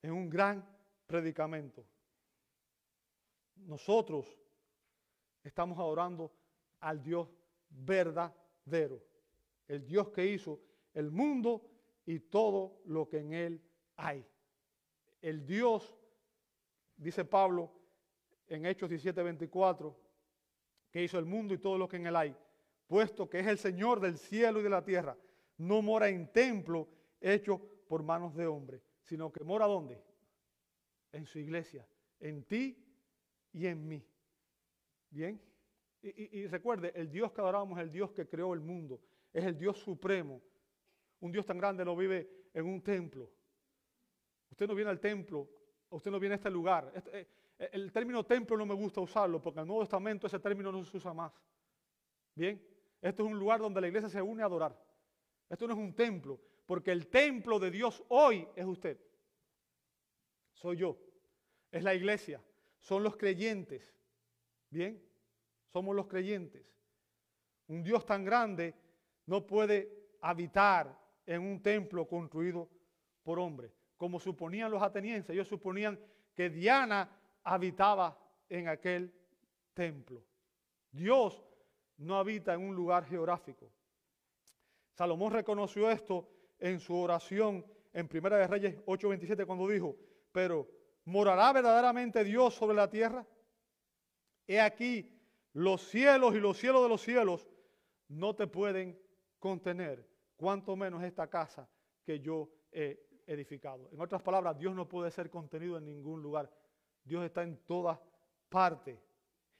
en 0.00 0.10
un 0.10 0.30
gran 0.30 0.66
predicamento. 1.06 1.84
Nosotros 3.56 4.26
estamos 5.44 5.78
adorando 5.78 6.32
al 6.80 7.02
Dios 7.02 7.28
verdadero, 7.68 9.02
el 9.68 9.84
Dios 9.84 10.08
que 10.08 10.26
hizo 10.26 10.62
el 10.94 11.10
mundo 11.10 11.70
y 12.06 12.20
todo 12.20 12.80
lo 12.86 13.06
que 13.06 13.18
en 13.18 13.34
él 13.34 13.62
hay. 13.96 14.26
El 15.20 15.44
Dios, 15.44 15.94
dice 16.96 17.26
Pablo 17.26 17.70
en 18.46 18.64
Hechos 18.64 18.88
17:24, 18.88 19.94
que 20.90 21.04
hizo 21.04 21.18
el 21.18 21.26
mundo 21.26 21.52
y 21.52 21.58
todo 21.58 21.76
lo 21.76 21.86
que 21.86 21.98
en 21.98 22.06
él 22.06 22.16
hay, 22.16 22.34
puesto 22.86 23.28
que 23.28 23.40
es 23.40 23.46
el 23.46 23.58
Señor 23.58 24.00
del 24.00 24.16
cielo 24.16 24.60
y 24.60 24.62
de 24.62 24.70
la 24.70 24.82
tierra, 24.82 25.18
no 25.58 25.82
mora 25.82 26.08
en 26.08 26.32
templo 26.32 26.88
hecho 27.20 27.60
por 27.86 28.02
manos 28.02 28.34
de 28.34 28.46
hombre, 28.46 28.82
sino 29.06 29.32
que 29.32 29.44
mora 29.44 29.66
¿dónde? 29.66 30.02
En 31.12 31.24
su 31.24 31.38
iglesia, 31.38 31.88
en 32.20 32.44
ti 32.44 32.76
y 33.52 33.66
en 33.66 33.88
mí. 33.88 34.06
Bien. 35.10 35.40
Y, 36.02 36.46
recuerde, 36.46 36.92
el 36.94 37.10
Dios 37.10 37.32
que 37.32 37.40
adoramos 37.40 37.78
es 37.78 37.84
el 37.84 37.90
Dios 37.90 38.12
que 38.12 38.28
creó 38.28 38.54
el 38.54 38.60
mundo, 38.60 39.00
es 39.32 39.44
el 39.44 39.58
Dios 39.58 39.78
supremo. 39.78 40.40
Un 41.20 41.32
Dios 41.32 41.44
tan 41.44 41.58
grande 41.58 41.84
no 41.84 41.96
vive 41.96 42.48
en 42.52 42.66
un 42.66 42.80
templo. 42.82 43.28
Usted 44.50 44.68
no 44.68 44.74
viene 44.74 44.90
al 44.90 45.00
templo, 45.00 45.48
usted 45.90 46.10
no 46.10 46.20
viene 46.20 46.34
a 46.34 46.36
este 46.36 46.50
lugar. 46.50 46.92
Este, 46.94 47.20
eh, 47.20 47.28
eh, 47.58 47.70
el 47.72 47.90
término 47.90 48.24
templo 48.24 48.56
no 48.56 48.66
me 48.66 48.74
gusta 48.74 49.00
usarlo 49.00 49.40
porque 49.40 49.58
en 49.58 49.62
el 49.62 49.68
Nuevo 49.68 49.82
Testamento 49.82 50.26
ese 50.26 50.38
término 50.38 50.70
no 50.70 50.84
se 50.84 50.96
usa 50.96 51.12
más. 51.12 51.32
Bien, 52.34 52.62
esto 53.00 53.24
es 53.24 53.32
un 53.32 53.38
lugar 53.38 53.60
donde 53.60 53.80
la 53.80 53.88
iglesia 53.88 54.08
se 54.08 54.22
une 54.22 54.42
a 54.42 54.46
adorar. 54.46 54.78
Esto 55.48 55.66
no 55.66 55.74
es 55.74 55.78
un 55.78 55.94
templo, 55.94 56.40
porque 56.66 56.90
el 56.90 57.06
templo 57.06 57.58
de 57.58 57.70
Dios 57.70 58.02
hoy 58.08 58.46
es 58.56 58.66
usted. 58.66 58.98
Soy 60.52 60.76
yo. 60.76 60.98
Es 61.70 61.82
la 61.82 61.94
iglesia. 61.94 62.42
Son 62.80 63.02
los 63.02 63.16
creyentes. 63.16 63.94
Bien, 64.68 65.00
somos 65.72 65.94
los 65.94 66.08
creyentes. 66.08 66.66
Un 67.68 67.82
Dios 67.82 68.04
tan 68.04 68.24
grande 68.24 68.74
no 69.26 69.46
puede 69.46 70.08
habitar 70.20 70.98
en 71.24 71.42
un 71.42 71.62
templo 71.62 72.06
construido 72.06 72.68
por 73.22 73.38
hombres, 73.38 73.72
como 73.96 74.20
suponían 74.20 74.70
los 74.70 74.82
atenienses. 74.82 75.30
Ellos 75.30 75.48
suponían 75.48 75.98
que 76.34 76.50
Diana 76.50 77.08
habitaba 77.42 78.18
en 78.48 78.68
aquel 78.68 79.12
templo. 79.72 80.24
Dios 80.90 81.44
no 81.98 82.18
habita 82.18 82.54
en 82.54 82.60
un 82.60 82.74
lugar 82.74 83.04
geográfico. 83.04 83.72
Salomón 84.94 85.32
reconoció 85.32 85.90
esto 85.90 86.35
en 86.58 86.80
su 86.80 86.96
oración 86.96 87.64
en 87.92 88.08
Primera 88.08 88.36
de 88.36 88.46
Reyes 88.46 88.76
8:27 88.86 89.46
cuando 89.46 89.68
dijo, 89.68 89.96
pero 90.32 90.68
¿morará 91.04 91.52
verdaderamente 91.52 92.24
Dios 92.24 92.54
sobre 92.54 92.76
la 92.76 92.90
tierra? 92.90 93.26
He 94.46 94.60
aquí, 94.60 95.18
los 95.52 95.88
cielos 95.88 96.34
y 96.34 96.40
los 96.40 96.58
cielos 96.58 96.82
de 96.82 96.88
los 96.88 97.00
cielos 97.00 97.48
no 98.08 98.34
te 98.34 98.46
pueden 98.46 99.00
contener, 99.38 100.06
cuanto 100.36 100.76
menos 100.76 101.02
esta 101.02 101.28
casa 101.28 101.68
que 102.04 102.20
yo 102.20 102.48
he 102.70 103.22
edificado. 103.26 103.88
En 103.92 104.00
otras 104.00 104.22
palabras, 104.22 104.58
Dios 104.58 104.74
no 104.74 104.88
puede 104.88 105.10
ser 105.10 105.30
contenido 105.30 105.76
en 105.78 105.84
ningún 105.84 106.22
lugar. 106.22 106.50
Dios 107.02 107.24
está 107.24 107.42
en 107.42 107.56
todas 107.64 107.98
partes. 108.48 108.98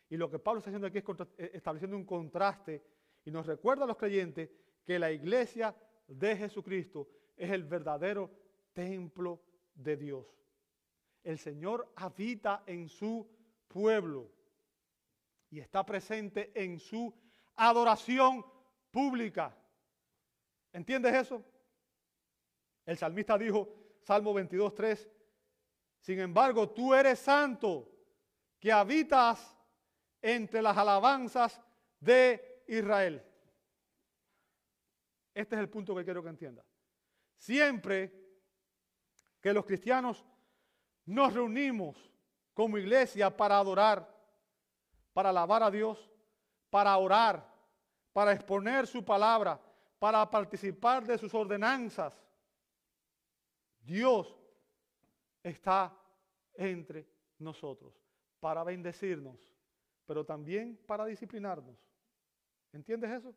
Y 0.08 0.16
lo 0.16 0.30
que 0.30 0.38
Pablo 0.38 0.58
está 0.58 0.70
haciendo 0.70 0.86
aquí 0.86 0.98
es 0.98 1.04
eh, 1.38 1.50
estableciendo 1.54 1.96
un 1.96 2.04
contraste 2.04 2.84
y 3.24 3.30
nos 3.30 3.46
recuerda 3.46 3.84
a 3.84 3.88
los 3.88 3.96
creyentes 3.96 4.50
que 4.84 4.98
la 4.98 5.10
iglesia 5.10 5.74
de 6.06 6.36
Jesucristo 6.36 7.08
es 7.36 7.50
el 7.50 7.64
verdadero 7.64 8.30
templo 8.72 9.40
de 9.74 9.96
Dios. 9.96 10.26
El 11.22 11.38
Señor 11.38 11.92
habita 11.96 12.62
en 12.66 12.88
su 12.88 13.28
pueblo 13.68 14.30
y 15.50 15.60
está 15.60 15.84
presente 15.84 16.52
en 16.54 16.78
su 16.78 17.12
adoración 17.56 18.44
pública. 18.90 19.56
¿Entiendes 20.72 21.14
eso? 21.14 21.44
El 22.84 22.96
salmista 22.96 23.36
dijo, 23.36 23.68
Salmo 24.02 24.32
22, 24.32 24.74
3, 24.74 25.10
sin 26.00 26.20
embargo, 26.20 26.70
tú 26.70 26.94
eres 26.94 27.18
santo, 27.18 27.90
que 28.60 28.70
habitas 28.70 29.56
entre 30.22 30.62
las 30.62 30.76
alabanzas 30.76 31.60
de 31.98 32.62
Israel. 32.68 33.22
Este 35.36 35.54
es 35.54 35.60
el 35.60 35.68
punto 35.68 35.94
que 35.94 36.02
quiero 36.02 36.22
que 36.22 36.30
entienda. 36.30 36.64
Siempre 37.36 38.10
que 39.38 39.52
los 39.52 39.66
cristianos 39.66 40.24
nos 41.04 41.34
reunimos 41.34 42.10
como 42.54 42.78
iglesia 42.78 43.36
para 43.36 43.58
adorar, 43.58 44.10
para 45.12 45.28
alabar 45.28 45.62
a 45.62 45.70
Dios, 45.70 46.10
para 46.70 46.96
orar, 46.96 47.54
para 48.14 48.32
exponer 48.32 48.86
su 48.86 49.04
palabra, 49.04 49.60
para 49.98 50.28
participar 50.30 51.06
de 51.06 51.18
sus 51.18 51.34
ordenanzas, 51.34 52.18
Dios 53.80 54.34
está 55.42 55.94
entre 56.54 57.06
nosotros 57.38 57.94
para 58.40 58.64
bendecirnos, 58.64 59.54
pero 60.06 60.24
también 60.24 60.80
para 60.86 61.04
disciplinarnos. 61.04 61.76
¿Entiendes 62.72 63.10
eso? 63.10 63.36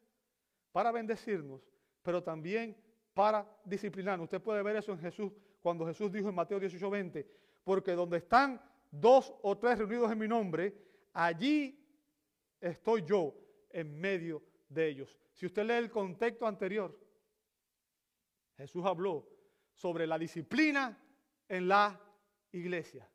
Para 0.72 0.94
bendecirnos, 0.94 1.62
pero 2.10 2.24
también 2.24 2.76
para 3.14 3.48
disciplinarnos. 3.64 4.24
Usted 4.24 4.42
puede 4.42 4.64
ver 4.64 4.78
eso 4.78 4.92
en 4.92 4.98
Jesús, 4.98 5.32
cuando 5.62 5.86
Jesús 5.86 6.12
dijo 6.12 6.28
en 6.28 6.34
Mateo 6.34 6.60
18, 6.60 6.90
20, 6.90 7.32
porque 7.64 7.92
donde 7.92 8.18
están 8.18 8.60
dos 8.90 9.32
o 9.44 9.56
tres 9.60 9.78
reunidos 9.78 10.12
en 10.12 10.18
mi 10.18 10.28
nombre, 10.28 10.76
allí 11.14 11.88
estoy 12.60 13.04
yo 13.06 13.36
en 13.70 13.96
medio 14.02 14.42
de 14.68 14.88
ellos. 14.88 15.20
Si 15.36 15.46
usted 15.46 15.64
lee 15.64 15.74
el 15.74 15.92
contexto 15.92 16.48
anterior, 16.48 17.00
Jesús 18.58 18.84
habló 18.84 19.30
sobre 19.76 20.08
la 20.08 20.18
disciplina 20.18 21.00
en 21.48 21.68
la 21.68 22.02
iglesia. 22.54 23.08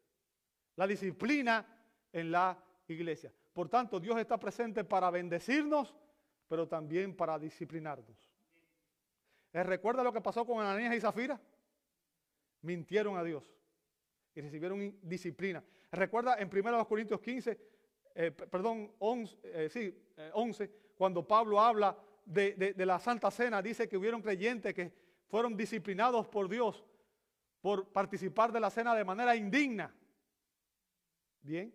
La 0.77 0.87
disciplina 0.87 1.67
en 2.13 2.31
la 2.31 2.57
iglesia. 2.87 3.35
Por 3.53 3.69
tanto, 3.69 3.99
Dios 3.99 4.17
está 4.21 4.39
presente 4.39 4.85
para 4.85 5.11
bendecirnos, 5.11 5.97
pero 6.47 6.69
también 6.69 7.17
para 7.17 7.41
disciplinarnos. 7.41 8.34
¿Recuerda 9.63 10.03
lo 10.03 10.13
que 10.13 10.21
pasó 10.21 10.45
con 10.45 10.61
Ananías 10.61 10.97
y 10.97 11.01
Zafira? 11.01 11.41
Mintieron 12.63 13.17
a 13.17 13.23
Dios 13.23 13.45
y 14.35 14.41
recibieron 14.41 14.99
disciplina. 15.03 15.63
Recuerda 15.93 16.37
en 16.39 16.51
1 16.53 16.89
Corintios 16.89 17.21
15, 17.21 17.61
eh, 18.17 18.31
perdón, 18.33 18.93
11, 18.99 19.39
eh, 19.45 19.69
sí, 19.71 19.97
11, 20.33 20.65
eh, 20.65 20.71
cuando 20.97 21.27
Pablo 21.27 21.61
habla 21.61 21.97
de, 22.25 22.55
de 22.75 22.87
la 22.87 22.99
Santa 22.99 23.31
Cena, 23.31 23.63
dice 23.63 23.89
que 23.89 23.97
hubieron 23.97 24.21
creyentes 24.23 24.75
que 24.75 24.93
fueron 25.29 25.57
disciplinados 25.57 26.27
por 26.27 26.49
Dios 26.49 26.85
por 27.61 27.93
participar 27.93 28.51
de 28.51 28.61
la 28.61 28.71
cena 28.71 28.95
de 28.95 29.05
manera 29.05 29.37
indigna. 29.37 29.95
Bien, 31.41 31.75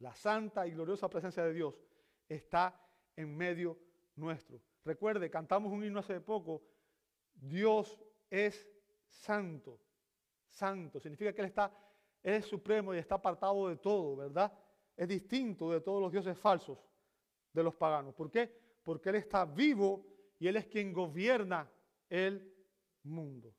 la 0.00 0.14
santa 0.14 0.66
y 0.66 0.72
gloriosa 0.72 1.08
presencia 1.08 1.44
de 1.44 1.52
Dios 1.52 1.74
está 2.28 2.74
en 3.14 3.36
medio 3.36 3.78
nuestro. 4.16 4.60
Recuerde, 4.84 5.30
cantamos 5.30 5.72
un 5.72 5.84
himno 5.84 6.00
hace 6.00 6.20
poco, 6.20 6.62
Dios 7.34 7.98
es 8.28 8.68
santo, 9.08 9.80
santo, 10.48 11.00
significa 11.00 11.32
que 11.32 11.40
Él 11.42 11.48
está, 11.48 11.72
es 12.22 12.46
supremo 12.46 12.94
y 12.94 12.98
está 12.98 13.16
apartado 13.16 13.68
de 13.68 13.76
todo, 13.76 14.16
¿verdad? 14.16 14.52
Es 14.96 15.08
distinto 15.08 15.70
de 15.70 15.80
todos 15.80 16.00
los 16.00 16.12
dioses 16.12 16.38
falsos 16.38 16.78
de 17.52 17.62
los 17.62 17.74
paganos. 17.74 18.14
¿Por 18.14 18.30
qué? 18.30 18.54
Porque 18.82 19.10
Él 19.10 19.16
está 19.16 19.44
vivo 19.44 20.06
y 20.38 20.48
Él 20.48 20.56
es 20.56 20.66
quien 20.66 20.92
gobierna 20.92 21.70
el 22.08 22.54
mundo. 23.02 23.54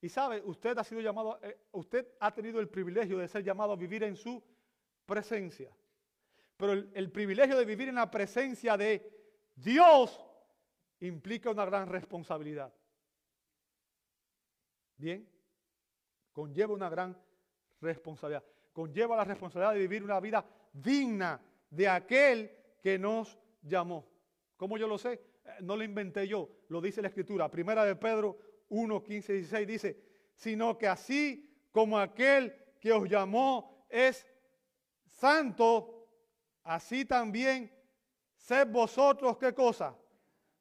Y 0.00 0.08
sabe, 0.08 0.42
usted 0.44 0.76
ha 0.78 0.84
sido 0.84 1.00
llamado, 1.00 1.38
eh, 1.42 1.66
usted 1.72 2.08
ha 2.18 2.34
tenido 2.34 2.58
el 2.58 2.68
privilegio 2.68 3.18
de 3.18 3.28
ser 3.28 3.44
llamado 3.44 3.72
a 3.72 3.76
vivir 3.76 4.02
en 4.02 4.16
su 4.16 4.42
presencia. 5.06 5.70
Pero 6.56 6.72
el, 6.72 7.12
privilegio 7.12 7.56
de 7.56 7.64
vivir 7.64 7.88
en 7.88 7.94
la 7.94 8.10
presencia 8.10 8.76
de 8.76 9.21
Dios 9.54 10.20
implica 11.00 11.50
una 11.50 11.64
gran 11.64 11.88
responsabilidad. 11.88 12.72
Bien, 14.96 15.28
conlleva 16.32 16.72
una 16.72 16.88
gran 16.88 17.16
responsabilidad. 17.80 18.44
Conlleva 18.72 19.16
la 19.16 19.24
responsabilidad 19.24 19.74
de 19.74 19.80
vivir 19.80 20.02
una 20.02 20.20
vida 20.20 20.44
digna 20.72 21.40
de 21.68 21.88
aquel 21.88 22.50
que 22.80 22.98
nos 22.98 23.38
llamó. 23.62 24.06
¿Cómo 24.56 24.78
yo 24.78 24.86
lo 24.86 24.98
sé? 24.98 25.12
Eh, 25.44 25.50
no 25.60 25.76
lo 25.76 25.84
inventé 25.84 26.26
yo, 26.26 26.48
lo 26.68 26.80
dice 26.80 27.02
la 27.02 27.08
Escritura. 27.08 27.50
Primera 27.50 27.84
de 27.84 27.96
Pedro 27.96 28.38
1, 28.68 29.02
15, 29.02 29.32
16 29.32 29.66
dice, 29.66 30.02
sino 30.34 30.78
que 30.78 30.86
así 30.86 31.66
como 31.70 31.98
aquel 31.98 32.54
que 32.80 32.92
os 32.92 33.08
llamó 33.08 33.86
es 33.88 34.26
santo, 35.06 36.08
así 36.62 37.04
también 37.04 37.70
sed 38.42 38.68
vosotros 38.68 39.38
qué 39.38 39.54
cosa? 39.54 39.96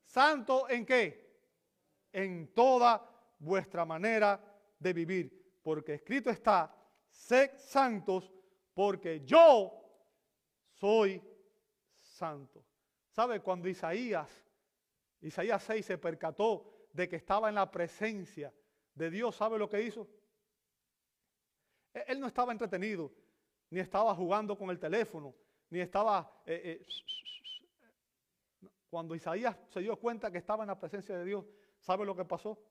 Santo 0.04 0.70
en 0.70 0.86
qué? 0.86 1.42
En 2.12 2.54
toda 2.54 3.04
vuestra 3.40 3.86
manera 3.86 4.40
de 4.78 4.94
vivir, 4.94 5.60
porque 5.64 5.96
escrito 5.96 6.30
está, 6.30 6.74
sed 7.10 7.58
santos 7.58 8.32
porque 8.74 9.22
yo 9.26 9.72
soy 10.74 11.22
santo. 11.96 12.64
¿Sabe? 13.10 13.42
Cuando 13.42 13.68
Isaías, 13.68 14.30
Isaías 15.22 15.64
6 15.64 15.86
se 15.86 15.98
percató 15.98 16.88
de 16.94 17.10
que 17.10 17.16
estaba 17.16 17.50
en 17.50 17.56
la 17.56 17.70
presencia 17.70 18.54
de 18.94 19.10
Dios, 19.10 19.36
¿sabe 19.36 19.58
lo 19.58 19.68
que 19.68 19.82
hizo? 19.82 20.08
E-, 21.94 22.06
él 22.08 22.20
no 22.20 22.28
estaba 22.28 22.52
entretenido, 22.52 23.12
ni 23.70 23.80
estaba 23.80 24.14
jugando 24.16 24.58
con 24.58 24.70
el 24.70 24.80
teléfono, 24.80 25.34
ni 25.70 25.80
estaba... 25.80 26.42
Eh, 26.46 26.80
eh, 26.82 26.88
cuando 28.92 29.16
Isaías 29.16 29.58
se 29.70 29.80
dio 29.80 29.96
cuenta 29.96 30.30
que 30.30 30.38
estaba 30.38 30.64
en 30.64 30.68
la 30.68 30.78
presencia 30.78 31.18
de 31.18 31.24
Dios, 31.24 31.46
¿sabe 31.80 32.06
lo 32.06 32.14
que 32.14 32.26
pasó? 32.26 32.62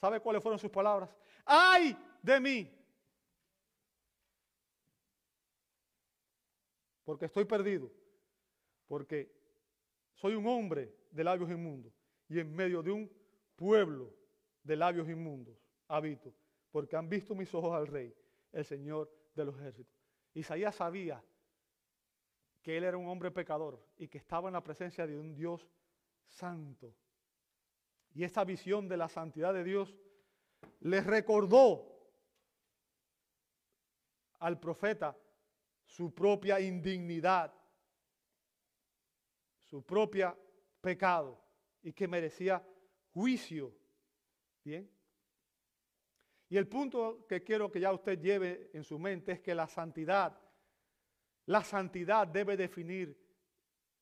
¿Sabe 0.00 0.18
cuáles 0.18 0.42
fueron 0.42 0.58
sus 0.58 0.70
palabras? 0.70 1.16
¡Ay 1.46 1.96
de 2.20 2.40
mí! 2.40 2.78
Porque 7.04 7.26
estoy 7.26 7.44
perdido. 7.44 7.88
Porque 8.88 9.32
soy 10.14 10.34
un 10.34 10.44
hombre 10.48 10.92
de 11.12 11.22
labios 11.22 11.48
inmundos. 11.50 11.92
Y 12.28 12.40
en 12.40 12.52
medio 12.52 12.82
de 12.82 12.90
un 12.90 13.10
pueblo 13.54 14.12
de 14.64 14.74
labios 14.74 15.08
inmundos 15.08 15.56
habito. 15.86 16.34
Porque 16.72 16.96
han 16.96 17.08
visto 17.08 17.36
mis 17.36 17.54
ojos 17.54 17.72
al 17.72 17.86
Rey, 17.86 18.12
el 18.50 18.64
Señor 18.64 19.08
de 19.36 19.44
los 19.44 19.56
ejércitos. 19.56 19.94
Isaías 20.34 20.74
sabía 20.74 21.22
que 22.62 22.76
él 22.76 22.84
era 22.84 22.96
un 22.96 23.08
hombre 23.08 23.30
pecador 23.30 23.84
y 23.98 24.08
que 24.08 24.18
estaba 24.18 24.48
en 24.48 24.54
la 24.54 24.62
presencia 24.62 25.06
de 25.06 25.18
un 25.18 25.34
Dios 25.34 25.68
santo. 26.28 26.94
Y 28.14 28.24
esta 28.24 28.44
visión 28.44 28.88
de 28.88 28.96
la 28.96 29.08
santidad 29.08 29.52
de 29.52 29.64
Dios 29.64 29.94
le 30.80 31.00
recordó 31.00 31.92
al 34.38 34.58
profeta 34.58 35.16
su 35.84 36.14
propia 36.14 36.60
indignidad, 36.60 37.52
su 39.64 39.84
propia 39.84 40.36
pecado 40.80 41.40
y 41.82 41.92
que 41.92 42.08
merecía 42.08 42.66
juicio. 43.12 43.74
Bien. 44.64 44.90
Y 46.48 46.56
el 46.56 46.68
punto 46.68 47.26
que 47.26 47.42
quiero 47.42 47.70
que 47.70 47.80
ya 47.80 47.92
usted 47.92 48.20
lleve 48.20 48.70
en 48.74 48.84
su 48.84 48.98
mente 48.98 49.32
es 49.32 49.40
que 49.40 49.54
la 49.54 49.66
santidad, 49.66 50.38
la 51.46 51.64
santidad 51.64 52.26
debe 52.26 52.56
definir 52.56 53.18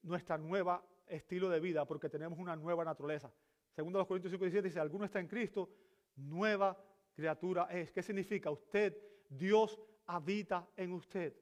nuestra 0.02 0.36
nueva 0.38 0.84
estilo 1.06 1.48
de 1.48 1.60
vida 1.60 1.86
porque 1.86 2.08
tenemos 2.08 2.38
una 2.38 2.56
nueva 2.56 2.84
naturaleza. 2.84 3.32
Segundo 3.70 3.98
los 3.98 4.08
Corintios 4.08 4.32
5 4.32 4.44
y 4.44 4.48
17 4.48 4.68
dice, 4.68 4.80
alguno 4.80 5.04
está 5.04 5.20
en 5.20 5.28
Cristo, 5.28 5.70
nueva 6.16 6.76
criatura 7.14 7.68
es. 7.70 7.90
¿Qué 7.92 8.02
significa? 8.02 8.50
Usted, 8.50 8.96
Dios 9.28 9.80
habita 10.06 10.68
en 10.76 10.92
usted. 10.92 11.34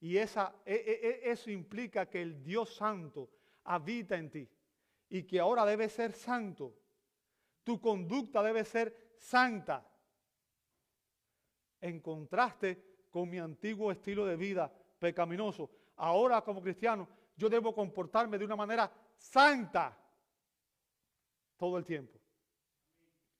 Y 0.00 0.16
esa, 0.16 0.54
e, 0.64 0.74
e, 0.74 1.08
e, 1.08 1.32
eso 1.32 1.50
implica 1.50 2.08
que 2.08 2.22
el 2.22 2.42
Dios 2.42 2.76
santo 2.76 3.30
habita 3.64 4.16
en 4.16 4.30
ti 4.30 4.48
y 5.08 5.24
que 5.24 5.40
ahora 5.40 5.66
debe 5.66 5.88
ser 5.88 6.12
santo. 6.12 6.74
Tu 7.64 7.80
conducta 7.80 8.42
debe 8.42 8.64
ser 8.64 9.14
santa. 9.16 9.84
En 11.80 12.00
contraste 12.00 13.06
con 13.10 13.28
mi 13.28 13.38
antiguo 13.38 13.90
estilo 13.90 14.24
de 14.24 14.36
vida 14.36 14.72
pecaminoso. 14.98 15.70
Ahora 15.96 16.42
como 16.42 16.62
cristiano 16.62 17.08
yo 17.36 17.48
debo 17.48 17.74
comportarme 17.74 18.38
de 18.38 18.44
una 18.44 18.56
manera 18.56 18.90
santa 19.16 19.96
todo 21.56 21.78
el 21.78 21.84
tiempo. 21.84 22.18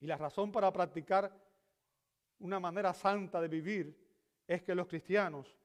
Y 0.01 0.07
la 0.07 0.17
razón 0.17 0.53
para 0.53 0.73
practicar 0.73 1.33
una 2.39 2.61
manera 2.61 2.93
santa 2.95 3.41
de 3.41 3.49
vivir 3.49 4.09
es 4.47 4.63
que 4.63 4.75
los 4.75 4.87
cristianos 4.87 5.57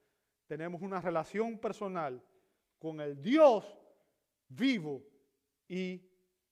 tenemos 0.48 0.82
una 0.82 1.00
relación 1.00 1.60
personal 1.60 2.22
con 2.80 3.00
el 3.00 3.22
Dios 3.22 3.66
vivo 4.50 5.04
y 5.68 6.02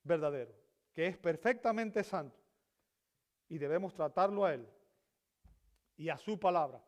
verdadero, 0.03 0.55
que 0.93 1.07
es 1.07 1.17
perfectamente 1.17 2.03
santo. 2.03 2.39
Y 3.49 3.57
debemos 3.57 3.93
tratarlo 3.93 4.45
a 4.45 4.53
Él 4.53 4.67
y 5.97 6.09
a 6.09 6.17
su 6.17 6.39
palabra 6.39 6.83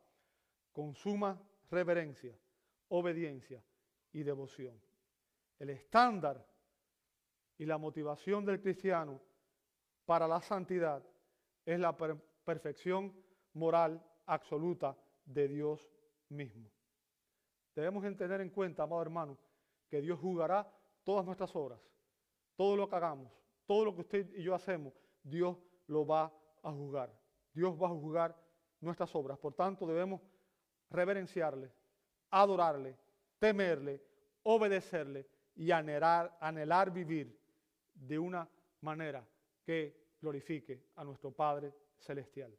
con 0.71 0.95
suma 0.95 1.39
reverencia, 1.69 2.35
obediencia 2.95 3.63
y 4.11 4.21
devoción. 4.21 4.79
El 5.57 5.71
estándar 5.71 6.45
y 7.57 7.65
la 7.65 7.79
motivación 7.79 8.45
del 8.45 8.61
cristiano 8.61 9.19
para 10.05 10.27
la 10.27 10.41
santidad 10.41 11.03
es 11.65 11.79
la 11.79 11.97
perfección 11.97 13.11
moral 13.53 14.05
absoluta 14.27 14.95
de 15.25 15.47
Dios 15.47 15.89
mismo. 16.29 16.69
Debemos 17.73 18.03
tener 18.15 18.41
en 18.41 18.51
cuenta, 18.51 18.83
amado 18.83 19.01
hermano, 19.01 19.39
que 19.89 19.99
Dios 19.99 20.19
juzgará 20.19 20.71
todas 21.03 21.25
nuestras 21.25 21.55
obras, 21.55 21.81
todo 22.55 22.75
lo 22.75 22.87
que 22.87 22.95
hagamos, 22.95 23.31
todo 23.65 23.85
lo 23.85 23.95
que 23.95 24.01
usted 24.01 24.35
y 24.35 24.43
yo 24.43 24.53
hacemos, 24.53 24.93
Dios 25.23 25.57
lo 25.87 26.05
va 26.05 26.31
a 26.61 26.71
juzgar. 26.71 27.11
Dios 27.53 27.73
va 27.81 27.87
a 27.87 27.91
juzgar 27.91 28.39
nuestras 28.81 29.15
obras. 29.15 29.39
Por 29.39 29.55
tanto, 29.55 29.87
debemos 29.87 30.21
reverenciarle, 30.91 31.71
adorarle, 32.33 32.97
temerle, 33.37 34.01
obedecerle 34.43 35.27
y 35.55 35.69
anhelar, 35.71 36.91
vivir 36.91 37.39
de 37.93 38.17
una 38.17 38.49
manera 38.81 39.25
que 39.63 40.15
glorifique 40.19 40.87
a 40.95 41.03
nuestro 41.03 41.31
Padre 41.31 41.73
Celestial. 41.99 42.57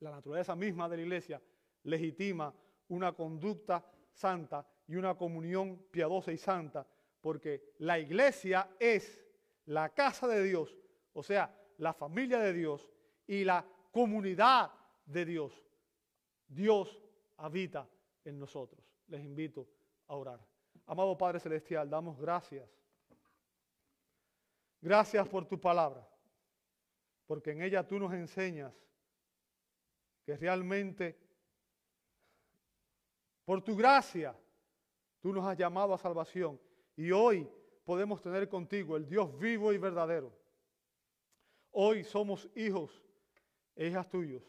La 0.00 0.10
naturaleza 0.10 0.56
misma 0.56 0.88
de 0.88 0.96
la 0.96 1.02
iglesia 1.02 1.42
legitima 1.84 2.52
una 2.88 3.12
conducta 3.12 3.84
santa 4.12 4.66
y 4.88 4.96
una 4.96 5.14
comunión 5.14 5.86
piadosa 5.90 6.32
y 6.32 6.38
santa, 6.38 6.86
porque 7.20 7.74
la 7.78 7.98
iglesia 7.98 8.70
es 8.78 9.24
la 9.66 9.94
casa 9.94 10.26
de 10.26 10.42
Dios, 10.42 10.76
o 11.12 11.22
sea, 11.22 11.56
la 11.78 11.94
familia 11.94 12.40
de 12.40 12.52
Dios 12.52 12.90
y 13.26 13.44
la 13.44 13.64
comunidad 13.92 14.72
de 15.06 15.24
Dios. 15.24 15.64
Dios 16.48 17.00
habita 17.36 17.88
en 18.24 18.38
nosotros. 18.38 18.84
Les 19.08 19.22
invito 19.22 19.68
a 20.06 20.16
orar. 20.16 20.40
Amado 20.86 21.16
Padre 21.16 21.40
Celestial, 21.40 21.88
damos 21.88 22.18
gracias. 22.18 22.68
Gracias 24.80 25.26
por 25.28 25.46
tu 25.46 25.58
palabra, 25.58 26.06
porque 27.26 27.52
en 27.52 27.62
ella 27.62 27.86
tú 27.86 27.98
nos 27.98 28.12
enseñas 28.12 28.72
que 30.24 30.36
realmente 30.36 31.18
por 33.44 33.62
tu 33.62 33.76
gracia, 33.76 34.34
tú 35.20 35.32
nos 35.32 35.46
has 35.46 35.56
llamado 35.56 35.94
a 35.94 35.98
salvación 35.98 36.60
y 36.96 37.10
hoy 37.10 37.48
podemos 37.84 38.20
tener 38.20 38.48
contigo 38.48 38.96
el 38.96 39.06
Dios 39.06 39.38
vivo 39.38 39.72
y 39.72 39.78
verdadero. 39.78 40.32
Hoy 41.70 42.04
somos 42.04 42.48
hijos 42.54 43.02
e 43.74 43.88
hijas 43.88 44.08
tuyos. 44.08 44.42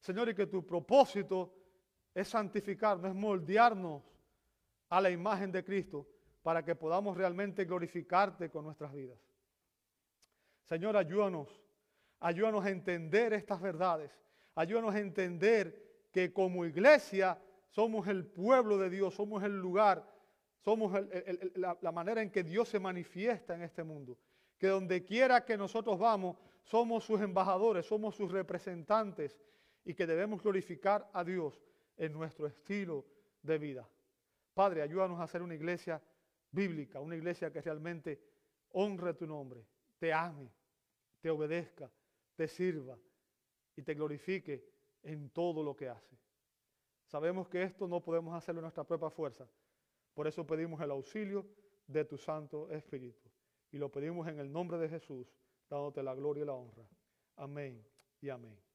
Señor, 0.00 0.28
y 0.28 0.34
que 0.34 0.46
tu 0.46 0.64
propósito 0.64 1.52
es 2.20 2.28
santificarnos, 2.28 3.10
es 3.10 3.14
moldearnos 3.14 4.02
a 4.88 5.00
la 5.00 5.08
imagen 5.08 5.52
de 5.52 5.64
Cristo 5.64 6.04
para 6.42 6.64
que 6.64 6.74
podamos 6.74 7.16
realmente 7.16 7.64
glorificarte 7.64 8.50
con 8.50 8.64
nuestras 8.64 8.92
vidas. 8.92 9.18
Señor, 10.64 10.96
ayúdanos, 10.96 11.62
ayúdanos 12.18 12.64
a 12.64 12.70
entender 12.70 13.32
estas 13.34 13.60
verdades, 13.60 14.10
ayúdanos 14.56 14.96
a 14.96 14.98
entender 14.98 16.08
que 16.10 16.32
como 16.32 16.64
iglesia 16.64 17.40
somos 17.68 18.08
el 18.08 18.26
pueblo 18.26 18.78
de 18.78 18.90
Dios, 18.90 19.14
somos 19.14 19.44
el 19.44 19.56
lugar, 19.56 20.04
somos 20.58 20.92
la, 21.54 21.92
manera 21.92 22.20
en 22.20 22.30
que 22.30 22.42
Dios 22.42 22.68
se 22.68 22.80
manifiesta 22.80 23.54
en 23.54 23.62
este 23.62 23.84
mundo. 23.84 24.18
Que 24.58 24.66
donde 24.66 25.04
quiera 25.04 25.44
que 25.44 25.56
nosotros 25.56 25.98
vamos, 26.00 26.36
somos 26.64 27.04
sus 27.04 27.20
embajadores, 27.20 27.86
somos 27.86 28.16
sus 28.16 28.32
representantes 28.32 29.38
y 29.84 29.94
que 29.94 30.06
debemos 30.06 30.42
glorificar 30.42 31.08
a 31.12 31.22
Dios 31.22 31.62
en 31.98 32.12
nuestro 32.12 32.46
estilo 32.46 33.04
de 33.42 33.58
vida. 33.58 33.88
Padre, 34.54 34.82
ayúdanos 34.82 35.20
a 35.20 35.24
hacer 35.24 35.42
una 35.42 35.54
iglesia 35.54 36.02
bíblica, 36.50 37.00
una 37.00 37.16
iglesia 37.16 37.52
que 37.52 37.60
realmente 37.60 38.20
honre 38.70 39.14
tu 39.14 39.26
nombre, 39.26 39.64
te 39.98 40.12
ame, 40.12 40.50
te 41.20 41.30
obedezca, 41.30 41.90
te 42.34 42.48
sirva 42.48 42.98
y 43.76 43.82
te 43.82 43.94
glorifique 43.94 44.64
en 45.02 45.30
todo 45.30 45.62
lo 45.62 45.76
que 45.76 45.88
hace. 45.88 46.16
Sabemos 47.06 47.48
que 47.48 47.62
esto 47.62 47.88
no 47.88 48.00
podemos 48.00 48.34
hacerlo 48.34 48.60
en 48.60 48.64
nuestra 48.64 48.84
propia 48.84 49.10
fuerza. 49.10 49.48
Por 50.14 50.26
eso 50.26 50.46
pedimos 50.46 50.80
el 50.80 50.90
auxilio 50.90 51.46
de 51.86 52.04
tu 52.04 52.18
Santo 52.18 52.68
Espíritu. 52.70 53.28
Y 53.70 53.78
lo 53.78 53.90
pedimos 53.90 54.28
en 54.28 54.38
el 54.38 54.50
nombre 54.50 54.78
de 54.78 54.88
Jesús, 54.88 55.26
dándote 55.68 56.02
la 56.02 56.14
gloria 56.14 56.42
y 56.42 56.46
la 56.46 56.54
honra. 56.54 56.86
Amén 57.36 57.84
y 58.20 58.28
amén. 58.28 58.67